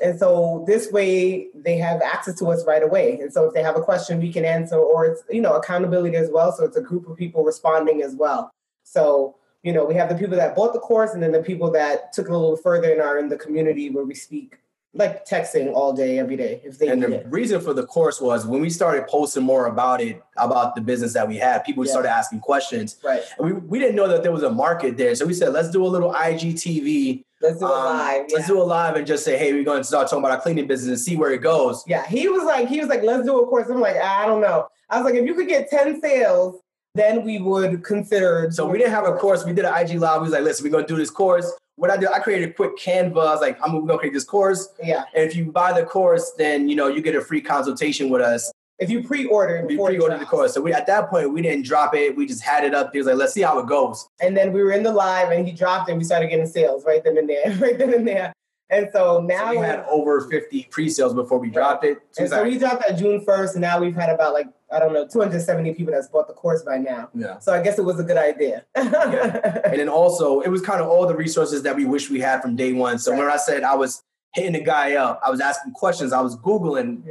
And 0.02 0.18
so 0.18 0.64
this 0.66 0.90
way 0.90 1.48
they 1.54 1.76
have 1.76 2.00
access 2.02 2.38
to 2.38 2.46
us 2.46 2.64
right 2.66 2.82
away. 2.82 3.18
And 3.20 3.32
so 3.32 3.44
if 3.44 3.54
they 3.54 3.62
have 3.62 3.76
a 3.76 3.82
question, 3.82 4.20
we 4.20 4.32
can 4.32 4.44
answer, 4.44 4.76
or 4.76 5.04
it's, 5.06 5.22
you 5.28 5.40
know, 5.40 5.54
accountability 5.54 6.16
as 6.16 6.30
well. 6.30 6.52
So 6.52 6.64
it's 6.64 6.76
a 6.76 6.80
group 6.80 7.08
of 7.08 7.16
people 7.16 7.44
responding 7.44 8.02
as 8.02 8.14
well. 8.14 8.50
So, 8.84 9.36
you 9.62 9.72
know, 9.72 9.84
we 9.84 9.94
have 9.94 10.08
the 10.08 10.14
people 10.14 10.36
that 10.36 10.56
bought 10.56 10.72
the 10.72 10.80
course 10.80 11.12
and 11.12 11.22
then 11.22 11.32
the 11.32 11.42
people 11.42 11.70
that 11.72 12.12
took 12.12 12.26
it 12.26 12.32
a 12.32 12.36
little 12.36 12.56
further 12.56 12.92
and 12.92 13.02
are 13.02 13.18
in 13.18 13.28
the 13.28 13.36
community 13.36 13.90
where 13.90 14.04
we 14.04 14.14
speak 14.14 14.59
like 14.92 15.24
texting 15.24 15.72
all 15.72 15.92
day, 15.92 16.18
every 16.18 16.36
day 16.36 16.60
if 16.64 16.78
they 16.78 16.88
and 16.88 17.00
the 17.02 17.20
it. 17.20 17.26
reason 17.28 17.60
for 17.60 17.72
the 17.72 17.86
course 17.86 18.20
was 18.20 18.44
when 18.44 18.60
we 18.60 18.68
started 18.68 19.06
posting 19.06 19.44
more 19.44 19.66
about 19.66 20.00
it, 20.00 20.20
about 20.36 20.74
the 20.74 20.80
business 20.80 21.12
that 21.12 21.28
we 21.28 21.36
had, 21.36 21.62
people 21.64 21.84
Yeah. 21.84 21.92
started 21.92 22.10
asking 22.10 22.40
questions. 22.40 22.96
Right. 23.04 23.22
And 23.38 23.46
we, 23.46 23.52
we 23.52 23.78
didn't 23.78 23.94
know 23.94 24.08
that 24.08 24.22
there 24.24 24.32
was 24.32 24.42
a 24.42 24.50
market 24.50 24.96
there. 24.96 25.14
So 25.14 25.26
we 25.26 25.34
said, 25.34 25.52
let's 25.52 25.70
do 25.70 25.84
a 25.84 25.86
little 25.86 26.12
IGTV. 26.12 27.22
Let's 27.40 27.58
do 27.60 27.66
um, 27.66 27.70
live. 27.72 28.26
Let's 28.32 28.48
do 28.48 28.60
it 28.60 28.64
live 28.64 28.96
and 28.96 29.06
just 29.06 29.24
say, 29.24 29.38
hey, 29.38 29.52
we're 29.52 29.64
going 29.64 29.78
to 29.80 29.84
start 29.84 30.08
talking 30.08 30.18
about 30.24 30.32
our 30.32 30.40
cleaning 30.40 30.66
business 30.66 30.88
and 30.88 30.98
see 31.00 31.16
where 31.16 31.30
it 31.32 31.38
goes. 31.38 31.84
Yeah, 31.86 32.04
he 32.06 32.28
was 32.28 32.44
like, 32.44 32.68
he 32.68 32.80
was 32.80 32.88
like, 32.88 33.02
let's 33.02 33.24
do 33.24 33.38
a 33.40 33.46
course. 33.46 33.68
I'm 33.68 33.80
like, 33.80 33.96
I 33.96 34.26
don't 34.26 34.40
know. 34.40 34.66
I 34.90 35.00
was 35.00 35.04
like, 35.04 35.14
if 35.14 35.24
you 35.24 35.34
could 35.34 35.48
get 35.48 35.70
10 35.70 36.00
sales, 36.00 36.60
then 36.96 37.24
we 37.24 37.38
would 37.38 37.84
consider. 37.84 38.48
So 38.50 38.66
we 38.66 38.76
didn't 38.78 38.92
have 38.92 39.06
a 39.06 39.12
course. 39.14 39.44
We 39.44 39.52
did 39.52 39.64
an 39.64 39.72
IG 39.74 40.00
live. 40.00 40.20
We 40.20 40.24
was 40.24 40.32
like, 40.32 40.42
listen, 40.42 40.64
we're 40.64 40.70
going 40.70 40.84
to 40.86 40.92
do 40.92 40.96
this 40.98 41.10
course. 41.10 41.50
What 41.80 41.90
I 41.90 41.96
do, 41.96 42.08
I 42.12 42.18
created 42.18 42.50
a 42.50 42.52
quick 42.52 42.76
Canva. 42.76 43.12
I 43.12 43.32
was 43.32 43.40
like, 43.40 43.58
I'm 43.64 43.88
to 43.88 43.96
create 43.96 44.12
this 44.12 44.24
course. 44.24 44.68
Yeah. 44.84 45.04
And 45.14 45.24
if 45.24 45.34
you 45.34 45.50
buy 45.50 45.72
the 45.72 45.86
course, 45.86 46.30
then, 46.36 46.68
you 46.68 46.76
know, 46.76 46.88
you 46.88 47.00
get 47.00 47.14
a 47.14 47.22
free 47.22 47.40
consultation 47.40 48.10
with 48.10 48.20
us. 48.20 48.52
If 48.78 48.90
you 48.90 49.02
pre-order, 49.02 49.62
we 49.62 49.76
before 49.76 49.88
it 49.88 49.94
pre-ordered 49.94 50.20
the 50.20 50.26
course. 50.26 50.52
So 50.52 50.60
we, 50.60 50.74
at 50.74 50.86
that 50.88 51.08
point, 51.08 51.32
we 51.32 51.40
didn't 51.40 51.64
drop 51.64 51.94
it. 51.94 52.14
We 52.14 52.26
just 52.26 52.42
had 52.42 52.64
it 52.64 52.74
up. 52.74 52.90
He 52.92 52.98
was 52.98 53.06
like, 53.06 53.16
let's 53.16 53.32
see 53.32 53.40
how 53.40 53.58
it 53.60 53.66
goes. 53.66 54.06
And 54.20 54.36
then 54.36 54.52
we 54.52 54.62
were 54.62 54.72
in 54.72 54.82
the 54.82 54.92
live 54.92 55.30
and 55.30 55.46
he 55.46 55.54
dropped 55.54 55.88
it 55.88 55.92
and 55.92 55.98
we 55.98 56.04
started 56.04 56.28
getting 56.28 56.46
sales 56.46 56.84
right 56.84 57.02
then 57.02 57.16
and 57.16 57.26
there, 57.26 57.50
right 57.58 57.78
then 57.78 57.94
and 57.94 58.06
there. 58.06 58.34
And 58.68 58.90
so 58.92 59.22
now 59.22 59.46
So 59.46 59.60
we 59.60 59.66
had 59.66 59.82
over 59.88 60.20
50 60.28 60.68
pre-sales 60.70 61.14
before 61.14 61.38
we 61.38 61.48
dropped 61.48 61.84
it. 61.86 61.96
So 62.10 62.24
and 62.24 62.30
so 62.30 62.42
like- 62.42 62.44
we 62.44 62.58
dropped 62.58 62.86
that 62.86 62.98
June 62.98 63.24
1st, 63.24 63.52
and 63.52 63.62
now 63.62 63.80
we've 63.80 63.96
had 63.96 64.10
about 64.10 64.34
like, 64.34 64.48
I 64.72 64.78
don't 64.78 64.92
know, 64.92 65.06
270 65.06 65.74
people 65.74 65.92
that's 65.92 66.08
bought 66.08 66.28
the 66.28 66.34
course 66.34 66.62
by 66.62 66.78
now. 66.78 67.08
Yeah. 67.14 67.38
So 67.40 67.52
I 67.52 67.62
guess 67.62 67.78
it 67.78 67.84
was 67.84 67.98
a 67.98 68.04
good 68.04 68.16
idea. 68.16 68.64
and 68.74 68.92
then 68.92 69.88
also, 69.88 70.40
it 70.40 70.48
was 70.48 70.62
kind 70.62 70.80
of 70.80 70.88
all 70.88 71.06
the 71.06 71.16
resources 71.16 71.62
that 71.64 71.74
we 71.74 71.84
wish 71.84 72.08
we 72.08 72.20
had 72.20 72.40
from 72.40 72.56
day 72.56 72.72
one. 72.72 72.98
So 72.98 73.12
when 73.16 73.26
I 73.26 73.36
said 73.36 73.64
I 73.64 73.74
was 73.74 74.02
hitting 74.34 74.52
the 74.52 74.62
guy 74.62 74.94
up, 74.94 75.20
I 75.24 75.30
was 75.30 75.40
asking 75.40 75.72
questions, 75.72 76.12
I 76.12 76.20
was 76.20 76.36
Googling, 76.36 77.02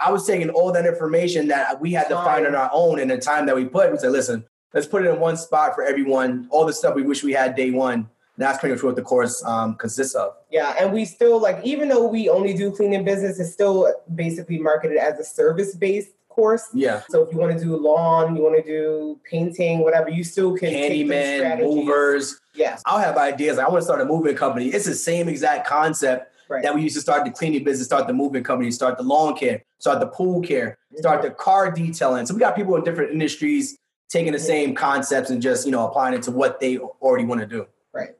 I 0.00 0.10
was 0.10 0.26
taking 0.26 0.50
all 0.50 0.72
that 0.72 0.86
information 0.86 1.48
that 1.48 1.80
we 1.80 1.92
had 1.92 2.08
to 2.08 2.16
find 2.16 2.46
on 2.46 2.54
our 2.54 2.70
own 2.72 2.98
in 2.98 3.08
the 3.08 3.18
time 3.18 3.46
that 3.46 3.54
we 3.54 3.64
put. 3.64 3.92
We 3.92 3.98
said, 3.98 4.10
listen, 4.10 4.44
let's 4.72 4.86
put 4.86 5.06
it 5.06 5.08
in 5.08 5.20
one 5.20 5.36
spot 5.36 5.74
for 5.74 5.84
everyone, 5.84 6.48
all 6.50 6.66
the 6.66 6.72
stuff 6.72 6.96
we 6.96 7.02
wish 7.02 7.22
we 7.22 7.32
had 7.32 7.54
day 7.54 7.70
one. 7.70 8.08
That's 8.36 8.58
pretty 8.58 8.74
much 8.74 8.82
what 8.82 8.96
the 8.96 9.02
course 9.02 9.44
um, 9.44 9.76
consists 9.76 10.16
of. 10.16 10.34
Yeah, 10.50 10.74
and 10.80 10.92
we 10.92 11.04
still 11.04 11.40
like, 11.40 11.64
even 11.64 11.88
though 11.88 12.08
we 12.08 12.28
only 12.28 12.52
do 12.52 12.72
cleaning 12.72 13.04
business, 13.04 13.38
it's 13.38 13.52
still 13.52 13.94
basically 14.12 14.58
marketed 14.58 14.96
as 14.96 15.20
a 15.20 15.24
service-based 15.24 16.10
course. 16.34 16.68
Yeah. 16.72 17.02
So 17.08 17.22
if 17.22 17.32
you 17.32 17.38
want 17.38 17.56
to 17.56 17.64
do 17.64 17.76
lawn, 17.76 18.36
you 18.36 18.42
want 18.42 18.56
to 18.56 18.62
do 18.62 19.20
painting, 19.30 19.78
whatever, 19.80 20.10
you 20.10 20.24
still 20.24 20.56
can 20.56 20.70
Handyman, 20.70 21.60
movers. 21.60 22.40
Yes. 22.54 22.82
I'll 22.86 22.98
have 22.98 23.16
ideas. 23.16 23.58
I 23.58 23.68
want 23.68 23.78
to 23.78 23.84
start 23.84 24.00
a 24.00 24.04
moving 24.04 24.36
company. 24.36 24.68
It's 24.68 24.86
the 24.86 24.94
same 24.94 25.28
exact 25.28 25.66
concept 25.66 26.32
that 26.62 26.74
we 26.74 26.82
used 26.82 26.94
to 26.96 27.00
start 27.00 27.24
the 27.24 27.30
cleaning 27.30 27.64
business, 27.64 27.86
start 27.86 28.06
the 28.06 28.12
moving 28.12 28.42
company, 28.42 28.70
start 28.70 28.96
the 28.98 29.02
lawn 29.02 29.36
care, 29.36 29.62
start 29.78 30.00
the 30.00 30.06
pool 30.06 30.40
care, 30.40 30.78
start 30.96 31.20
mm-hmm. 31.20 31.28
the 31.28 31.34
car 31.34 31.70
detailing. 31.70 32.26
So 32.26 32.34
we 32.34 32.40
got 32.40 32.54
people 32.54 32.76
in 32.76 32.84
different 32.84 33.12
industries 33.12 33.78
taking 34.08 34.32
the 34.32 34.38
same 34.38 34.74
concepts 34.74 35.30
and 35.30 35.40
just, 35.40 35.66
you 35.66 35.72
know, 35.72 35.86
applying 35.86 36.14
it 36.14 36.22
to 36.22 36.30
what 36.30 36.60
they 36.60 36.78
already 36.78 37.24
want 37.24 37.40
to 37.40 37.46
do. 37.46 37.66
Right. 37.92 38.10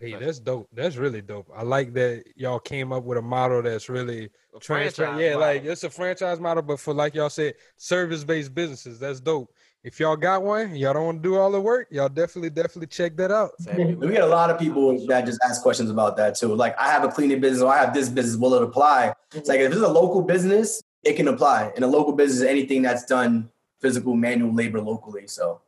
Hey, 0.00 0.16
that's 0.18 0.38
dope. 0.38 0.66
That's 0.72 0.96
really 0.96 1.20
dope. 1.20 1.50
I 1.54 1.62
like 1.62 1.92
that 1.92 2.24
y'all 2.34 2.58
came 2.58 2.90
up 2.90 3.04
with 3.04 3.18
a 3.18 3.22
model 3.22 3.60
that's 3.60 3.90
really 3.90 4.30
transparent. 4.58 5.20
Yeah, 5.20 5.34
model. 5.34 5.40
like 5.40 5.64
it's 5.64 5.84
a 5.84 5.90
franchise 5.90 6.40
model, 6.40 6.62
but 6.62 6.80
for 6.80 6.94
like 6.94 7.14
y'all 7.14 7.28
said, 7.28 7.54
service-based 7.76 8.54
businesses. 8.54 8.98
That's 8.98 9.20
dope. 9.20 9.52
If 9.82 10.00
y'all 10.00 10.16
got 10.16 10.42
one, 10.42 10.74
y'all 10.74 10.94
don't 10.94 11.04
want 11.04 11.22
to 11.22 11.28
do 11.28 11.36
all 11.36 11.50
the 11.50 11.60
work, 11.60 11.88
y'all 11.90 12.08
definitely, 12.08 12.50
definitely 12.50 12.86
check 12.86 13.16
that 13.16 13.30
out. 13.30 13.52
We 13.76 13.94
get 14.10 14.22
a 14.22 14.26
lot 14.26 14.50
of 14.50 14.58
people 14.58 15.06
that 15.06 15.24
just 15.24 15.38
ask 15.42 15.62
questions 15.62 15.90
about 15.90 16.18
that 16.18 16.34
too. 16.34 16.54
Like, 16.54 16.78
I 16.78 16.90
have 16.90 17.02
a 17.02 17.08
cleaning 17.08 17.40
business 17.40 17.62
or 17.62 17.72
I 17.72 17.78
have 17.78 17.94
this 17.94 18.10
business, 18.10 18.36
will 18.36 18.54
it 18.54 18.62
apply? 18.62 19.14
It's 19.34 19.48
like, 19.48 19.60
if 19.60 19.72
it's 19.72 19.80
a 19.80 19.88
local 19.88 20.20
business, 20.20 20.82
it 21.02 21.14
can 21.14 21.28
apply. 21.28 21.72
And 21.76 21.84
a 21.84 21.86
local 21.86 22.12
business 22.12 22.42
is 22.42 22.46
anything 22.46 22.82
that's 22.82 23.06
done 23.06 23.50
physical 23.80 24.14
manual 24.14 24.54
labor 24.54 24.82
locally. 24.82 25.26
So, 25.26 25.62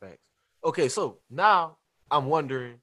thanks. 0.00 0.18
Okay, 0.64 0.88
so 0.88 1.18
now 1.30 1.76
I'm 2.10 2.26
wondering, 2.26 2.80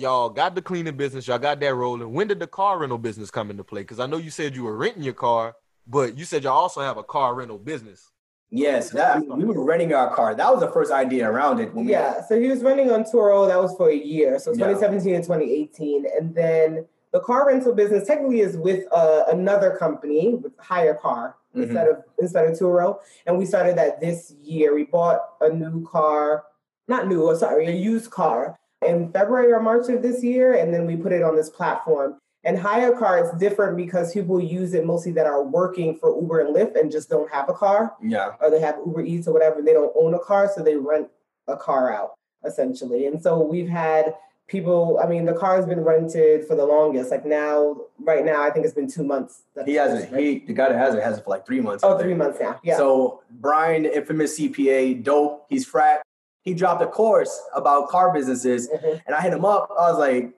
y'all 0.00 0.30
got 0.30 0.54
the 0.54 0.62
cleaning 0.62 0.96
business, 0.96 1.26
y'all 1.28 1.38
got 1.38 1.60
that 1.60 1.74
rolling. 1.74 2.12
When 2.12 2.26
did 2.28 2.40
the 2.40 2.46
car 2.46 2.78
rental 2.78 2.98
business 2.98 3.30
come 3.30 3.50
into 3.50 3.64
play? 3.64 3.82
Because 3.82 4.00
I 4.00 4.06
know 4.06 4.16
you 4.16 4.30
said 4.30 4.56
you 4.56 4.64
were 4.64 4.76
renting 4.76 5.02
your 5.02 5.14
car, 5.14 5.54
but 5.86 6.16
you 6.18 6.24
said 6.24 6.44
y'all 6.44 6.54
also 6.54 6.80
have 6.80 6.96
a 6.96 7.02
car 7.04 7.34
rental 7.34 7.58
business. 7.58 8.10
yes, 8.52 8.90
that, 8.90 9.16
I 9.16 9.20
mean, 9.20 9.46
we 9.46 9.54
were 9.54 9.64
renting 9.64 9.92
our 9.94 10.12
car. 10.14 10.34
That 10.34 10.50
was 10.50 10.60
the 10.60 10.70
first 10.72 10.90
idea 10.90 11.30
around 11.30 11.60
it. 11.60 11.72
When 11.72 11.84
we, 11.86 11.92
Yeah, 11.92 12.20
so 12.26 12.40
he 12.40 12.48
was 12.48 12.62
running 12.62 12.90
on 12.90 13.04
Turo. 13.04 13.46
That 13.46 13.60
was 13.62 13.76
for 13.76 13.90
a 13.90 13.94
year, 13.94 14.38
so 14.40 14.50
Yeah. 14.50 14.66
2017 14.68 15.14
and 15.14 15.24
2018, 15.24 16.06
and 16.18 16.34
then 16.34 16.86
the 17.12 17.20
car 17.20 17.46
rental 17.46 17.74
business 17.74 18.06
technically 18.06 18.40
is 18.40 18.56
with 18.56 18.84
uh, 18.92 19.24
another 19.30 19.76
company 19.76 20.34
with 20.34 20.56
HyreCar 20.58 21.34
Mhm. 21.56 21.62
instead 21.64 21.88
of 21.88 21.96
instead 22.18 22.44
of 22.48 22.56
Turo, 22.58 22.98
and 23.26 23.36
we 23.38 23.44
started 23.46 23.76
that 23.78 24.00
this 24.00 24.30
year. 24.42 24.74
We 24.74 24.84
bought 24.84 25.20
a 25.40 25.48
new 25.48 25.84
car, 25.86 26.44
not 26.86 27.08
new, 27.08 27.28
oh, 27.28 27.34
sorry, 27.34 27.66
a 27.66 27.72
used 27.72 28.10
car 28.12 28.58
in 28.86 29.12
February 29.12 29.52
or 29.52 29.60
March 29.60 29.88
of 29.88 30.02
this 30.02 30.22
year, 30.24 30.54
and 30.54 30.72
then 30.72 30.86
we 30.86 30.96
put 30.96 31.12
it 31.12 31.22
on 31.22 31.36
this 31.36 31.50
platform. 31.50 32.16
And 32.44 32.58
Hire 32.58 32.94
a 32.94 32.98
Car 32.98 33.22
is 33.22 33.38
different 33.38 33.76
because 33.76 34.14
people 34.14 34.40
use 34.40 34.72
it 34.72 34.86
mostly 34.86 35.12
that 35.12 35.26
are 35.26 35.42
working 35.42 35.98
for 35.98 36.18
Uber 36.18 36.40
and 36.40 36.56
Lyft 36.56 36.80
and 36.80 36.90
just 36.90 37.10
don't 37.10 37.30
have 37.30 37.50
a 37.50 37.52
car 37.52 37.94
Yeah. 38.02 38.30
or 38.40 38.50
they 38.50 38.60
have 38.60 38.78
Uber 38.86 39.02
Eats 39.02 39.28
or 39.28 39.32
whatever, 39.34 39.58
and 39.58 39.68
they 39.68 39.74
don't 39.74 39.92
own 39.94 40.14
a 40.14 40.18
car, 40.18 40.50
so 40.54 40.62
they 40.62 40.76
rent 40.76 41.08
a 41.48 41.56
car 41.56 41.92
out 41.92 42.14
essentially. 42.44 43.04
And 43.06 43.22
so 43.22 43.42
we've 43.42 43.68
had 43.68 44.14
people. 44.48 44.98
I 45.02 45.06
mean, 45.06 45.26
the 45.26 45.34
car 45.34 45.56
has 45.56 45.66
been 45.66 45.80
rented 45.80 46.46
for 46.46 46.54
the 46.56 46.64
longest. 46.64 47.10
Like 47.10 47.26
now, 47.26 47.76
right 47.98 48.24
now, 48.24 48.42
I 48.42 48.48
think 48.50 48.64
it's 48.64 48.74
been 48.74 48.90
two 48.90 49.04
months. 49.04 49.42
that 49.54 49.68
He 49.68 49.74
has 49.74 50.04
it. 50.04 50.18
He 50.18 50.38
the 50.38 50.54
guy 50.54 50.70
that 50.70 50.78
has 50.78 50.94
it 50.94 51.02
has 51.02 51.18
it 51.18 51.24
for 51.24 51.30
like 51.30 51.44
three 51.44 51.60
months. 51.60 51.84
Oh, 51.84 51.98
three 51.98 52.14
months 52.14 52.38
now. 52.40 52.58
Yeah. 52.64 52.78
So 52.78 53.20
Brian, 53.30 53.84
infamous 53.84 54.38
CPA, 54.40 55.04
dope. 55.04 55.44
He's 55.50 55.66
frat. 55.66 56.00
He 56.42 56.54
dropped 56.54 56.82
a 56.82 56.86
course 56.86 57.38
about 57.54 57.88
car 57.88 58.12
businesses, 58.12 58.68
Mm-hmm. 58.68 58.98
and 59.06 59.14
I 59.14 59.20
hit 59.20 59.32
him 59.32 59.44
up. 59.44 59.68
I 59.78 59.90
was 59.90 59.98
like, 59.98 60.32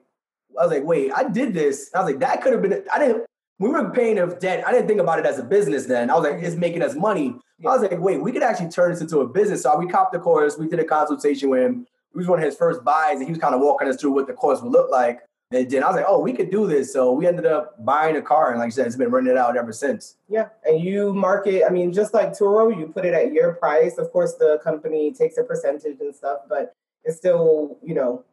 I 0.59 0.63
was 0.65 0.71
like, 0.71 0.83
wait, 0.83 1.11
I 1.13 1.23
did 1.29 1.53
this. 1.53 1.89
I 1.95 1.99
was 2.03 2.11
like, 2.11 2.19
that 2.19 2.41
could 2.41 2.53
have 2.53 2.61
been. 2.61 2.83
I 2.93 2.99
didn't. 2.99 3.23
We 3.59 3.69
were 3.69 3.89
paying 3.91 4.17
of 4.17 4.39
debt. 4.39 4.67
I 4.67 4.71
didn't 4.71 4.87
think 4.87 4.99
about 4.99 5.19
it 5.19 5.25
as 5.25 5.39
a 5.39 5.43
business 5.43 5.85
then. 5.85 6.09
I 6.09 6.15
was 6.15 6.23
like, 6.23 6.43
it's 6.43 6.55
making 6.55 6.81
us 6.81 6.95
money. 6.95 7.35
I 7.65 7.69
was 7.69 7.81
like, 7.81 7.97
wait, 7.99 8.21
we 8.21 8.31
could 8.33 8.43
actually 8.43 8.69
turn 8.69 8.91
this 8.91 8.99
into 8.99 9.19
a 9.21 9.27
business. 9.27 9.61
So 9.63 9.77
we 9.77 9.87
copped 9.87 10.11
the 10.11 10.19
course. 10.19 10.57
We 10.57 10.67
did 10.67 10.79
a 10.79 10.83
consultation 10.83 11.49
with 11.49 11.61
him. 11.63 11.87
He 12.11 12.17
was 12.17 12.27
one 12.27 12.39
of 12.39 12.45
his 12.45 12.55
first 12.57 12.83
buys, 12.83 13.15
and 13.17 13.23
he 13.23 13.29
was 13.29 13.39
kind 13.39 13.55
of 13.55 13.61
walking 13.61 13.87
us 13.87 13.95
through 13.95 14.11
what 14.11 14.27
the 14.27 14.33
course 14.33 14.61
would 14.61 14.71
look 14.71 14.91
like. 14.91 15.21
And 15.53 15.69
then 15.69 15.83
I 15.83 15.87
was 15.87 15.95
like, 15.95 16.05
oh, 16.07 16.19
we 16.19 16.33
could 16.33 16.49
do 16.49 16.67
this. 16.67 16.91
So 16.91 17.11
we 17.13 17.27
ended 17.27 17.45
up 17.45 17.83
buying 17.83 18.15
a 18.15 18.21
car, 18.21 18.51
and 18.51 18.59
like 18.59 18.67
I 18.67 18.69
said, 18.69 18.87
it's 18.87 18.95
been 18.95 19.11
running 19.11 19.31
it 19.31 19.37
out 19.37 19.55
ever 19.55 19.71
since. 19.71 20.17
Yeah, 20.27 20.49
and 20.65 20.79
you 20.79 21.13
market. 21.13 21.63
I 21.65 21.69
mean, 21.69 21.93
just 21.93 22.13
like 22.13 22.31
Turo, 22.31 22.75
you 22.77 22.87
put 22.87 23.05
it 23.05 23.13
at 23.13 23.31
your 23.31 23.53
price. 23.53 23.97
Of 23.97 24.11
course, 24.11 24.33
the 24.35 24.59
company 24.63 25.13
takes 25.13 25.37
a 25.37 25.43
percentage 25.43 25.99
and 25.99 26.15
stuff, 26.15 26.39
but 26.49 26.75
it's 27.03 27.17
still, 27.17 27.77
you 27.83 27.93
know, 27.93 28.23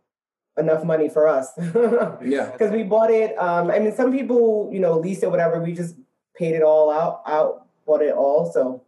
enough 0.56 0.84
money 0.84 1.08
for 1.08 1.26
us. 1.26 1.50
Yeah. 2.22 2.50
because 2.52 2.70
we 2.70 2.82
bought 2.82 3.10
it. 3.10 3.36
Um, 3.38 3.70
I 3.70 3.78
mean, 3.78 3.94
some 3.94 4.12
people, 4.12 4.68
you 4.72 4.80
know, 4.80 4.98
lease 4.98 5.22
it, 5.22 5.30
whatever. 5.30 5.60
We 5.60 5.72
just 5.72 5.96
paid 6.36 6.54
it 6.54 6.62
all 6.62 6.90
out, 6.90 7.22
out, 7.26 7.66
bought 7.86 8.02
it 8.02 8.14
all. 8.14 8.50
So 8.52 8.82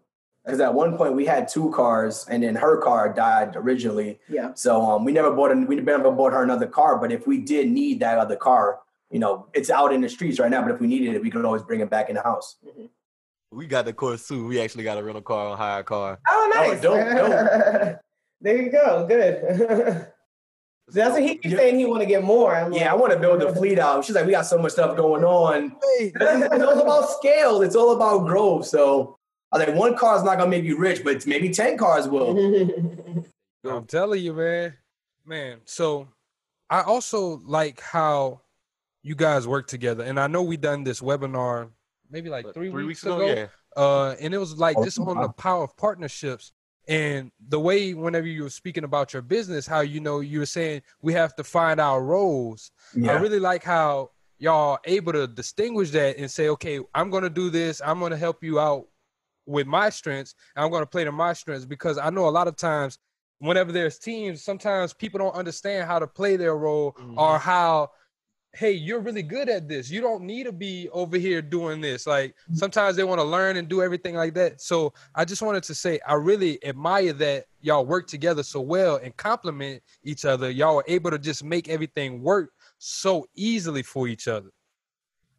Because 0.45 0.59
at 0.61 0.75
one 0.75 0.97
point 0.97 1.15
we 1.15 1.25
had 1.25 1.47
two 1.47 1.71
cars, 1.71 2.27
and 2.29 2.43
then 2.43 2.57
her 2.57 2.79
car 2.79 3.13
died 3.13 3.55
originally. 3.55 4.19
yeah, 4.29 4.53
So 4.55 4.83
um, 4.83 5.05
we 5.05 5.13
never 5.13 5.31
bought 5.31 5.53
an, 5.53 5.67
we 5.67 5.77
never 5.77 6.11
bought 6.11 6.33
her 6.33 6.43
another 6.43 6.67
car. 6.67 6.99
But 6.99 7.13
if 7.13 7.27
we 7.27 7.39
did 7.39 7.71
need 7.71 8.01
that 8.01 8.19
other 8.19 8.35
car, 8.37 8.81
you 9.11 9.21
know, 9.21 9.47
it's 9.53 9.71
out 9.71 9.93
in 9.93 10.01
the 10.01 10.09
streets 10.09 10.41
right 10.41 10.51
now. 10.51 10.63
But 10.63 10.73
if 10.73 10.81
we 10.81 10.89
needed 10.89 11.15
it, 11.15 11.23
we 11.23 11.31
could 11.31 11.45
always 11.45 11.63
bring 11.63 11.81
it 11.81 11.91
back 11.91 12.09
in 12.09 12.17
the 12.17 12.23
house. 12.23 12.57
We 13.53 13.67
got 13.67 13.85
the 13.85 13.93
course 13.93 14.27
too. 14.27 14.47
We 14.47 14.61
actually 14.61 14.85
got 14.85 14.99
a 14.99 15.03
rental 15.03 15.23
car 15.23 15.49
on 15.49 15.59
HyreCar. 15.59 16.17
Oh, 16.29 16.51
nice. 16.55 16.81
there 18.41 18.63
you 18.63 18.73
go. 18.73 19.07
Good. 19.07 20.09
That's 20.89 21.13
what 21.13 21.23
he 21.23 21.37
keeps 21.37 21.55
saying. 21.55 21.79
He 21.79 21.85
want 21.85 22.01
to 22.03 22.07
get 22.07 22.25
more. 22.25 22.55
I'm 22.55 22.73
Yeah, 22.73 22.91
I 22.91 22.95
want 22.97 23.13
to 23.13 23.19
build 23.19 23.41
the 23.41 23.53
fleet 23.55 23.79
out. 23.79 24.05
She's 24.05 24.17
like, 24.17 24.27
we 24.27 24.33
got 24.33 24.47
so 24.47 24.59
much 24.59 24.73
stuff 24.73 24.97
going 24.97 25.25
on. 25.25 25.77
it's 26.01 26.65
all 26.65 26.81
about 26.81 27.11
scale. 27.11 27.63
It's 27.63 27.77
all 27.77 27.95
about 27.95 28.27
growth. 28.27 28.67
So 28.67 29.19
I 29.53 29.65
think 29.65 29.77
one 29.77 29.97
car 29.97 30.17
is 30.17 30.23
not 30.23 30.39
gonna 30.39 30.51
make 30.51 30.65
you 30.65 30.79
rich, 30.79 31.05
but 31.05 31.27
maybe 31.27 31.51
ten 31.51 31.77
cars 31.77 32.09
will. 32.09 32.37
I'm 33.65 33.85
telling 33.87 34.23
you, 34.23 34.33
man, 34.33 34.75
man. 35.27 35.59
So 35.65 36.09
I 36.71 36.83
also 36.83 37.41
like 37.45 37.81
how 37.81 38.41
you 39.03 39.15
guys 39.15 39.47
work 39.47 39.67
together, 39.67 40.05
and 40.05 40.19
I 40.19 40.27
know 40.27 40.43
we 40.43 40.57
done 40.57 40.85
this 40.85 41.01
webinar 41.01 41.71
maybe 42.11 42.29
like 42.29 42.45
three, 42.53 42.71
three 42.71 42.85
weeks, 42.85 43.03
weeks 43.03 43.03
ago, 43.05 43.21
ago. 43.21 43.35
yeah. 43.35 43.47
Uh, 43.77 44.15
and 44.21 44.35
it 44.35 44.39
was 44.39 44.59
like 44.59 44.77
Oh, 44.77 44.85
just 44.85 44.99
on 45.01 45.21
the 45.21 45.31
power 45.31 45.65
of 45.65 45.75
partnerships 45.79 46.53
and 46.89 47.31
the 47.49 47.59
way 47.59 47.95
whenever 47.95 48.27
you 48.27 48.43
were 48.43 48.51
speaking 48.51 48.85
about 48.85 49.13
your 49.13 49.23
business, 49.23 49.67
how 49.67 49.81
you 49.81 50.01
know 50.01 50.21
you 50.21 50.41
were 50.41 50.47
saying 50.47 50.83
we 51.01 51.13
have 51.15 51.35
to 51.37 51.45
find 51.45 51.81
our 51.81 52.03
roles. 52.03 52.71
I 52.97 53.13
really 53.13 53.39
like 53.41 53.65
how 53.65 54.11
y'all 54.39 54.79
able 54.85 55.13
to 55.13 55.27
distinguish 55.27 55.91
that 55.93 56.19
and 56.19 56.31
say, 56.31 56.49
okay, 56.49 56.81
I'm 56.95 57.09
gonna 57.09 57.31
do 57.31 57.49
this. 57.49 57.81
I'm 57.85 58.01
gonna 58.01 58.17
help 58.17 58.43
you 58.43 58.61
out 58.61 58.89
with 59.47 59.67
my 59.67 59.91
strengths. 59.91 60.35
And 60.57 60.65
I'm 60.65 60.71
gonna 60.71 60.87
play 60.87 61.05
to 61.05 61.13
my 61.13 61.33
strengths 61.33 61.65
because 61.65 61.99
I 61.99 62.11
know 62.11 62.29
a 62.29 62.31
lot 62.31 62.49
of 62.49 62.57
times 62.57 62.99
whenever 63.39 63.73
there's 63.73 63.99
teams, 63.99 64.43
sometimes 64.43 64.93
people 64.93 65.19
don't 65.19 65.35
understand 65.35 65.87
how 65.87 65.99
to 65.99 66.07
play 66.07 66.37
their 66.37 66.57
role 66.57 66.95
or 67.17 67.35
mm-hmm. 67.35 67.49
how 67.49 67.91
hey, 68.55 68.73
you're 68.73 69.01
really 69.01 69.23
good 69.23 69.49
at 69.49 69.67
this. 69.67 69.91
You 69.91 70.03
don't 70.03 70.25
need 70.25 70.45
to 70.45 70.53
be 70.53 70.89
over 70.91 71.17
here 71.17 71.41
doing 71.41 71.81
this. 71.81 72.07
Like 72.07 72.33
mm-hmm. 72.33 72.55
sometimes 72.55 72.97
they 72.97 73.05
want 73.05 73.19
to 73.19 73.25
learn 73.25 73.57
and 73.57 73.67
do 73.67 73.83
everything 73.83 74.15
like 74.15 74.35
that. 74.35 74.61
So 74.61 74.93
I 75.15 75.25
just 75.25 75.43
wanted 75.43 75.63
to 75.65 75.75
say 75.75 76.01
I 76.07 76.15
really 76.15 76.63
admire 76.65 77.15
that 77.15 77.47
y'all 77.61 77.87
work 77.87 78.07
together 78.07 78.43
so 78.43 78.61
well 78.61 78.97
and 78.97 79.17
complement 79.17 79.83
each 80.05 80.25
other. 80.25 80.51
Y'all 80.51 80.79
are 80.81 80.85
able 80.87 81.11
to 81.11 81.19
just 81.19 81.43
make 81.43 81.69
everything 81.69 82.23
work 82.23 82.51
so 82.79 83.27
easily 83.35 83.83
for 83.83 84.07
each 84.07 84.29
other. 84.29 84.51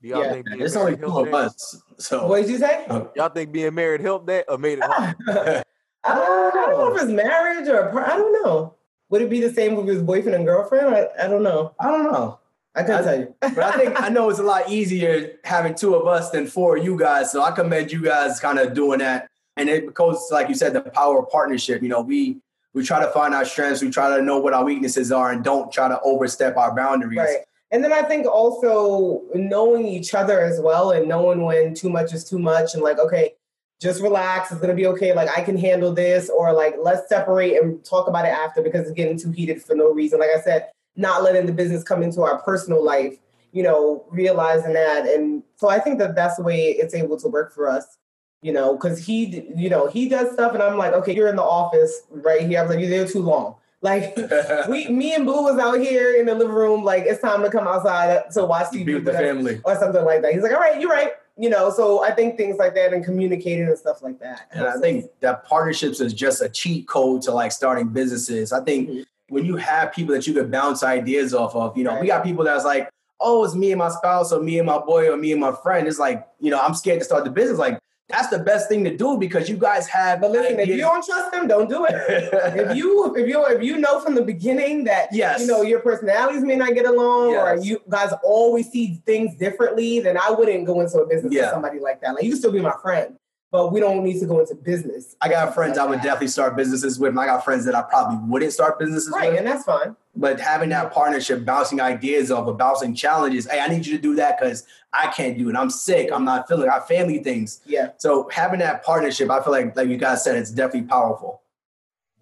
Do 0.04 0.10
y'all 0.10 0.22
Yeah, 0.22 0.32
think 0.34 0.46
being 0.48 0.60
there's 0.60 0.76
only 0.76 0.98
married 0.98 1.08
two 1.08 1.20
of 1.20 1.34
us. 1.34 1.82
So 1.98 2.28
What 2.28 2.42
did 2.42 2.50
you 2.52 2.58
say? 2.58 2.86
Y'all 3.16 3.30
think 3.30 3.54
being 3.54 3.74
married 3.74 4.02
helped 4.02 4.28
that 4.28 4.46
or 4.50 4.58
made 4.58 4.80
it 4.80 4.84
hard? 4.84 5.16
Uh, 6.06 6.12
I 6.52 6.52
don't 6.54 6.78
know 6.80 6.94
if 6.94 7.02
it's 7.02 7.12
marriage 7.14 7.70
or 7.70 7.98
I 7.98 8.18
don't 8.18 8.44
know. 8.44 8.76
Would 9.08 9.22
it 9.22 9.30
be 9.30 9.40
the 9.40 9.54
same 9.54 9.76
with 9.76 9.88
his 9.88 10.04
boyfriend 10.04 10.36
and 10.36 10.46
girlfriend? 10.46 10.94
I, 10.94 11.08
I 11.18 11.28
don't 11.30 11.44
know. 11.44 11.74
I 11.80 11.90
don't 11.90 12.12
know. 12.12 12.40
I 12.76 12.84
couldn't 12.84 13.04
tell 13.06 13.20
you. 13.20 13.36
but 13.42 13.60
I 13.60 13.72
think 13.78 14.02
I 14.02 14.10
know 14.10 14.30
it's 14.30 14.40
a 14.40 14.44
lot 14.44 14.70
easier 14.70 15.38
having 15.46 15.76
two 15.76 15.96
of 15.96 16.06
us 16.06 16.30
than 16.32 16.46
four 16.46 16.76
of 16.76 16.84
you 16.84 17.00
guys. 17.00 17.32
So 17.32 17.42
I 17.42 17.52
commend 17.52 17.94
you 17.94 18.02
guys 18.02 18.42
kind 18.42 18.60
of 18.60 18.74
doing 18.74 19.00
that. 19.00 19.30
And 19.56 19.70
it 19.70 19.86
because 19.86 20.30
like 20.30 20.50
you 20.50 20.56
said, 20.56 20.74
the 20.74 20.82
power 20.82 21.20
of 21.20 21.30
partnership. 21.30 21.82
You 21.82 21.88
know, 21.88 22.02
we 22.02 22.42
we 22.74 22.84
try 22.84 23.00
to 23.00 23.10
find 23.12 23.34
our 23.34 23.46
strengths, 23.46 23.82
we 23.82 23.90
try 23.90 24.18
to 24.18 24.22
know 24.22 24.40
what 24.40 24.54
our 24.54 24.66
weaknesses 24.66 25.10
are, 25.10 25.32
and 25.32 25.42
don't 25.42 25.72
try 25.72 25.88
to 25.88 26.02
overstep 26.02 26.58
our 26.58 26.76
boundaries. 26.76 27.20
Right. 27.20 27.38
And 27.74 27.84
then 27.84 27.92
I 27.92 28.04
think 28.04 28.28
also 28.28 29.24
knowing 29.34 29.88
each 29.88 30.14
other 30.14 30.40
as 30.42 30.62
well 30.62 30.92
and 30.92 31.10
knowing 31.10 31.44
when 31.44 31.74
too 31.74 31.90
much 31.90 32.14
is 32.14 32.24
too 32.24 32.38
much 32.38 32.76
and 32.76 32.84
like, 32.84 33.00
okay, 33.00 33.34
just 33.82 34.00
relax. 34.00 34.52
It's 34.52 34.62
gonna 34.62 34.76
be 34.76 34.86
okay. 34.86 35.12
Like 35.14 35.30
I 35.36 35.42
can 35.42 35.58
handle 35.58 35.92
this, 35.92 36.30
or 36.30 36.54
like 36.54 36.76
let's 36.80 37.10
separate 37.10 37.58
and 37.58 37.84
talk 37.84 38.08
about 38.08 38.26
it 38.26 38.30
after 38.30 38.62
because 38.62 38.82
it's 38.82 38.96
getting 38.96 39.20
too 39.20 39.32
heated 39.32 39.62
for 39.62 39.76
no 39.76 39.92
reason. 39.92 40.20
Like 40.20 40.30
I 40.30 40.40
said, 40.40 40.70
not 40.96 41.24
letting 41.24 41.48
the 41.48 41.52
business 41.52 41.84
come 41.84 42.04
into 42.04 42.22
our 42.22 42.38
personal 42.44 42.84
life, 42.84 43.18
you 43.52 43.64
know, 43.64 44.06
realizing 44.12 44.74
that. 44.74 45.08
And 45.08 45.42
so 45.56 45.68
I 45.68 45.80
think 45.80 45.98
that 45.98 46.16
that's 46.16 46.36
the 46.36 46.44
way 46.44 46.70
it's 46.70 46.94
able 46.94 47.18
to 47.20 47.28
work 47.28 47.56
for 47.56 47.68
us, 47.68 47.98
you 48.44 48.54
know, 48.54 48.76
because 48.76 49.04
he, 49.04 49.50
you 49.58 49.70
know, 49.70 49.88
he 49.88 50.08
does 50.08 50.32
stuff 50.32 50.54
and 50.54 50.62
I'm 50.62 50.78
like, 50.78 50.94
okay, 50.94 51.16
you're 51.16 51.28
in 51.28 51.36
the 51.36 51.42
office 51.42 52.04
right 52.12 52.42
here. 52.48 52.62
I'm 52.62 52.70
like, 52.70 52.80
you're 52.80 52.90
there 52.90 53.08
too 53.08 53.24
long. 53.24 53.56
Like 53.84 54.16
we, 54.70 54.88
me 54.88 55.14
and 55.14 55.26
Blue 55.26 55.44
was 55.44 55.60
out 55.60 55.80
here 55.80 56.16
in 56.16 56.26
the 56.26 56.34
living 56.34 56.54
room. 56.56 56.84
Like 56.84 57.04
it's 57.06 57.22
time 57.22 57.44
to 57.44 57.50
come 57.52 57.68
outside 57.68 58.32
to 58.32 58.46
watch 58.46 58.68
TV 58.68 58.86
Be 58.86 58.94
with 58.96 59.06
the 59.06 59.14
family. 59.14 59.62
or 59.66 59.78
something 59.78 60.04
like 60.04 60.22
that. 60.24 60.34
He's 60.34 60.42
like, 60.42 60.54
all 60.54 60.60
right, 60.60 60.80
you're 60.82 60.90
right. 60.90 61.12
You 61.38 61.50
know, 61.50 61.70
so 61.72 62.04
I 62.04 62.12
think 62.12 62.38
things 62.38 62.58
like 62.58 62.76
that 62.76 62.94
and 62.94 63.04
communicating 63.04 63.68
and 63.68 63.78
stuff 63.78 64.02
like 64.02 64.20
that. 64.20 64.48
And 64.52 64.66
I 64.66 64.78
think 64.80 65.06
that 65.20 65.44
partnerships 65.46 66.00
is 66.00 66.14
just 66.14 66.42
a 66.42 66.48
cheat 66.50 66.88
code 66.88 67.22
to 67.24 67.32
like 67.32 67.52
starting 67.52 67.90
businesses. 67.90 68.52
I 68.54 68.64
think 68.64 68.90
Mm-hmm. 68.90 69.02
when 69.36 69.46
you 69.46 69.56
have 69.58 69.92
people 69.94 70.14
that 70.16 70.28
you 70.28 70.34
can 70.34 70.50
bounce 70.52 70.84
ideas 70.84 71.34
off 71.34 71.56
of, 71.56 71.76
you 71.78 71.84
know, 71.84 72.00
we 72.00 72.08
got 72.08 72.24
people 72.24 72.44
that's 72.44 72.66
like, 72.66 72.90
oh, 73.20 73.44
it's 73.46 73.56
me 73.56 73.72
and 73.72 73.80
my 73.80 73.90
spouse 73.90 74.32
or 74.32 74.42
me 74.44 74.60
and 74.60 74.68
my 74.68 74.78
boy 74.78 75.10
or 75.10 75.18
me 75.18 75.32
and 75.32 75.42
my 75.42 75.54
friend. 75.64 75.88
It's 75.88 75.98
like, 76.00 76.28
you 76.40 76.52
know, 76.52 76.60
I'm 76.60 76.74
scared 76.76 77.00
to 77.00 77.06
start 77.06 77.24
the 77.24 77.32
business. 77.32 77.58
Like, 77.58 77.80
that's 78.10 78.28
the 78.28 78.40
best 78.40 78.68
thing 78.70 78.84
to 78.84 78.96
do 78.96 79.18
because 79.18 79.50
you 79.50 79.58
guys 79.58 79.88
have. 79.88 80.22
But 80.22 80.32
listen, 80.32 80.60
if 80.60 80.68
you 80.68 80.78
don't 80.78 81.04
trust 81.06 81.32
them, 81.32 81.48
don't 81.48 81.70
do 81.70 81.86
it. 81.86 81.94
if 82.70 82.76
you 82.78 83.16
if 83.16 83.28
you 83.28 83.46
if 83.46 83.64
you 83.64 83.78
know 83.78 84.00
from 84.02 84.14
the 84.16 84.22
beginning 84.22 84.84
that 84.84 85.08
Yes. 85.12 85.42
you 85.42 85.48
know 85.48 85.62
your 85.62 85.80
personalities 85.80 86.44
may 86.44 86.56
not 86.56 86.74
get 86.74 86.86
along 86.86 87.36
or 87.36 87.56
you 87.58 87.80
guys 87.90 88.12
always 88.24 88.70
see 88.70 89.02
things 89.06 89.36
differently, 89.36 90.00
then 90.02 90.18
I 90.18 90.32
wouldn't 90.32 90.66
go 90.66 90.82
into 90.82 90.98
a 91.00 91.08
business 91.08 91.34
Yeah. 91.34 91.44
with 91.44 91.52
somebody 91.52 91.80
like 91.80 92.02
that. 92.02 92.16
Like 92.16 92.24
you 92.24 92.32
can 92.32 92.40
still 92.40 92.52
be 92.52 92.60
my 92.62 92.76
friend, 92.82 93.16
but 93.54 93.72
we 93.72 93.80
don't 93.80 94.04
need 94.04 94.20
to 94.20 94.26
go 94.26 94.40
into 94.40 94.56
business. 94.56 95.16
I 95.22 95.30
got 95.30 95.54
friends 95.54 95.78
I 95.78 95.86
would 95.86 96.02
definitely 96.02 96.30
start 96.30 96.56
businesses 96.56 96.98
with, 96.98 97.10
and 97.10 97.20
I 97.20 97.28
got 97.28 97.46
friends 97.46 97.66
that 97.66 97.76
I 97.76 97.84
probably 97.84 98.18
wouldn't 98.28 98.52
start 98.52 98.80
businesses 98.80 99.14
Right, 99.14 99.30
with. 99.30 99.38
and 99.38 99.48
that's 99.48 99.64
fine. 99.64 99.96
But 100.16 100.40
having 100.40 100.70
that 100.70 100.92
partnership, 100.92 101.46
bouncing 101.46 101.80
ideas 101.80 102.32
off 102.32 102.48
of 102.48 102.58
bouncing 102.58 102.96
challenges. 102.96 103.48
Hey, 103.48 103.60
I 103.60 103.68
need 103.68 103.86
you 103.86 103.96
to 103.96 104.02
do 104.02 104.16
that 104.16 104.40
because 104.40 104.66
I 104.92 105.12
can't 105.12 105.38
do 105.38 105.50
it. 105.50 105.56
I'm 105.56 105.70
sick. 105.70 106.10
I'm 106.12 106.26
not 106.26 106.48
feeling. 106.48 106.68
I 106.68 106.74
have 106.74 106.88
family 106.88 107.20
things. 107.20 107.62
Yeah. 107.64 107.92
So 107.98 108.28
having 108.32 108.60
that 108.60 108.84
partnership, 108.84 109.30
I 109.30 109.40
feel 109.44 109.54
like, 109.54 109.76
like 109.76 109.88
you 109.88 109.98
guys 109.98 110.24
said, 110.24 110.36
it's 110.36 110.50
definitely 110.50 110.90
powerful. 110.90 111.44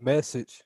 Message. 0.02 0.64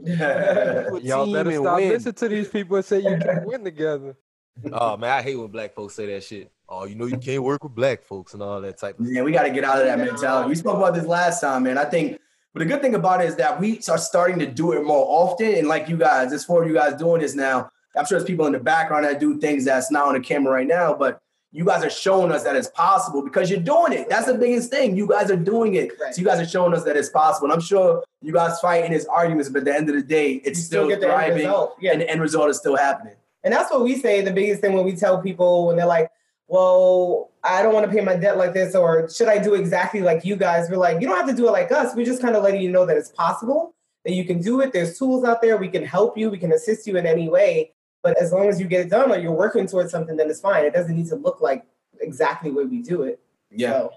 Y'all 0.00 0.98
Y'all 1.02 1.32
better 1.32 1.52
stop 1.56 1.78
listening 1.80 2.14
to 2.14 2.28
these 2.28 2.48
people 2.48 2.76
and 2.76 2.84
say 2.84 3.00
you 3.00 3.18
can 3.18 3.44
win 3.46 3.64
together. 3.64 4.16
oh 4.72 4.96
man, 4.96 5.10
I 5.10 5.22
hate 5.22 5.34
when 5.34 5.48
black 5.48 5.74
folks 5.74 5.94
say 5.94 6.06
that 6.06 6.22
shit. 6.22 6.52
Oh, 6.68 6.84
you 6.86 6.94
know 6.94 7.06
you 7.06 7.18
can't 7.18 7.42
work 7.42 7.62
with 7.62 7.74
black 7.74 8.02
folks 8.02 8.32
and 8.34 8.42
all 8.42 8.60
that 8.60 8.78
type 8.78 8.98
of 8.98 9.06
Yeah, 9.06 9.22
we 9.22 9.32
got 9.32 9.42
to 9.42 9.50
get 9.50 9.64
out 9.64 9.78
of 9.78 9.84
that 9.84 9.98
mentality. 9.98 10.48
We 10.48 10.54
spoke 10.54 10.78
about 10.78 10.94
this 10.94 11.06
last 11.06 11.40
time, 11.40 11.64
man. 11.64 11.76
I 11.76 11.84
think, 11.84 12.18
but 12.52 12.60
the 12.60 12.64
good 12.66 12.80
thing 12.80 12.94
about 12.94 13.20
it 13.20 13.28
is 13.28 13.36
that 13.36 13.60
we 13.60 13.80
are 13.88 13.98
starting 13.98 14.38
to 14.38 14.46
do 14.46 14.72
it 14.72 14.82
more 14.84 15.04
often. 15.08 15.54
And 15.54 15.68
like 15.68 15.88
you 15.88 15.96
guys, 15.96 16.32
it's 16.32 16.44
for 16.44 16.66
you 16.66 16.72
guys 16.74 16.94
doing 16.94 17.20
this 17.20 17.34
now. 17.34 17.70
I'm 17.96 18.06
sure 18.06 18.18
there's 18.18 18.26
people 18.26 18.46
in 18.46 18.52
the 18.52 18.58
background 18.60 19.04
that 19.04 19.20
do 19.20 19.38
things 19.38 19.64
that's 19.64 19.90
not 19.90 20.06
on 20.08 20.14
the 20.14 20.20
camera 20.20 20.52
right 20.52 20.66
now, 20.66 20.94
but 20.94 21.20
you 21.52 21.64
guys 21.64 21.84
are 21.84 21.90
showing 21.90 22.32
us 22.32 22.42
that 22.42 22.56
it's 22.56 22.66
possible 22.68 23.22
because 23.22 23.48
you're 23.48 23.60
doing 23.60 23.92
it. 23.92 24.08
That's 24.08 24.26
the 24.26 24.34
biggest 24.34 24.70
thing. 24.70 24.96
You 24.96 25.06
guys 25.06 25.30
are 25.30 25.36
doing 25.36 25.74
it. 25.74 25.92
So 26.12 26.20
you 26.20 26.24
guys 26.24 26.40
are 26.40 26.48
showing 26.48 26.74
us 26.74 26.82
that 26.82 26.96
it's 26.96 27.10
possible. 27.10 27.46
And 27.46 27.52
I'm 27.52 27.60
sure 27.60 28.02
you 28.22 28.32
guys 28.32 28.58
fight 28.58 28.84
in 28.84 28.90
his 28.90 29.06
arguments, 29.06 29.48
but 29.48 29.58
at 29.60 29.64
the 29.66 29.74
end 29.76 29.88
of 29.88 29.94
the 29.94 30.02
day, 30.02 30.32
it's 30.44 30.58
You 30.58 30.64
still 30.64 30.82
still, 30.84 30.88
get 30.88 31.00
the 31.00 31.06
end 31.06 31.14
thriving 31.14 31.36
result. 31.46 31.76
Yeah. 31.80 31.92
and 31.92 32.00
the 32.00 32.10
end 32.10 32.20
result 32.20 32.50
is 32.50 32.56
still 32.58 32.76
happening. 32.76 33.14
And 33.44 33.54
that's 33.54 33.70
what 33.70 33.84
we 33.84 33.96
say. 33.96 34.22
The 34.22 34.32
biggest 34.32 34.62
thing 34.62 34.72
when 34.72 34.84
we 34.84 34.96
tell 34.96 35.20
people 35.22 35.68
when 35.68 35.76
they're 35.76 35.86
like, 35.86 36.10
"Well, 36.48 37.30
I 37.42 37.62
don't 37.62 37.74
want 37.74 37.86
to 37.86 37.92
pay 37.92 38.02
my 38.02 38.16
debt 38.16 38.36
like 38.36 38.54
this," 38.54 38.74
or 38.74 39.08
"Should 39.10 39.28
I 39.28 39.38
do 39.38 39.54
exactly 39.54 40.00
like 40.00 40.24
you 40.24 40.36
guys?" 40.36 40.68
We're 40.70 40.76
like, 40.76 41.00
"You 41.00 41.08
don't 41.08 41.16
have 41.16 41.28
to 41.28 41.34
do 41.34 41.48
it 41.48 41.52
like 41.52 41.72
us. 41.72 41.94
We're 41.94 42.06
just 42.06 42.22
kind 42.22 42.36
of 42.36 42.42
letting 42.42 42.60
you 42.62 42.70
know 42.70 42.86
that 42.86 42.96
it's 42.96 43.10
possible, 43.10 43.74
that 44.04 44.12
you 44.12 44.24
can 44.24 44.40
do 44.40 44.60
it. 44.60 44.72
There's 44.72 44.98
tools 44.98 45.24
out 45.24 45.42
there. 45.42 45.56
We 45.56 45.68
can 45.68 45.84
help 45.84 46.16
you. 46.18 46.30
We 46.30 46.38
can 46.38 46.52
assist 46.52 46.86
you 46.86 46.96
in 46.96 47.06
any 47.06 47.28
way. 47.28 47.72
But 48.02 48.20
as 48.20 48.32
long 48.32 48.48
as 48.48 48.60
you 48.60 48.66
get 48.66 48.82
it 48.82 48.90
done 48.90 49.10
or 49.10 49.16
you're 49.16 49.32
working 49.32 49.66
towards 49.66 49.90
something, 49.90 50.16
then 50.16 50.28
it's 50.28 50.40
fine. 50.40 50.64
It 50.64 50.74
doesn't 50.74 50.94
need 50.94 51.08
to 51.08 51.16
look 51.16 51.40
like 51.40 51.64
exactly 52.00 52.50
where 52.50 52.66
we 52.66 52.82
do 52.82 53.02
it. 53.02 53.18
Yeah. 53.50 53.88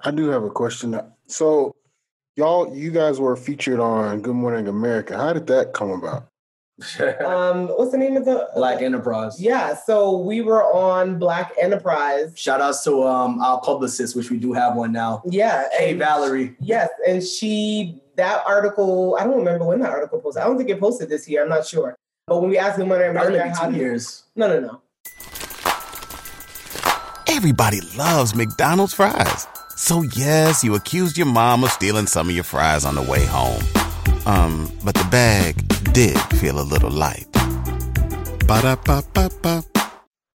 I 0.00 0.12
do 0.12 0.28
have 0.28 0.44
a 0.44 0.50
question. 0.50 0.98
So, 1.26 1.74
y'all, 2.36 2.74
you 2.74 2.90
guys 2.90 3.20
were 3.20 3.36
featured 3.36 3.80
on 3.80 4.22
Good 4.22 4.34
Morning 4.34 4.66
America. 4.66 5.16
How 5.16 5.34
did 5.34 5.46
that 5.48 5.74
come 5.74 5.90
about? 5.90 6.27
um, 7.26 7.68
what's 7.68 7.90
the 7.90 7.98
name 7.98 8.16
of 8.16 8.24
the 8.24 8.48
Black 8.54 8.82
Enterprise. 8.82 9.40
Yeah, 9.40 9.74
so 9.74 10.16
we 10.18 10.42
were 10.42 10.62
on 10.72 11.18
Black 11.18 11.52
Enterprise. 11.60 12.32
Shout 12.38 12.60
outs 12.60 12.84
to 12.84 13.02
um, 13.04 13.40
our 13.40 13.60
publicist, 13.60 14.14
which 14.14 14.30
we 14.30 14.36
do 14.38 14.52
have 14.52 14.76
one 14.76 14.92
now. 14.92 15.22
Yeah. 15.26 15.64
Hey, 15.76 15.94
Valerie. 15.94 16.54
Yes, 16.60 16.88
and 17.06 17.22
she 17.22 18.00
that 18.16 18.42
article. 18.46 19.16
I 19.18 19.24
don't 19.24 19.36
remember 19.38 19.64
when 19.64 19.80
that 19.80 19.90
article 19.90 20.20
posted. 20.20 20.42
I 20.42 20.46
don't 20.46 20.56
think 20.56 20.70
it 20.70 20.78
posted 20.78 21.08
this 21.08 21.28
year. 21.28 21.42
I'm 21.42 21.48
not 21.48 21.66
sure. 21.66 21.96
But 22.28 22.40
when 22.42 22.50
we 22.50 22.58
asked 22.58 22.78
them 22.78 22.88
when 22.90 23.00
I 23.00 23.10
Probably 23.10 23.32
remember 23.32 23.44
maybe 23.44 23.56
how 23.58 23.66
two 23.66 23.72
to- 23.72 23.78
years. 23.78 24.22
No, 24.36 24.46
no, 24.48 24.60
no. 24.60 24.80
Everybody 27.26 27.80
loves 27.96 28.34
McDonald's 28.34 28.94
fries. 28.94 29.46
So 29.76 30.02
yes, 30.02 30.64
you 30.64 30.74
accused 30.74 31.16
your 31.16 31.26
mom 31.26 31.62
of 31.62 31.70
stealing 31.70 32.06
some 32.06 32.28
of 32.28 32.34
your 32.34 32.44
fries 32.44 32.84
on 32.84 32.94
the 32.94 33.02
way 33.02 33.24
home. 33.26 33.62
Um, 34.26 34.70
but 34.84 34.94
the 34.94 35.06
bag 35.10 35.67
did 35.92 36.18
feel 36.38 36.60
a 36.60 36.62
little 36.62 36.90
light. 36.90 37.26
Ba-da-ba-ba-ba. 38.46 39.64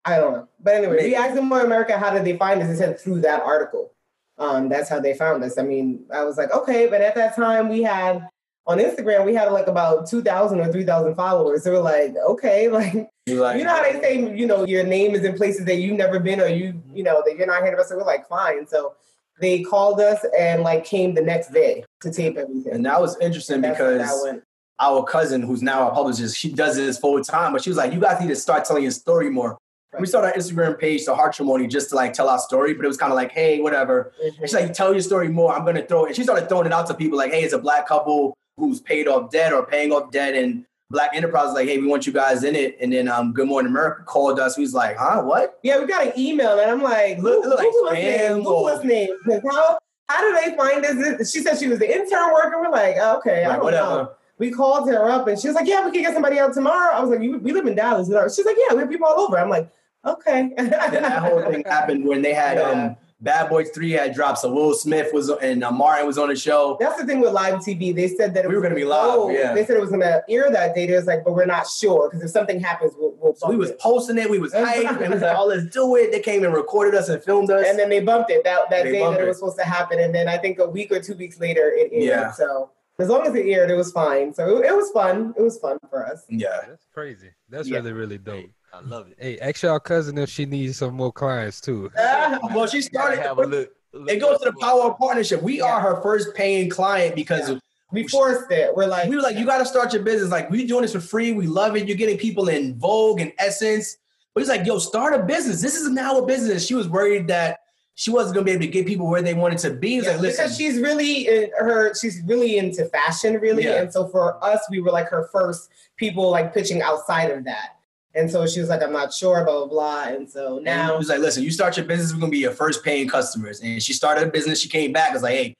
I 0.06 0.18
don't 0.18 0.34
know. 0.34 0.48
But 0.60 0.76
anyway, 0.76 1.04
we 1.04 1.16
asked 1.16 1.36
them 1.36 1.50
more 1.50 1.62
America, 1.62 1.98
how 1.98 2.12
did 2.14 2.26
they 2.26 2.38
find 2.38 2.62
us? 2.62 2.68
They 2.68 2.76
said 2.76 3.00
through 3.00 3.22
that 3.22 3.42
article. 3.44 3.94
Um, 4.38 4.70
that's 4.70 4.90
how 4.90 5.00
they 5.00 5.14
found 5.14 5.44
us. 5.44 5.58
I 5.58 5.64
mean, 5.64 6.06
I 6.14 6.24
was 6.24 6.38
like, 6.38 6.52
okay, 6.52 6.88
but 6.88 7.02
at 7.02 7.16
that 7.16 7.36
time 7.36 7.70
we 7.70 7.84
had 7.84 8.28
on 8.66 8.80
Instagram, 8.80 9.26
we 9.26 9.36
had 9.36 9.52
like 9.52 9.68
about 9.68 10.08
2,000 10.08 10.60
or 10.60 10.72
3,000 10.72 11.16
followers. 11.16 11.64
So 11.64 11.72
we're 11.72 11.80
like, 11.80 12.16
okay, 12.30 12.68
like, 12.70 13.10
You're 13.26 13.42
like, 13.42 13.58
you 13.58 13.64
know 13.64 13.76
how 13.76 13.84
they 13.84 14.00
say, 14.00 14.36
you 14.36 14.48
know, 14.48 14.66
your 14.66 14.84
name 14.84 15.16
is 15.16 15.24
in 15.24 15.36
places 15.36 15.66
that 15.66 15.76
you've 15.76 15.98
never 15.98 16.20
been 16.20 16.42
or 16.42 16.48
you, 16.48 16.82
you 16.94 17.04
know, 17.04 17.22
that 17.26 17.38
you're 17.38 17.48
not 17.48 17.62
hearing 17.62 17.74
about. 17.74 17.88
So 17.88 17.98
we're 17.98 18.04
like, 18.04 18.28
fine. 18.28 18.68
So 18.68 18.96
they 19.40 19.62
called 19.62 20.00
us 20.00 20.26
and 20.38 20.64
like 20.64 20.86
came 20.86 21.14
the 21.14 21.22
next 21.22 21.54
day 21.54 21.84
to 22.02 22.12
tape 22.12 22.38
everything. 22.38 22.74
And 22.74 22.86
that 22.86 23.00
was 23.00 23.20
interesting 23.20 23.62
That's 23.62 23.78
that 23.78 23.98
because 23.98 24.24
went. 24.24 24.44
Our 24.82 25.04
cousin, 25.04 25.42
who's 25.42 25.62
now 25.62 25.90
a 25.90 25.94
publicist, 25.94 26.38
she 26.38 26.52
does 26.52 26.76
this 26.76 26.98
full 26.98 27.22
time, 27.24 27.54
but 27.54 27.64
she 27.64 27.70
was 27.70 27.78
like, 27.78 27.94
you 27.94 28.00
guys 28.00 28.20
need 28.20 28.30
to 28.30 28.36
start 28.36 28.66
telling 28.66 28.84
your 28.84 28.92
story 28.92 29.30
more. 29.30 29.58
We 30.00 30.08
started 30.08 30.30
our 30.30 30.34
Instagram 30.34 30.80
page, 30.80 31.06
the 31.06 31.14
Hartrimony, 31.14 31.68
just 31.70 31.90
to 31.90 31.96
like 31.96 32.14
tell 32.14 32.30
our 32.30 32.40
story, 32.40 32.74
but 32.74 32.86
it 32.86 32.88
was 32.88 32.98
kind 32.98 33.12
of 33.12 33.16
like, 33.18 33.32
hey, 33.34 33.60
whatever. 33.60 34.14
And 34.24 34.34
she's 34.40 34.54
like, 34.54 34.74
tell 34.74 34.94
your 34.94 35.02
story 35.02 35.28
more. 35.28 35.54
I'm 35.54 35.66
gonna 35.66 35.86
throw 35.86 36.06
it. 36.06 36.08
And 36.08 36.16
she 36.16 36.24
started 36.24 36.48
throwing 36.50 36.66
it 36.66 36.72
out 36.74 36.88
to 36.88 36.94
people 36.94 37.18
like, 37.18 37.32
hey, 37.32 37.44
it's 37.44 37.54
a 37.54 37.58
black 37.60 37.88
couple 37.88 38.34
who's 38.58 38.80
paid 38.80 39.08
off 39.08 39.30
debt 39.32 39.52
or 39.54 39.66
paying 39.66 39.92
off 39.92 40.10
debt. 40.12 40.34
And 40.34 40.66
Black 40.90 41.12
Enterprise 41.14 41.46
was 41.48 41.54
like, 41.54 41.68
hey, 41.68 41.78
we 41.78 41.88
want 41.88 42.06
you 42.08 42.12
guys 42.14 42.44
in 42.44 42.56
it. 42.56 42.78
And 42.82 42.92
then 42.92 43.08
um, 43.08 43.32
Good 43.34 43.48
Morning 43.48 43.70
America 43.72 44.04
called 44.04 44.40
us. 44.40 44.58
We 44.58 44.64
was 44.64 44.74
like, 44.74 44.98
huh, 44.98 45.22
what? 45.24 45.58
Yeah, 45.64 45.80
we 45.80 45.86
got 45.88 46.08
an 46.08 46.14
email, 46.20 46.60
and 46.60 46.70
I'm 46.72 46.82
like, 46.82 47.18
Look- 47.20 47.44
who, 47.44 47.50
look 47.50 47.60
like 47.60 47.68
who 47.72 47.84
was? 47.84 48.44
Who 48.44 48.44
was 48.44 48.84
name? 48.84 49.10
Because 49.26 49.42
how 49.52 49.78
how 50.10 50.22
do 50.22 50.34
they 50.52 50.56
find 50.58 50.86
us? 50.86 51.32
She 51.32 51.42
said 51.42 51.58
she 51.60 51.68
was 51.68 51.80
the 51.80 51.90
intern 51.90 52.34
worker. 52.34 52.60
We're 52.62 52.70
like, 52.72 52.98
okay, 52.98 53.44
I 53.46 53.48
Like, 53.50 53.56
don't 53.58 53.64
whatever. 53.66 53.90
know. 53.90 54.12
We 54.42 54.50
called 54.50 54.90
her 54.90 55.10
up, 55.10 55.28
and 55.28 55.40
she 55.40 55.48
was 55.48 55.56
like, 55.56 55.68
yeah, 55.68 55.86
we 55.86 55.92
can 55.92 56.02
get 56.02 56.14
somebody 56.14 56.40
out 56.40 56.54
tomorrow. 56.54 56.96
I 56.96 57.00
was 57.02 57.12
like, 57.12 57.22
you, 57.22 57.38
we 57.38 57.52
live 57.54 57.68
in 57.68 57.76
Dallas. 57.76 58.08
She's 58.36 58.46
like, 58.46 58.58
yeah, 58.58 58.74
we 58.74 58.80
have 58.82 58.90
people 58.90 59.06
all 59.08 59.20
over. 59.20 59.38
I'm 59.40 59.50
like, 59.50 59.70
okay. 60.04 60.50
That 60.58 61.20
whole 61.22 61.44
thing 61.52 61.64
happened 61.78 62.06
when 62.06 62.24
they 62.24 62.34
had 62.34 62.58
um, 62.58 62.96
Bad 63.20 63.50
Boys 63.50 63.70
3 63.70 63.92
had 63.92 64.16
dropped. 64.16 64.40
So 64.40 64.52
Will 64.52 64.74
Smith 64.74 65.14
was 65.14 65.30
and 65.30 65.64
uh, 65.64 65.70
Martin 65.72 66.08
was 66.08 66.18
on 66.18 66.30
the 66.30 66.36
show. 66.36 66.76
That's 66.80 67.00
the 67.00 67.06
thing 67.06 67.22
with 67.22 67.34
live 67.34 67.60
TV. 67.60 67.94
They 67.96 68.08
said 68.08 68.34
that 68.34 68.46
it 68.46 68.48
We 68.48 68.56
were 68.56 68.62
was 68.62 68.70
gonna 68.70 68.76
be 68.76 68.84
live, 68.84 69.10
oh, 69.14 69.30
yeah. 69.30 69.54
They 69.54 69.64
said 69.64 69.78
it 69.78 69.80
was 69.80 69.92
gonna 69.92 70.24
air 70.28 70.50
that 70.52 70.74
day. 70.74 70.88
They 70.88 70.96
was 70.96 71.06
like, 71.06 71.24
but 71.24 71.34
we're 71.36 71.46
not 71.46 71.68
sure 71.68 72.10
because 72.10 72.24
if 72.26 72.32
something 72.32 72.60
happens, 72.60 72.94
we'll. 72.98 73.14
we'll 73.22 73.36
So 73.36 73.48
we 73.48 73.58
was 73.58 73.70
it. 73.70 73.80
posting 73.80 74.18
it, 74.18 74.28
we 74.28 74.40
was 74.40 74.54
hyped, 74.56 74.90
and 74.90 75.00
we 75.02 75.08
was 75.10 75.22
like, 75.22 75.38
oh, 75.38 75.46
let's 75.46 75.68
do 75.68 75.96
it. 75.98 76.12
They 76.12 76.20
came 76.20 76.44
and 76.44 76.52
recorded 76.52 76.96
us 76.96 77.10
and 77.10 77.24
filmed 77.24 77.52
us. 77.52 77.64
and 77.68 77.78
then 77.78 77.90
they 77.90 78.00
bumped 78.00 78.32
it 78.32 78.44
that, 78.44 78.72
that 78.72 78.86
They 78.86 78.94
day 78.94 79.00
that 79.02 79.20
it 79.20 79.26
it. 79.26 79.28
was 79.28 79.38
supposed 79.38 79.60
to 79.60 79.66
happen. 79.66 80.00
And 80.00 80.16
then 80.16 80.28
I 80.28 80.40
think 80.40 80.58
a 80.58 80.68
week 80.68 80.92
or 80.92 81.00
two 81.00 81.14
weeks 81.14 81.40
later, 81.40 81.72
it 81.72 81.92
aired. 81.94 82.04
Yeah. 82.04 82.32
So 82.32 82.72
as 83.00 83.10
long 83.10 83.26
as 83.26 83.34
it 83.36 83.46
aired, 83.48 83.72
it 83.72 83.76
was 83.76 83.92
fine. 83.92 84.34
So 84.34 84.58
it, 84.58 84.66
it 84.66 84.76
was 84.76 84.92
fun. 84.92 85.34
It 85.38 85.42
was 85.42 85.58
fun 85.60 85.78
for 85.90 86.06
us. 86.06 86.24
yeah. 86.30 86.62
That's 86.68 86.86
crazy. 86.94 87.30
That's 87.50 87.68
Yeah. 87.68 87.78
really 87.78 87.94
really 87.94 88.18
dope. 88.18 88.46
I 88.74 88.80
love 88.82 89.08
it. 89.10 89.18
Hey, 89.20 89.38
ask 89.40 89.64
y'all 89.64 89.80
cousin 89.80 90.18
if 90.18 90.30
she 90.30 90.46
needs 90.46 90.78
some 90.78 90.94
more 90.94 91.12
clients 91.12 91.60
too. 91.60 91.92
well, 91.98 92.68
she 92.68 92.82
started. 92.82 93.20
Have 93.20 93.38
a 93.38 93.46
look. 93.46 93.70
It 94.08 94.20
goes 94.22 94.40
to 94.40 94.52
the 94.52 94.58
power 94.62 94.84
of 94.84 94.98
partnership. 94.98 95.42
We 95.42 95.60
are 95.60 95.82
her 95.82 96.02
first 96.02 96.34
paying 96.36 96.70
client 96.70 97.14
because 97.16 97.60
We 97.92 98.08
forced 98.08 98.50
it. 98.50 98.74
We're 98.74 98.86
like, 98.88 99.10
we 99.10 99.18
were 99.18 99.22
like, 99.22 99.36
you 99.36 99.46
got 99.46 99.58
to 99.58 99.66
start 99.66 99.92
your 99.92 100.02
business. 100.04 100.32
Like, 100.32 100.50
we're 100.50 100.66
doing 100.66 100.84
this 100.84 100.94
for 100.94 101.02
free. 101.02 101.34
We 101.34 101.46
love 101.48 101.76
it. 101.76 101.86
You're 101.90 101.98
getting 101.98 102.18
people 102.18 102.48
in 102.48 102.80
Vogue 102.80 103.20
and 103.20 103.34
Essence. 103.38 103.98
But 104.34 104.40
he's 104.40 104.48
like, 104.50 104.66
yo, 104.66 104.80
start 104.80 105.14
a 105.14 105.22
business. 105.24 105.62
This 105.62 105.76
is 105.76 105.90
now 105.90 106.18
a 106.20 106.26
business. 106.26 106.66
She 106.66 106.74
was 106.74 106.88
worried 106.88 107.28
that 107.28 107.60
she 107.96 108.10
wasn't 108.10 108.34
gonna 108.36 108.46
be 108.46 108.52
able 108.52 108.62
to 108.62 108.68
get 108.68 108.86
people 108.88 109.08
where 109.08 109.22
they 109.22 109.34
wanted 109.34 109.58
to 109.60 109.72
be. 109.72 109.96
Yeah, 110.02 110.12
like, 110.16 110.32
because 110.32 110.56
she's 110.58 110.80
really 110.80 111.28
in 111.28 111.50
her 111.60 111.94
she's 111.94 112.22
really 112.26 112.58
into 112.58 112.86
fashion 112.86 113.36
really 113.36 113.64
Yeah. 113.66 113.82
and 113.82 113.92
so 113.94 114.08
for 114.08 114.44
us 114.44 114.60
we 114.70 114.80
were 114.82 114.92
like 114.92 115.10
her 115.10 115.28
first 115.32 115.70
people 115.98 116.30
like 116.32 116.54
pitching 116.54 116.82
outside 116.82 117.30
of 117.32 117.44
that 117.44 117.76
and 118.16 118.30
so 118.32 118.48
she 118.48 118.60
was 118.60 118.70
like 118.70 118.82
i'm 118.82 118.92
not 118.94 119.14
sure 119.14 119.44
blah 119.46 119.66
blah 119.66 119.68
blah 119.68 120.04
and 120.16 120.30
so 120.30 120.60
now 120.60 120.98
was 120.98 121.10
like, 121.10 121.20
listen, 121.20 121.44
you 121.44 121.52
start 121.52 121.78
your 121.78 121.86
business, 121.86 122.14
we're 122.14 122.20
gonna 122.20 122.32
be 122.32 122.40
your 122.40 122.52
first 122.52 122.84
paying 122.84 123.08
customers. 123.08 123.62
And 123.62 123.82
she 123.84 123.94
started 123.94 124.28
a 124.28 124.32
business. 124.32 124.60
She 124.60 124.70
came 124.70 124.92
back, 124.92 125.12
I 125.12 125.14
was 125.14 125.24
like, 125.24 125.34
hey, 125.36 125.56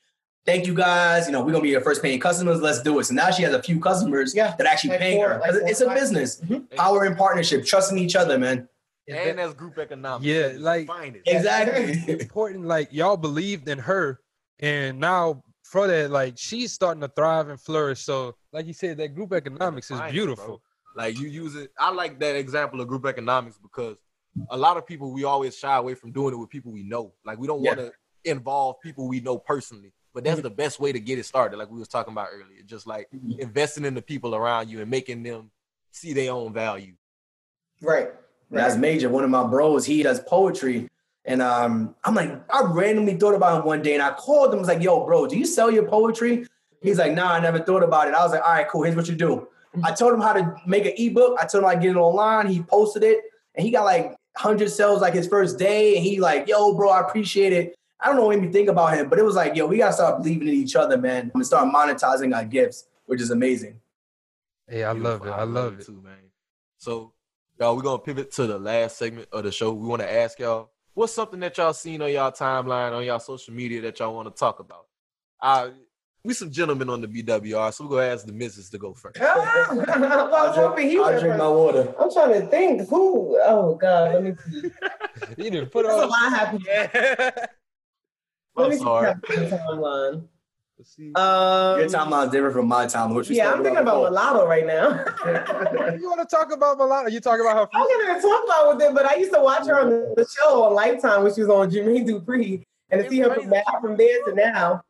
thank 0.46 0.66
you 0.68 0.74
guys. 0.74 1.28
You 1.28 1.32
know, 1.34 1.42
we're 1.44 1.52
gonna 1.52 1.64
be 1.64 1.70
your 1.70 1.82
first 1.82 2.02
paying 2.02 2.20
customers. 2.20 2.60
Let's 2.62 2.82
do 2.82 3.00
it. 3.00 3.06
So 3.06 3.14
now 3.14 3.30
she 3.32 3.44
has 3.44 3.54
a 3.54 3.62
few 3.62 3.80
customers 3.80 4.34
Yeah, 4.36 4.54
that 4.58 4.68
actually 4.68 4.92
like 4.92 5.00
paying 5.00 5.18
four- 5.18 5.30
her. 5.34 5.40
like 5.40 5.52
it's 5.70 5.82
a 5.82 5.90
business. 5.90 6.42
Mhm. 6.42 6.70
Power 6.76 7.06
in 7.06 7.16
partnership, 7.16 7.66
trusting 7.66 7.98
each 7.98 8.16
other, 8.16 8.38
man. 8.38 8.68
And 9.12 9.40
that's 9.40 9.54
group 9.54 9.78
economics. 9.78 10.26
Yeah, 10.26 10.54
like 10.58 10.88
Finest. 10.88 11.28
Exactly. 11.28 12.04
important. 12.20 12.66
Like 12.66 12.90
y'all 12.92 13.18
believed 13.18 13.68
in 13.68 13.78
her, 13.80 14.20
and 14.60 15.00
now 15.00 15.44
for 15.64 15.88
that, 15.88 16.12
like 16.12 16.38
she's 16.38 16.74
starting 16.74 17.02
to 17.02 17.08
thrive 17.08 17.50
and 17.50 17.60
flourish. 17.60 18.02
So, 18.02 18.36
like 18.52 18.66
you 18.66 18.74
said, 18.74 18.98
that 18.98 19.16
group 19.16 19.34
economics 19.34 19.90
is 19.92 20.00
beautiful. 20.12 20.46
bro. 20.46 20.62
Like 20.96 21.18
you 21.18 21.28
use 21.28 21.56
it. 21.56 21.72
I 21.80 21.92
like 21.92 22.20
that 22.20 22.36
example 22.36 22.82
of 22.82 22.88
group 22.88 23.06
economics 23.06 23.58
because 23.58 23.98
a 24.50 24.58
lot 24.58 24.78
of 24.78 24.86
people 24.86 25.12
we 25.12 25.24
always 25.24 25.58
shy 25.58 25.76
away 25.78 25.96
from 25.96 26.12
doing 26.12 26.34
it 26.34 26.38
with 26.38 26.50
people 26.50 26.72
we 26.72 26.84
know. 26.84 27.14
Like 27.26 27.38
we 27.38 27.48
don't 27.48 27.64
Yeah. 27.64 27.76
want 27.76 27.80
to 27.80 28.30
involve 28.30 28.82
people 28.82 29.08
we 29.08 29.20
know 29.22 29.38
personally. 29.38 29.94
But 30.14 30.26
that's 30.26 30.40
mm-hmm. 30.40 30.44
the 30.44 30.50
best 30.50 30.82
way 30.82 30.92
to 30.92 31.00
get 31.00 31.20
it 31.20 31.26
started, 31.26 31.56
like 31.56 31.72
we 31.72 31.80
was 31.80 31.88
talking 31.88 32.12
about 32.12 32.28
earlier. 32.34 32.62
Just 32.66 32.86
like 32.86 33.08
mm-hmm. 33.16 33.40
investing 33.40 33.86
in 33.86 33.94
the 33.94 34.02
people 34.02 34.36
around 34.36 34.70
you 34.70 34.82
and 34.82 34.92
making 34.92 35.24
them 35.24 35.52
see 35.92 36.12
their 36.12 36.34
own 36.34 36.54
value. 36.54 36.96
right 37.82 38.10
That's 38.52 38.76
major. 38.76 39.10
One 39.10 39.24
of 39.24 39.30
my 39.30 39.46
bros, 39.48 39.86
he 39.86 40.04
does 40.04 40.20
poetry. 40.20 40.90
And 41.26 41.42
um, 41.42 41.96
I'm 42.04 42.16
like, 42.16 42.32
I 42.52 42.64
randomly 42.64 43.16
thought 43.16 43.36
about 43.36 43.62
him 43.62 43.66
one 43.66 43.82
day 43.82 43.94
and 43.94 44.02
I 44.04 44.12
called 44.12 44.52
him. 44.52 44.58
I 44.58 44.60
was 44.60 44.68
like, 44.68 44.82
yo, 44.82 45.06
bro, 45.06 45.28
do 45.28 45.38
you 45.38 45.46
sell 45.46 45.70
your 45.72 45.88
poetry? 45.88 46.46
He's 46.82 46.98
like, 46.98 47.14
nah, 47.14 47.34
I 47.34 47.40
never 47.40 47.60
thought 47.60 47.84
about 47.84 48.08
it. 48.08 48.16
I 48.16 48.24
was 48.24 48.32
like, 48.32 48.42
all 48.44 48.54
right, 48.54 48.68
cool. 48.68 48.84
Here's 48.84 48.96
what 48.96 49.08
you 49.08 49.16
do. 49.16 49.48
I 49.84 49.92
told 49.94 50.14
him 50.14 50.20
how 50.20 50.34
to 50.34 50.56
make 50.66 50.86
an 50.86 50.94
ebook. 50.98 51.38
I 51.40 51.46
told 51.46 51.64
him 51.64 51.70
I 51.70 51.76
get 51.76 51.92
it 51.92 51.96
online. 51.96 52.48
He 52.48 52.62
posted 52.64 53.04
it 53.04 53.20
and 53.56 53.66
he 53.66 53.72
got 53.72 53.86
like 53.86 54.06
100 54.34 54.70
sales 54.70 55.02
like 55.02 55.14
his 55.14 55.28
first 55.28 55.58
day. 55.60 55.96
And 55.96 56.04
he 56.04 56.20
like, 56.20 56.48
yo, 56.48 56.74
bro, 56.74 56.90
I 56.90 57.02
appreciate 57.02 57.54
it. 57.54 57.76
I 58.00 58.08
don't 58.08 58.16
know 58.16 58.26
what 58.26 58.36
made 58.40 58.48
me 58.48 58.52
think 58.52 58.68
about 58.68 58.98
him, 58.98 59.10
but 59.10 59.20
it 59.20 59.24
was 59.24 59.36
like, 59.36 59.56
yo, 59.56 59.68
we 59.68 59.78
got 59.78 59.88
to 59.88 59.94
start 59.94 60.24
believing 60.24 60.48
in 60.48 60.56
each 60.56 60.76
other, 60.76 60.98
man, 60.98 61.32
and 61.36 61.46
start 61.46 61.72
monetizing 61.72 62.36
our 62.36 62.44
gifts, 62.44 62.88
which 63.06 63.22
is 63.22 63.30
amazing. 63.30 63.80
Hey, 64.68 64.84
I 64.84 64.92
love 64.92 65.22
it. 65.22 65.24
Beautiful. 65.26 65.34
I 65.34 65.44
love 65.44 65.80
it. 65.80 65.86
too, 65.86 66.02
man. 66.04 66.18
So, 66.78 67.14
y'all, 67.60 67.76
we're 67.76 67.82
gonna 67.82 68.00
pivot 68.00 68.32
to 68.34 68.48
the 68.48 68.58
last 68.60 68.98
segment 68.98 69.28
of 69.32 69.44
the 69.44 69.52
show. 69.52 69.72
We 69.74 69.88
want 69.88 70.02
to 70.02 70.12
ask 70.12 70.40
y'all 70.40 70.72
what's 70.94 71.14
something 71.14 71.40
that 71.42 71.58
y'all 71.58 71.74
seen 71.74 72.02
on 72.02 72.12
y'all 72.12 72.32
timeline, 72.32 72.92
on 72.94 73.04
y'all 73.06 73.20
social 73.20 73.54
media 73.54 73.82
that 73.82 74.00
y'all 74.00 74.14
want 74.16 74.34
to 74.34 74.38
talk 74.40 74.60
about. 74.60 74.86
Uh, 75.42 75.70
we 76.24 76.34
some 76.36 76.52
gentlemen 76.52 76.88
on 76.90 77.02
the 77.02 77.08
BWR, 77.08 77.74
so 77.74 77.86
we're 77.86 77.90
gonna 77.92 78.14
ask 78.14 78.26
the 78.28 78.34
missus 78.34 78.70
to 78.70 78.78
go 78.78 78.94
first. 78.94 79.18
Well, 79.20 79.42
I 79.42 80.48
was 80.48 80.56
hoping 80.56 80.90
he 80.90 80.98
I'll 80.98 81.06
went 81.06 81.20
drink 81.20 81.38
my 81.38 81.46
first. 81.46 81.56
water. 81.56 81.96
I'm 82.00 82.12
trying 82.12 82.42
to 82.42 82.48
think 82.48 82.88
who. 82.90 83.40
Oh 83.44 83.76
God, 83.76 84.14
let 84.14 84.24
me 84.24 84.34
see. 84.50 84.70
You 85.38 85.50
didn't 85.52 85.70
put 85.70 85.86
There's 85.86 86.00
a 86.00 86.04
on. 86.04 86.10
lot 86.10 86.32
happening. 86.32 86.66
Let 88.56 88.72
I'm 88.72 88.78
sorry. 88.78 89.14
what's 89.24 90.22
happening 90.86 91.14
on 91.16 91.78
the 91.80 91.86
timeline. 91.88 91.92
Your 91.92 92.00
Um, 92.02 92.12
timeline's 92.12 92.32
different 92.32 92.54
from 92.56 92.68
my 92.68 92.86
time. 92.88 93.14
What 93.16 93.30
you 93.30 93.36
yeah, 93.36 93.52
I'm 93.52 93.64
thinking 93.64 93.78
about 93.82 93.96
before? 93.96 94.10
mulatto 94.10 94.48
right 94.48 94.66
now. 94.66 95.04
You 96.02 96.10
want 96.10 96.28
to 96.28 96.36
talk 96.36 96.52
about 96.54 96.78
Milana? 96.80 97.12
You 97.12 97.20
talking 97.20 97.42
about 97.42 97.58
her? 97.58 97.70
I'm 97.74 97.88
gonna 98.08 98.22
talk 98.22 98.44
about 98.46 98.78
with 98.78 98.88
it, 98.88 98.94
but 98.94 99.06
I 99.06 99.16
used 99.16 99.34
to 99.34 99.42
watch 99.42 99.68
her 99.68 99.80
on 99.80 99.90
the 99.90 100.14
the 100.16 100.26
show 100.40 100.64
on 100.64 100.74
Lifetime 100.74 101.24
when 101.24 101.34
she 101.34 101.42
was 101.42 101.50
on 101.50 101.70
Jermaine 101.70 102.08
Dupri, 102.08 102.64
and 102.90 103.04
to 103.04 103.10
see 103.10 103.20
her 103.20 103.34
from, 103.34 103.50
that, 103.50 103.66
from 103.82 103.98
there 103.98 104.24
to 104.26 104.34
now, 104.34 104.82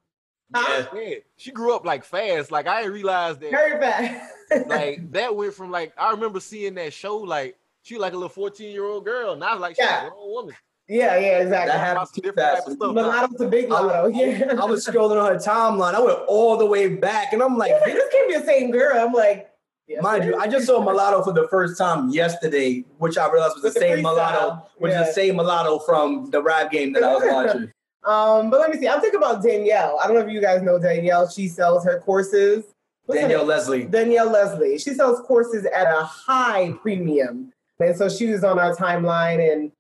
Yeah. 0.56 0.86
Yeah, 0.94 1.16
she 1.38 1.52
grew 1.52 1.76
up 1.76 1.86
like 1.86 2.04
fast. 2.04 2.52
Like 2.52 2.68
I 2.68 2.82
didn't 2.82 2.94
realize 2.94 3.38
that. 3.40 3.52
very 3.52 3.80
fast. 3.80 4.34
Like 4.68 5.12
that 5.14 5.34
went 5.36 5.54
from 5.54 5.72
like 5.72 5.94
I 5.98 6.12
remember 6.12 6.40
seeing 6.42 6.76
that 6.76 6.92
show 6.94 7.18
like 7.18 7.56
she 7.84 7.96
was 7.96 8.02
like 8.02 8.12
a 8.14 8.18
little 8.18 8.28
14 8.30 8.70
year 8.70 8.84
old 8.86 9.06
girl. 9.06 9.36
Now 9.36 9.58
like 9.58 9.76
she's 9.78 9.86
Yeah. 9.86 10.08
a 10.08 10.10
grown 10.10 10.30
woman. 10.30 10.56
Yeah, 10.92 11.18
yeah, 11.18 11.40
exactly. 11.40 11.72
That 11.72 11.80
happens 11.80 11.98
Lots 11.98 12.10
of 12.12 12.16
too 12.16 12.22
different 12.22 12.50
fast. 12.50 12.62
type 12.64 12.68
of 12.68 12.74
stuff. 12.78 12.94
Mulatto 12.94 13.38
to 13.38 13.48
big 13.50 13.72
I, 13.72 13.80
lotto. 13.80 14.06
I- 14.06 14.08
Yeah. 14.10 14.54
I 14.62 14.66
was 14.66 14.86
scrolling 14.86 15.22
on 15.24 15.32
her 15.34 15.40
timeline. 15.40 15.94
I 15.96 16.02
went 16.02 16.20
all 16.28 16.58
the 16.58 16.66
way 16.66 16.88
back, 16.96 17.34
and 17.34 17.42
I'm 17.42 17.58
like, 17.58 17.72
I 17.74 17.92
this 17.92 18.04
can't 18.12 18.28
be 18.30 18.38
the 18.38 18.46
same 18.46 18.72
girl. 18.72 18.98
I'm 18.98 19.14
like, 19.14 19.50
yes, 19.88 20.02
mind 20.04 20.26
you. 20.26 20.36
I 20.36 20.48
just 20.48 20.66
saw 20.68 20.82
mulatto 20.84 21.24
for 21.24 21.34
the 21.34 21.48
first 21.50 21.78
time 21.78 22.10
yesterday, 22.10 22.84
which 22.98 23.18
I 23.18 23.32
realized 23.32 23.56
was 23.56 23.64
the 23.64 23.70
the 23.70 23.80
same 23.80 23.98
freestyle, 24.00 24.02
mulatto, 24.04 24.68
which 24.78 24.92
is 24.92 24.98
the 25.08 25.14
same 25.14 25.36
mulatto 25.38 25.80
from 25.80 26.30
the 26.32 26.42
rap 26.42 26.72
game 26.72 26.92
that 26.94 27.04
I 27.04 27.14
was 27.14 27.24
watching. 27.26 27.72
Um, 28.04 28.50
but 28.50 28.60
let 28.60 28.72
me 28.72 28.78
see. 28.80 28.88
I'm 28.88 29.00
thinking 29.00 29.20
about 29.20 29.44
Danielle. 29.44 30.00
I 30.04 30.08
don't 30.08 30.16
know 30.16 30.24
if 30.26 30.32
you 30.32 30.42
guys 30.42 30.62
know 30.64 30.80
Danielle. 30.80 31.30
She 31.30 31.48
sells 31.48 31.86
her 31.86 32.00
courses. 32.00 32.66
What's 33.06 33.22
Danielle 33.22 33.40
name? 33.40 33.48
Leslie. 33.48 33.84
Danielle 33.86 34.30
Leslie. 34.32 34.78
She 34.80 34.94
sells 34.94 35.20
courses 35.22 35.66
at 35.66 35.88
a 35.88 36.04
high 36.04 36.74
premium. 36.82 37.52
And 37.80 37.96
so 37.96 38.10
she 38.10 38.28
was 38.28 38.44
on 38.44 38.58
our 38.60 38.76
timeline 38.76 39.40
and 39.54 39.72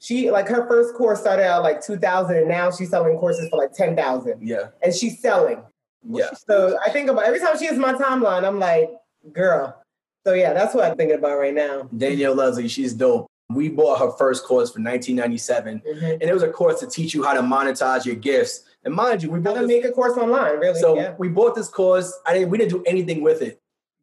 she 0.00 0.30
like 0.30 0.48
her 0.48 0.66
first 0.66 0.94
course 0.94 1.20
started 1.20 1.44
out 1.46 1.62
like 1.62 1.80
2000 1.84 2.36
and 2.36 2.48
now 2.48 2.70
she's 2.70 2.90
selling 2.90 3.16
courses 3.18 3.48
for 3.50 3.58
like 3.58 3.72
10,000 3.72 4.38
Yeah, 4.42 4.68
and 4.82 4.92
she's 4.94 5.20
selling. 5.20 5.62
yeah. 6.08 6.30
So 6.48 6.78
I 6.84 6.90
think 6.90 7.08
about 7.10 7.24
every 7.24 7.38
time 7.38 7.56
she 7.58 7.66
hits 7.66 7.76
my 7.78 7.92
timeline, 7.92 8.44
I'm 8.44 8.58
like, 8.58 8.90
girl. 9.32 9.76
So 10.26 10.32
yeah, 10.34 10.52
that's 10.54 10.74
what 10.74 10.84
I'm 10.84 10.96
thinking 10.96 11.18
about 11.18 11.38
right 11.38 11.54
now. 11.54 11.88
Danielle 11.96 12.34
Leslie, 12.34 12.68
she's 12.68 12.92
dope. 12.94 13.26
We 13.50 13.68
bought 13.68 13.98
her 13.98 14.10
first 14.16 14.44
course 14.44 14.70
for 14.70 14.80
1997, 14.80 15.82
Mhm. 15.86 16.12
and 16.12 16.22
it 16.22 16.32
was 16.32 16.42
a 16.42 16.48
course 16.50 16.80
to 16.80 16.86
teach 16.86 17.14
you 17.14 17.22
how 17.24 17.34
to 17.34 17.40
monetize 17.40 18.04
your 18.06 18.14
gifts. 18.16 18.62
And 18.84 18.94
mind 18.94 19.22
you, 19.22 19.30
we 19.30 19.40
bought 19.40 19.54
to 19.54 19.66
make 19.66 19.84
a 19.84 19.90
course 19.92 20.16
online, 20.16 20.58
really. 20.60 20.78
so 20.80 20.94
yeah. 20.96 21.14
we 21.18 21.28
bought 21.28 21.54
this 21.54 21.68
course. 21.68 22.16
I 22.26 22.32
didn't. 22.34 22.50
We 22.50 22.58
didn't 22.58 22.70
do 22.70 22.82
anything 22.86 23.22
with 23.22 23.42
it, 23.42 23.58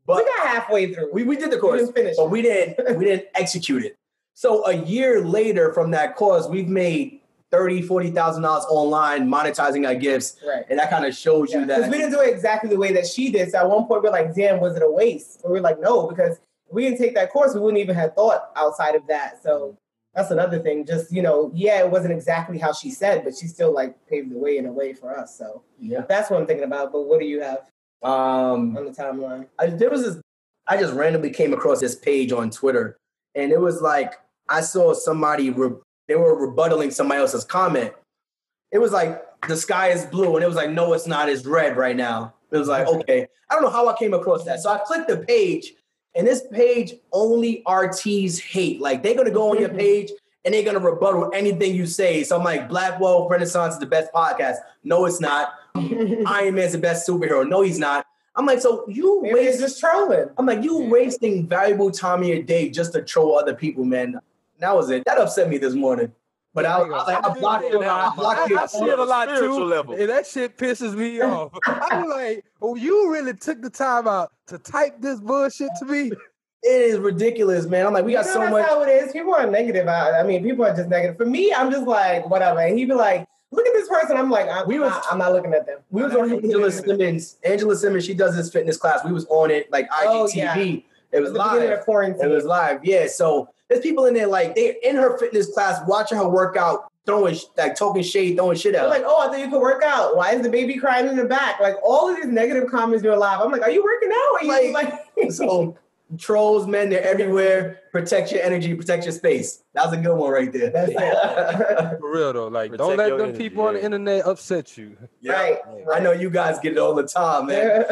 but 0.05 0.17
we 0.17 0.25
got 0.25 0.47
halfway 0.47 0.93
through. 0.93 1.11
we, 1.13 1.23
we 1.23 1.35
did 1.37 1.49
the 1.49 1.55
We 1.55 1.61
course. 1.61 1.79
didn't 1.81 1.95
finish. 1.95 2.17
but 2.17 2.29
we 2.29 2.41
didn't 2.43 2.97
we 2.97 3.05
didn't 3.05 3.27
execute 3.35 3.83
it. 3.85 3.95
So 4.37 4.63
a 4.67 4.73
year 4.85 5.25
later 5.25 5.73
from 5.73 5.89
that 5.91 6.15
course, 6.15 6.45
we've 6.47 6.67
made 6.67 7.21
thirty, 7.49 7.81
forty 7.81 8.11
thousand 8.11 8.43
dollars 8.43 8.65
online 8.69 9.27
monetizing 9.27 9.87
our 9.87 9.95
gifts, 9.95 10.39
right. 10.47 10.63
and 10.69 10.77
that 10.77 10.91
kind 10.91 11.05
of 11.07 11.15
shows 11.15 11.51
you 11.51 11.65
that 11.65 11.77
Because 11.77 11.91
we 11.91 11.97
didn't 11.97 12.11
do 12.11 12.21
it 12.21 12.35
exactly 12.35 12.69
the 12.69 12.77
way 12.77 12.93
that 12.93 13.07
she 13.07 13.31
did. 13.31 13.49
So 13.49 13.57
at 13.57 13.67
one 13.67 13.87
point, 13.87 14.03
we're 14.03 14.11
like, 14.11 14.35
damn, 14.35 14.59
was 14.59 14.75
it 14.75 14.83
a 14.83 14.91
waste? 14.91 15.39
But 15.41 15.49
we're 15.49 15.61
like, 15.61 15.79
no, 15.79 16.05
because 16.05 16.37
we 16.69 16.83
didn't 16.83 16.99
take 16.99 17.15
that 17.15 17.31
course, 17.31 17.55
we 17.55 17.61
wouldn't 17.61 17.81
even 17.81 17.95
have 17.95 18.13
thought 18.13 18.51
outside 18.55 18.93
of 18.93 19.07
that. 19.07 19.41
So 19.41 19.75
that's 20.13 20.29
another 20.29 20.59
thing. 20.59 20.85
Just, 20.85 21.11
you 21.11 21.23
know, 21.23 21.49
yeah, 21.55 21.79
it 21.79 21.89
wasn't 21.89 22.13
exactly 22.13 22.59
how 22.59 22.73
she 22.73 22.91
said, 22.91 23.23
but 23.23 23.35
she 23.35 23.47
still 23.47 23.73
like 23.73 23.95
paved 24.07 24.29
the 24.29 24.37
way 24.37 24.59
in 24.59 24.67
a 24.67 24.71
way 24.71 24.93
for 24.93 25.17
us. 25.17 25.35
So 25.35 25.63
yeah. 25.79 26.01
that's 26.07 26.29
what 26.29 26.39
I'm 26.39 26.45
thinking 26.45 26.65
about. 26.65 26.91
But 26.91 27.07
what 27.07 27.19
do 27.19 27.25
you 27.25 27.41
have 27.41 27.61
Um, 28.03 28.77
on 28.77 28.85
the 28.85 28.91
timeline? 28.91 29.47
I, 29.57 29.65
there 29.65 29.89
was 29.89 30.03
this. 30.03 30.21
I 30.67 30.77
just 30.77 30.93
randomly 30.93 31.31
came 31.31 31.53
across 31.53 31.79
this 31.79 31.95
page 31.95 32.31
on 32.31 32.51
Twitter, 32.51 32.97
and 33.33 33.51
it 33.51 33.59
was 33.59 33.81
like 33.81 34.13
I 34.49 34.61
saw 34.61 34.93
somebody 34.93 35.49
re- 35.49 35.75
they 36.07 36.15
were 36.15 36.47
rebuttaling 36.47 36.93
somebody 36.93 37.21
else's 37.21 37.43
comment. 37.43 37.93
It 38.71 38.79
was 38.79 38.91
like 38.91 39.23
the 39.47 39.57
sky 39.57 39.89
is 39.89 40.05
blue, 40.05 40.35
and 40.35 40.43
it 40.43 40.47
was 40.47 40.55
like, 40.55 40.71
no, 40.71 40.93
it's 40.93 41.07
not. 41.07 41.29
It's 41.29 41.45
red 41.45 41.77
right 41.77 41.95
now. 41.95 42.33
It 42.51 42.57
was 42.57 42.67
like, 42.67 42.87
okay, 42.95 43.27
I 43.49 43.53
don't 43.53 43.63
know 43.63 43.69
how 43.69 43.87
I 43.87 43.97
came 43.97 44.13
across 44.13 44.43
that. 44.45 44.59
So 44.59 44.69
I 44.69 44.79
clicked 44.79 45.07
the 45.07 45.17
page, 45.17 45.73
and 46.15 46.25
this 46.25 46.43
page 46.51 46.95
only 47.11 47.63
RTs 47.65 48.39
hate. 48.39 48.81
Like 48.81 49.03
they're 49.03 49.15
gonna 49.15 49.31
go 49.31 49.51
on 49.51 49.59
your 49.59 49.69
page 49.83 50.11
and 50.45 50.53
they're 50.53 50.63
gonna 50.63 50.79
rebuttal 50.79 51.31
anything 51.33 51.75
you 51.75 51.85
say. 51.85 52.23
So 52.23 52.37
I'm 52.37 52.43
like, 52.43 52.69
Black 52.69 52.99
Wealth 52.99 53.29
Renaissance 53.29 53.73
is 53.73 53.79
the 53.79 53.85
best 53.85 54.13
podcast. 54.13 54.55
No, 54.83 55.05
it's 55.05 55.19
not. 55.19 55.53
Iron 55.75 56.55
Man's 56.55 56.71
the 56.71 56.77
best 56.77 57.07
superhero. 57.07 57.47
No, 57.47 57.61
he's 57.61 57.79
not. 57.79 58.05
I'm 58.37 58.45
like, 58.45 58.61
so 58.61 58.85
you 58.87 59.23
it's 59.25 59.59
just 59.59 59.79
trolling. 59.79 60.29
I'm 60.37 60.45
like, 60.45 60.63
you 60.63 60.77
wasting 60.77 61.47
valuable 61.47 61.91
time 61.91 62.21
of 62.21 62.27
your 62.27 62.43
day 62.43 62.69
just 62.69 62.93
to 62.93 63.01
troll 63.01 63.37
other 63.37 63.53
people, 63.55 63.83
man. 63.83 64.19
That 64.59 64.75
was 64.75 64.89
it. 64.89 65.03
That 65.05 65.17
upset 65.17 65.49
me 65.49 65.57
this 65.57 65.73
morning. 65.73 66.11
But 66.53 66.65
I, 66.65 66.79
I, 66.79 66.79
was 66.87 67.07
like, 67.07 67.23
I 67.23 67.33
blocked 67.39 67.65
it. 67.65 67.75
I 67.75 68.15
blocked 68.15 68.49
it. 68.51 68.57
I 68.57 68.65
see 68.65 68.85
it 68.85 68.97
a 68.97 69.03
lot 69.03 69.25
too, 69.37 69.63
level. 69.63 69.93
and 69.93 70.09
that 70.09 70.25
shit 70.25 70.57
pisses 70.57 70.95
me 70.95 71.21
off. 71.21 71.51
I'm 71.67 72.07
like, 72.09 72.45
oh, 72.61 72.73
you 72.75 73.11
really 73.11 73.33
took 73.35 73.61
the 73.61 73.69
time 73.69 74.07
out 74.07 74.31
to 74.47 74.57
type 74.57 74.95
this 74.99 75.19
bullshit 75.19 75.69
to 75.79 75.85
me? 75.85 76.11
It 76.63 76.81
is 76.81 76.97
ridiculous, 76.97 77.67
man. 77.67 77.85
I'm 77.85 77.93
like, 77.93 78.05
we 78.05 78.13
got 78.13 78.25
You 78.25 78.31
know, 78.31 78.33
so 78.33 78.39
that's 78.39 78.51
much. 78.51 78.65
how 78.65 78.81
it 78.81 78.89
is. 78.89 79.11
People 79.11 79.35
are 79.35 79.45
negative. 79.45 79.87
I, 79.87 80.19
I 80.19 80.23
mean, 80.23 80.43
people 80.43 80.65
are 80.65 80.75
just 80.75 80.89
negative. 80.89 81.15
For 81.17 81.25
me, 81.27 81.53
I'm 81.53 81.69
just 81.71 81.85
like, 81.85 82.27
whatever. 82.27 82.59
And 82.59 82.77
he'd 82.79 82.85
be 82.85 82.95
like, 82.95 83.27
look 83.51 83.67
at 83.67 83.73
this 83.73 83.87
person. 83.87 84.17
I'm 84.17 84.31
like, 84.31 84.49
I'm, 84.49 84.67
We 84.67 84.79
was- 84.79 84.89
not, 84.89 85.05
I'm 85.11 85.19
not 85.19 85.33
looking 85.33 85.53
at 85.53 85.67
them. 85.67 85.77
We 85.91 86.01
was 86.01 86.15
on 86.15 86.31
Angela 86.33 86.71
Simmons. 86.71 87.37
Angela 87.43 87.75
Simmons, 87.75 88.03
she 88.05 88.15
does 88.15 88.35
this 88.35 88.49
fitness 88.51 88.77
class. 88.77 89.05
We 89.05 89.11
was 89.11 89.27
on 89.29 89.51
it, 89.51 89.71
like 89.71 89.87
Oh, 89.93 90.27
IGTV. 90.27 90.35
yeah. 90.35 90.55
It 91.11 91.19
was 91.21 91.29
At 91.29 91.33
the 91.35 91.43
beginning 91.43 91.69
live. 91.69 91.79
of 91.79 91.85
quarantine. 91.85 92.25
It 92.25 92.33
was 92.33 92.45
live, 92.45 92.83
yeah. 92.83 93.05
So 93.07 93.49
there's 93.69 93.81
people 93.81 94.05
in 94.05 94.13
there 94.13 94.27
like 94.27 94.55
they're 94.55 94.75
in 94.83 94.95
her 94.95 95.17
fitness 95.17 95.53
class 95.53 95.81
watching 95.87 96.17
her 96.17 96.27
work 96.27 96.55
out, 96.57 96.91
throwing 97.05 97.37
like 97.57 97.75
talking 97.75 98.03
shade, 98.03 98.35
throwing 98.37 98.57
shit 98.57 98.73
They're 98.73 98.83
out. 98.83 98.89
like, 98.89 99.03
oh, 99.05 99.19
I 99.19 99.27
thought 99.27 99.39
you 99.39 99.49
could 99.49 99.61
work 99.61 99.83
out. 99.83 100.15
Why 100.15 100.31
is 100.33 100.41
the 100.41 100.49
baby 100.49 100.77
crying 100.77 101.07
in 101.07 101.15
the 101.15 101.25
back? 101.25 101.59
Like 101.59 101.75
all 101.83 102.09
of 102.09 102.15
these 102.17 102.25
negative 102.27 102.69
comments 102.69 103.03
you're 103.03 103.17
live. 103.17 103.41
I'm 103.41 103.51
like, 103.51 103.61
are 103.61 103.71
you 103.71 103.83
working 103.83 104.09
out? 104.11 104.41
Are 104.41 104.63
you 104.65 104.73
Like- 104.73 104.93
like, 105.17 105.31
so 105.31 105.75
trolls, 106.17 106.67
man, 106.67 106.89
they're 106.89 107.03
everywhere. 107.03 107.81
Protect 107.91 108.31
your 108.31 108.41
energy, 108.43 108.73
protect 108.75 109.03
your 109.05 109.11
space. 109.11 109.63
That 109.73 109.85
was 109.85 109.93
a 109.93 109.97
good 109.97 110.15
one 110.15 110.31
right 110.31 110.51
there. 110.53 110.69
That's 110.69 110.91
it. 110.91 111.99
For 111.99 112.11
real 112.11 112.33
though, 112.33 112.47
like 112.47 112.71
Protect 112.71 112.77
don't 112.87 112.97
let 112.97 113.07
your 113.09 113.17
them 113.17 113.29
energy, 113.29 113.49
people 113.49 113.63
on 113.65 113.73
the 113.73 113.83
internet 113.83 114.25
upset 114.25 114.77
you. 114.77 114.95
right. 115.25 115.57
I 115.93 115.99
know 115.99 116.11
you 116.11 116.29
guys 116.29 116.59
get 116.59 116.73
it 116.73 116.77
all 116.77 116.93
the 116.93 117.03
time, 117.03 117.47
man. 117.47 117.85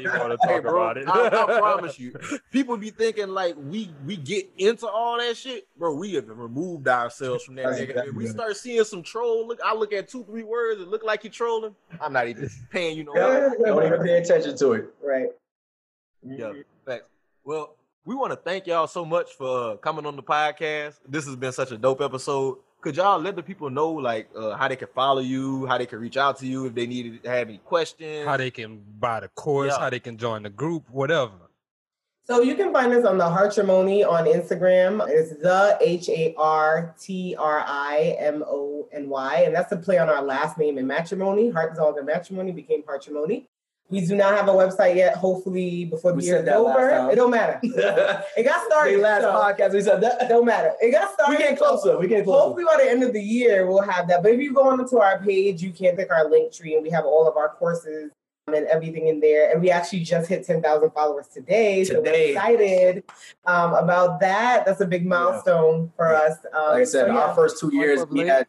you 0.00 0.08
want 0.10 0.32
to 0.32 0.38
Hey, 0.42 0.54
talk 0.54 0.62
bro, 0.62 0.82
about 0.82 0.96
it? 0.98 1.08
I, 1.08 1.26
I 1.28 1.58
promise 1.58 1.98
you, 1.98 2.14
people 2.50 2.76
be 2.76 2.90
thinking 2.90 3.28
like 3.28 3.54
we 3.56 3.90
we 4.04 4.16
get 4.16 4.50
into 4.58 4.86
all 4.88 5.18
that 5.18 5.36
shit, 5.36 5.66
bro. 5.78 5.94
We 5.94 6.14
have 6.14 6.28
removed 6.28 6.88
ourselves 6.88 7.44
from 7.44 7.54
that 7.56 7.66
That's 7.66 7.78
nigga. 7.80 7.88
exactly 7.90 8.12
we 8.12 8.26
start 8.26 8.56
seeing 8.56 8.84
some 8.84 9.02
troll, 9.02 9.46
look, 9.46 9.60
I 9.64 9.74
look 9.74 9.92
at 9.92 10.08
two, 10.08 10.24
three 10.24 10.42
words 10.42 10.80
and 10.80 10.90
look 10.90 11.04
like 11.04 11.22
you 11.24 11.30
trolling. 11.30 11.74
I'm 12.00 12.12
not 12.12 12.28
even 12.28 12.50
paying 12.70 12.96
you 12.98 13.04
no. 13.04 13.14
Yeah. 13.14 13.50
Don't 13.64 13.86
even 13.86 14.02
pay 14.02 14.18
attention 14.18 14.56
to 14.58 14.72
it. 14.72 14.86
right. 15.02 15.28
Yeah, 16.26 16.52
facts. 16.52 16.64
Well, 17.44 17.76
we 18.04 18.14
want 18.14 18.32
to 18.32 18.36
thank 18.36 18.66
y'all 18.66 18.86
so 18.86 19.04
much 19.04 19.32
for 19.32 19.72
uh, 19.72 19.76
coming 19.76 20.06
on 20.06 20.16
the 20.16 20.22
podcast. 20.22 20.94
This 21.08 21.26
has 21.26 21.36
been 21.36 21.52
such 21.52 21.72
a 21.72 21.78
dope 21.78 22.00
episode. 22.00 22.58
Could 22.80 22.96
y'all 22.96 23.18
let 23.18 23.34
the 23.36 23.42
people 23.42 23.70
know 23.70 23.90
like 23.90 24.28
uh, 24.36 24.56
how 24.56 24.68
they 24.68 24.76
can 24.76 24.88
follow 24.94 25.20
you, 25.20 25.64
how 25.66 25.78
they 25.78 25.86
can 25.86 25.98
reach 26.00 26.16
out 26.18 26.38
to 26.40 26.46
you 26.46 26.66
if 26.66 26.74
they 26.74 26.86
needed 26.86 27.22
to 27.22 27.30
have 27.30 27.48
any 27.48 27.58
questions? 27.58 28.26
how 28.26 28.36
they 28.36 28.50
can 28.50 28.82
buy 28.98 29.20
the 29.20 29.28
course, 29.28 29.72
Yeah. 29.72 29.80
how 29.80 29.90
they 29.90 30.00
can 30.00 30.18
join 30.18 30.42
the 30.42 30.50
group, 30.50 30.88
whatever. 30.90 31.32
So 32.26 32.40
you 32.40 32.54
can 32.54 32.72
find 32.72 32.92
us 32.92 33.04
on 33.04 33.18
the 33.18 33.24
Hartrimony 33.24 34.02
on 34.02 34.24
Instagram. 34.24 35.06
It's 35.08 35.30
the 35.42 35.76
H 35.80 36.08
A 36.08 36.34
R 36.38 36.94
T 36.98 37.36
R 37.38 37.62
I 37.66 38.16
M 38.18 38.42
O 38.46 38.88
N 38.92 39.10
Y, 39.10 39.42
and 39.44 39.54
that's 39.54 39.70
a 39.72 39.76
play 39.76 39.98
on 39.98 40.08
our 40.08 40.22
last 40.22 40.56
name 40.56 40.78
in 40.78 40.86
matrimony. 40.86 41.50
Heart 41.50 41.74
is 41.74 41.78
all 41.78 41.94
in 41.98 42.06
matrimony 42.06 42.52
became 42.52 42.82
Hartrimony. 42.86 43.46
We 43.94 44.04
do 44.04 44.16
not 44.16 44.36
have 44.36 44.48
a 44.48 44.52
website 44.52 44.96
yet. 44.96 45.14
Hopefully, 45.14 45.84
before 45.84 46.10
the 46.10 46.16
We 46.18 46.24
year 46.24 46.38
said 46.38 46.48
is 46.48 46.54
over, 46.54 47.10
it 47.12 47.14
don't 47.14 47.30
matter. 47.30 47.60
it 47.62 48.42
got 48.42 48.66
started. 48.66 48.96
The 48.98 49.02
last 49.02 49.22
so 49.22 49.30
podcast 49.32 49.72
we 49.72 49.82
said 49.82 50.00
that. 50.00 50.28
don't 50.28 50.44
matter. 50.44 50.72
It 50.80 50.90
got 50.90 51.12
started. 51.14 51.30
We 51.30 51.36
started. 51.36 51.38
getting 51.38 51.56
closer. 51.56 51.98
We 51.98 52.08
getting 52.08 52.24
closer. 52.24 52.40
Hopefully, 52.42 52.64
by 52.64 52.82
the 52.82 52.90
end 52.90 53.04
of 53.04 53.12
the 53.12 53.22
year, 53.22 53.66
we'll 53.68 53.82
have 53.82 54.08
that. 54.08 54.22
But 54.24 54.32
if 54.32 54.40
you 54.40 54.52
go 54.52 54.62
onto 54.68 54.98
our 54.98 55.20
page, 55.20 55.62
you 55.62 55.70
can 55.70 55.94
pick 55.94 56.10
our 56.10 56.28
link 56.28 56.52
tree, 56.52 56.74
and 56.74 56.82
we 56.82 56.90
have 56.90 57.04
all 57.04 57.28
of 57.28 57.36
our 57.36 57.50
courses 57.50 58.10
and 58.48 58.66
everything 58.66 59.06
in 59.06 59.20
there. 59.20 59.52
And 59.52 59.62
we 59.62 59.70
actually 59.70 60.00
just 60.00 60.28
hit 60.28 60.44
10,000 60.44 60.90
followers 60.90 61.28
today. 61.28 61.84
So 61.84 61.94
we're 62.00 62.04
Today. 62.04 62.32
excited 62.32 63.04
um, 63.46 63.74
about 63.74 64.18
that. 64.20 64.66
That's 64.66 64.80
a 64.82 64.86
big 64.86 65.06
milestone 65.06 65.92
for 65.96 66.10
Yeah. 66.12 66.18
us. 66.18 66.38
Um, 66.52 66.62
Like 66.72 66.80
I 66.80 66.84
said, 66.84 67.06
so, 67.06 67.12
yeah. 67.12 67.18
our 67.20 67.34
first 67.34 67.58
two 67.60 67.70
years, 67.74 68.04
we 68.10 68.26
had 68.26 68.46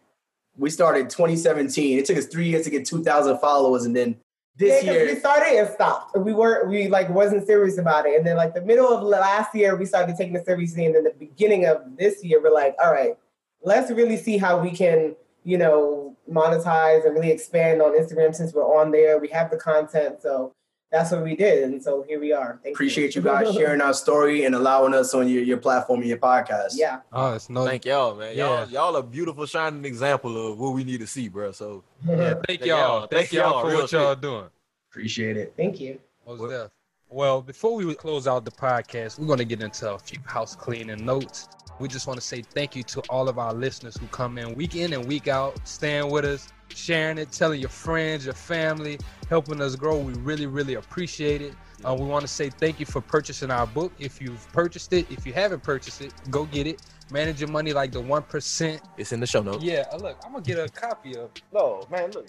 we 0.57 0.69
started 0.69 1.09
2017. 1.09 1.99
It 1.99 2.05
took 2.05 2.17
us 2.17 2.25
three 2.27 2.49
years 2.49 2.63
to 2.63 2.69
get 2.71 2.85
2,000 2.85 3.37
followers, 3.39 3.85
and 3.85 3.95
then 3.95 4.09
Yeah, 4.09 4.15
this 4.57 4.83
'cause 4.83 4.93
year, 4.93 5.05
we 5.05 5.15
started 5.15 5.57
and 5.57 5.69
stopped. 5.69 6.17
We 6.17 6.33
weren't, 6.33 6.69
we 6.69 6.87
like 6.87 7.09
wasn't 7.09 7.45
serious 7.45 7.77
about 7.77 8.05
it. 8.05 8.15
And 8.17 8.25
then 8.25 8.37
like 8.37 8.53
the 8.53 8.61
middle 8.61 8.87
of 8.87 9.03
last 9.03 9.53
year, 9.53 9.75
we 9.75 9.85
started 9.85 10.15
taking 10.15 10.35
it 10.35 10.45
seriously. 10.45 10.85
And 10.85 10.95
then 10.95 11.03
the 11.03 11.11
beginning 11.11 11.65
of 11.65 11.81
this 11.97 12.23
year, 12.23 12.41
we're 12.41 12.53
like, 12.53 12.75
all 12.83 12.91
right, 12.91 13.17
let's 13.63 13.91
really 13.91 14.17
see 14.17 14.37
how 14.37 14.59
we 14.59 14.71
can, 14.71 15.15
you 15.43 15.57
know, 15.57 16.15
monetize 16.31 17.05
and 17.05 17.13
really 17.13 17.31
expand 17.31 17.81
on 17.81 17.91
Instagram 17.91 18.33
since 18.33 18.53
we're 18.53 18.63
on 18.63 18.91
there. 18.91 19.19
We 19.19 19.27
have 19.29 19.51
the 19.51 19.57
content. 19.57 20.21
So 20.21 20.53
that's 20.95 21.11
what 21.11 21.23
we 21.23 21.35
did. 21.35 21.63
And 21.63 21.83
so 21.83 22.03
here 22.07 22.19
we 22.19 22.31
are. 22.31 22.57
Thank 22.63 22.75
appreciate 22.75 23.15
you 23.15 23.21
guys 23.21 23.53
sharing 23.53 23.81
our 23.81 23.93
story 23.93 24.45
and 24.45 24.55
allowing 24.55 24.93
us 24.93 25.13
on 25.13 25.27
your, 25.27 25.43
your 25.43 25.57
platform 25.57 25.99
and 25.99 26.09
your 26.09 26.17
podcast. 26.17 26.73
Yeah. 26.75 27.01
Oh, 27.11 27.33
it's 27.33 27.49
no. 27.49 27.65
Thank 27.65 27.85
y'all, 27.85 28.15
man. 28.15 28.35
Yeah. 28.35 28.61
Y'all, 28.61 28.69
y'all 28.69 28.95
a 28.95 29.03
beautiful 29.03 29.45
shining 29.45 29.83
example 29.83 30.51
of 30.51 30.57
what 30.57 30.73
we 30.73 30.85
need 30.85 31.01
to 31.01 31.07
see, 31.07 31.27
bro. 31.27 31.51
So 31.51 31.83
Yeah, 32.07 32.15
thank 32.15 32.47
Thank 32.47 32.65
y'all. 32.65 32.77
y'all. 32.77 32.99
Thank, 33.01 33.11
Thank 33.11 33.33
y'all 33.33 33.51
y'all, 33.51 33.61
for 33.61 33.67
real 33.67 33.81
what 33.81 33.91
y'all 33.91 34.13
shit. 34.13 34.21
doing. 34.21 34.45
Appreciate 34.89 35.37
it. 35.37 35.53
Thank 35.57 35.81
you. 35.81 35.99
Most. 36.25 36.71
Well, 37.09 37.41
before 37.41 37.75
we 37.75 37.93
close 37.93 38.25
out 38.25 38.45
the 38.45 38.51
podcast, 38.51 39.19
we're 39.19 39.27
going 39.27 39.39
to 39.39 39.45
get 39.45 39.61
into 39.61 39.93
a 39.93 39.99
few 39.99 40.19
house 40.25 40.55
cleaning 40.55 41.05
notes. 41.05 41.47
We 41.79 41.87
just 41.89 42.07
want 42.07 42.19
to 42.19 42.25
say 42.25 42.41
thank 42.41 42.75
you 42.75 42.83
to 42.83 43.01
all 43.09 43.27
of 43.27 43.37
our 43.37 43.53
listeners 43.53 43.97
who 43.97 44.07
come 44.07 44.37
in 44.37 44.55
week 44.55 44.75
in 44.75 44.93
and 44.93 45.05
week 45.05 45.27
out, 45.27 45.59
staying 45.67 46.09
with 46.09 46.23
us, 46.25 46.47
sharing 46.69 47.17
it, 47.17 47.31
telling 47.31 47.59
your 47.59 47.69
friends, 47.69 48.25
your 48.25 48.33
family, 48.33 48.97
helping 49.29 49.61
us 49.61 49.75
grow. 49.75 49.97
We 49.97 50.13
really, 50.13 50.45
really 50.45 50.75
appreciate 50.75 51.41
it. 51.41 51.53
Uh, 51.83 51.95
we 51.97 52.05
want 52.05 52.21
to 52.21 52.27
say 52.27 52.49
thank 52.49 52.79
you 52.79 52.85
for 52.85 53.01
purchasing 53.01 53.51
our 53.51 53.67
book. 53.67 53.91
If 53.99 54.21
you've 54.21 54.51
purchased 54.53 54.93
it, 54.93 55.09
if 55.11 55.25
you 55.25 55.33
haven't 55.33 55.63
purchased 55.63 56.01
it, 56.01 56.13
go 56.29 56.45
get 56.45 56.67
it. 56.67 56.81
Manage 57.11 57.39
your 57.39 57.49
money 57.49 57.71
like 57.71 57.91
the 57.91 58.01
1%. 58.01 58.81
it's 58.97 59.11
in 59.11 59.19
the 59.19 59.27
show 59.27 59.43
notes. 59.43 59.63
Yeah, 59.63 59.85
uh, 59.91 59.97
look, 59.97 60.17
I'm 60.25 60.31
going 60.31 60.43
to 60.43 60.55
get 60.55 60.65
a 60.65 60.69
copy 60.69 61.15
of 61.15 61.29
No, 61.53 61.85
man, 61.91 62.11
look. 62.11 62.27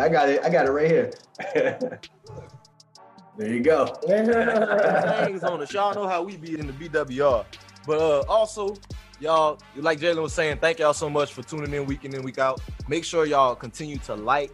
I 0.00 0.08
got 0.08 0.28
it. 0.28 0.44
I 0.44 0.48
got 0.48 0.66
it 0.66 0.70
right 0.70 0.88
here. 0.88 1.12
there 1.54 2.00
you 3.40 3.60
go. 3.60 3.86
things 3.86 5.42
on 5.42 5.60
us. 5.60 5.72
Y'all 5.72 5.94
know 5.94 6.06
how 6.06 6.22
we 6.22 6.36
be 6.36 6.58
in 6.58 6.68
the 6.68 6.72
BWR. 6.72 7.44
But 7.84 7.98
uh, 8.00 8.24
also, 8.28 8.76
y'all, 9.18 9.58
like 9.74 9.98
Jalen 9.98 10.22
was 10.22 10.32
saying, 10.32 10.58
thank 10.58 10.78
y'all 10.78 10.94
so 10.94 11.10
much 11.10 11.32
for 11.32 11.42
tuning 11.42 11.72
in 11.72 11.86
week 11.86 12.04
in 12.04 12.14
and 12.14 12.24
week 12.24 12.38
out. 12.38 12.60
Make 12.88 13.04
sure 13.04 13.26
y'all 13.26 13.56
continue 13.56 13.98
to 13.98 14.14
like, 14.14 14.52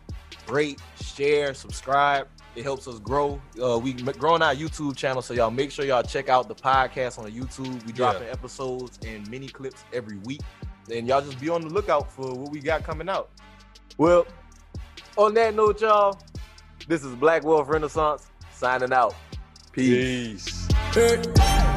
rate, 0.49 0.81
share, 1.01 1.55
subscribe. 1.55 2.29
It 2.55 2.65
helps 2.65 2.87
us 2.87 2.99
grow. 2.99 3.41
Uh, 3.63 3.79
we 3.79 3.95
growing 3.95 4.43
our 4.43 4.55
YouTube 4.55 4.97
channel, 4.97 5.23
so 5.23 5.33
y'all 5.33 5.51
make 5.51 5.71
sure 5.71 5.85
y'all 5.85 6.03
check 6.03 6.29
out 6.29 6.49
the 6.49 6.55
podcast 6.55 7.19
on 7.19 7.31
YouTube. 7.31 7.85
We 7.87 7.93
dropping 7.93 8.29
episodes 8.29 8.99
and 9.07 9.29
mini 9.31 9.49
clips 9.49 9.85
every 9.93 10.19
week, 10.19 10.43
and 10.91 11.09
y'all 11.09 11.23
just 11.23 11.41
be 11.41 11.49
on 11.49 11.63
the 11.63 11.69
lookout 11.69 12.13
for 12.13 12.35
what 12.35 12.51
we 12.51 12.61
got 12.61 12.85
coming 12.85 13.09
out. 13.09 13.31
Well, 13.97 14.27
on 15.17 15.33
that 15.35 15.55
note, 15.55 15.81
y'all, 15.81 16.21
this 16.89 17.05
is 17.05 17.15
Black 17.15 17.45
Wealth 17.45 17.69
Renaissance 17.69 18.27
signing 18.53 18.93
out. 18.93 19.15
Peace. 19.73 20.62
Hey, 20.95 21.17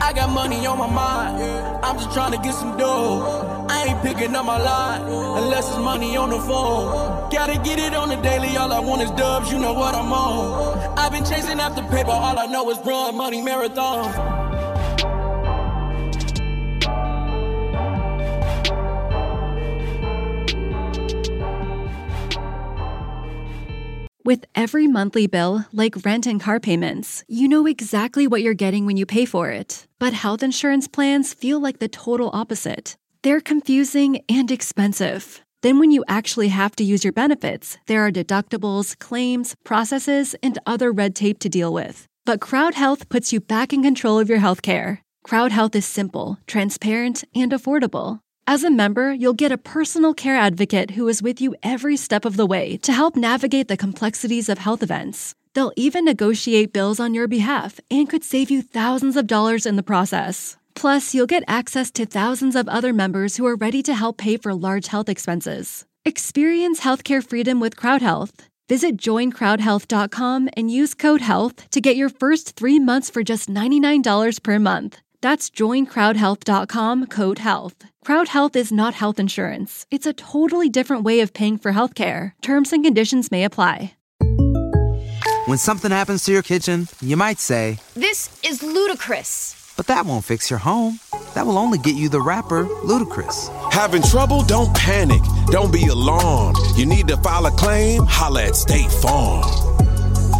I 0.01 0.11
got 0.13 0.29
money 0.29 0.65
on 0.65 0.77
my 0.77 0.87
mind. 0.87 1.41
I'm 1.85 1.97
just 1.97 2.11
trying 2.11 2.33
to 2.33 2.37
get 2.37 2.53
some 2.53 2.77
dough. 2.77 3.65
I 3.69 3.85
ain't 3.85 4.01
picking 4.01 4.35
up 4.35 4.45
my 4.45 4.57
line 4.57 5.03
unless 5.03 5.69
it's 5.69 5.77
money 5.77 6.17
on 6.17 6.31
the 6.31 6.39
phone. 6.39 7.29
Gotta 7.31 7.57
get 7.59 7.79
it 7.79 7.95
on 7.95 8.09
the 8.09 8.17
daily. 8.17 8.57
All 8.57 8.73
I 8.73 8.79
want 8.79 9.03
is 9.03 9.11
dubs. 9.11 9.49
You 9.53 9.59
know 9.59 9.71
what 9.71 9.95
I'm 9.95 10.11
on. 10.11 10.97
I've 10.97 11.13
been 11.13 11.23
chasing 11.23 11.61
after 11.61 11.81
paper. 11.83 12.11
All 12.11 12.37
I 12.37 12.45
know 12.47 12.69
is 12.71 12.77
run 12.79 13.15
money 13.15 13.41
marathon. 13.41 14.44
With 24.25 24.45
every 24.55 24.87
monthly 24.87 25.27
bill, 25.27 25.67
like 25.71 26.03
rent 26.03 26.25
and 26.25 26.41
car 26.41 26.59
payments, 26.59 27.23
you 27.27 27.47
know 27.47 27.67
exactly 27.67 28.25
what 28.25 28.41
you're 28.41 28.55
getting 28.55 28.87
when 28.87 28.97
you 28.97 29.05
pay 29.05 29.23
for 29.23 29.51
it. 29.51 29.85
But 29.99 30.13
health 30.13 30.41
insurance 30.41 30.87
plans 30.87 31.31
feel 31.31 31.59
like 31.59 31.77
the 31.77 31.87
total 31.87 32.31
opposite. 32.33 32.97
They're 33.21 33.39
confusing 33.39 34.21
and 34.27 34.49
expensive. 34.49 35.41
Then, 35.61 35.77
when 35.77 35.91
you 35.91 36.03
actually 36.07 36.47
have 36.47 36.75
to 36.77 36.83
use 36.83 37.03
your 37.03 37.13
benefits, 37.13 37.77
there 37.85 38.03
are 38.03 38.11
deductibles, 38.11 38.97
claims, 38.97 39.53
processes, 39.63 40.35
and 40.41 40.57
other 40.65 40.91
red 40.91 41.15
tape 41.15 41.37
to 41.41 41.47
deal 41.47 41.71
with. 41.71 42.07
But 42.25 42.41
Crowd 42.41 42.73
Health 42.73 43.09
puts 43.09 43.31
you 43.31 43.39
back 43.39 43.73
in 43.73 43.83
control 43.83 44.17
of 44.17 44.27
your 44.27 44.39
healthcare. 44.39 45.01
Crowd 45.23 45.51
Health 45.51 45.75
is 45.75 45.85
simple, 45.85 46.39
transparent, 46.47 47.23
and 47.35 47.51
affordable. 47.51 48.21
As 48.47 48.63
a 48.63 48.69
member, 48.69 49.11
you'll 49.11 49.33
get 49.33 49.51
a 49.51 49.57
personal 49.57 50.13
care 50.13 50.37
advocate 50.37 50.91
who 50.91 51.07
is 51.07 51.23
with 51.23 51.41
you 51.41 51.55
every 51.63 51.97
step 51.97 52.25
of 52.25 52.37
the 52.37 52.45
way 52.45 52.77
to 52.83 52.93
help 52.93 53.15
navigate 53.15 53.67
the 53.67 53.75
complexities 53.75 54.49
of 54.49 54.59
health 54.59 54.83
events. 54.83 55.33
They'll 55.55 55.71
even 55.75 56.05
negotiate 56.05 56.71
bills 56.71 56.99
on 56.99 57.15
your 57.15 57.27
behalf 57.27 57.79
and 57.89 58.07
could 58.07 58.23
save 58.23 58.51
you 58.51 58.61
thousands 58.61 59.17
of 59.17 59.25
dollars 59.25 59.65
in 59.65 59.77
the 59.77 59.89
process. 59.91 60.57
Plus, 60.75 61.15
you'll 61.15 61.25
get 61.25 61.43
access 61.47 61.89
to 61.93 62.05
thousands 62.05 62.55
of 62.55 62.67
other 62.67 62.93
members 62.93 63.37
who 63.37 63.47
are 63.47 63.55
ready 63.55 63.81
to 63.81 63.95
help 63.95 64.17
pay 64.17 64.37
for 64.37 64.53
large 64.53 64.87
health 64.87 65.09
expenses. 65.09 65.85
Experience 66.05 66.81
healthcare 66.81 67.27
freedom 67.27 67.59
with 67.59 67.75
Crowd 67.75 68.03
Health. 68.03 68.47
Visit 68.69 68.97
joincrowdhealth.com 68.97 70.49
and 70.55 70.69
use 70.69 70.93
code 70.93 71.21
HEALTH 71.21 71.67
to 71.71 71.81
get 71.81 71.95
your 71.95 72.09
first 72.09 72.55
three 72.55 72.77
months 72.77 73.09
for 73.09 73.23
just 73.23 73.49
$99 73.49 74.43
per 74.43 74.59
month. 74.59 75.01
That's 75.25 75.49
joincrowdhealth.com 75.49 77.07
code 77.07 77.39
HEALTH. 77.39 77.73
Crowd 78.05 78.27
Health 78.27 78.55
is 78.55 78.71
not 78.71 78.93
health 78.93 79.19
insurance, 79.19 79.87
it's 79.89 80.05
a 80.05 80.13
totally 80.13 80.69
different 80.69 81.01
way 81.03 81.19
of 81.19 81.33
paying 81.33 81.57
for 81.57 81.71
healthcare. 81.73 82.33
Terms 82.43 82.71
and 82.71 82.83
conditions 82.83 83.31
may 83.31 83.43
apply. 83.43 83.95
When 85.47 85.57
something 85.57 85.89
happens 85.89 86.25
to 86.25 86.31
your 86.31 86.43
kitchen, 86.43 86.89
you 87.01 87.17
might 87.17 87.39
say, 87.39 87.79
This 87.95 88.39
is 88.43 88.61
ludicrous. 88.61 89.73
but 89.75 89.87
that 89.87 90.05
won't 90.05 90.25
fix 90.25 90.51
your 90.51 90.59
home. 90.59 90.99
That 91.33 91.47
will 91.47 91.57
only 91.57 91.79
get 91.79 91.95
you 91.95 92.07
the 92.07 92.21
rapper, 92.21 92.65
Ludacris. 92.83 93.49
Having 93.73 94.03
trouble? 94.03 94.43
Don't 94.43 94.75
panic. 94.75 95.23
Don't 95.47 95.73
be 95.73 95.87
alarmed. 95.87 96.57
You 96.75 96.85
need 96.85 97.07
to 97.07 97.17
file 97.17 97.47
a 97.47 97.51
claim? 97.51 98.03
Holla 98.05 98.43
at 98.43 98.55
State 98.55 98.91
Farm. 98.91 99.41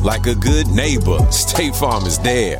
Like 0.03 0.27
a 0.27 0.35
good 0.35 0.67
neighbor, 0.67 1.17
State 1.31 1.75
Farm 1.75 2.05
is 2.05 2.19
there. 2.19 2.59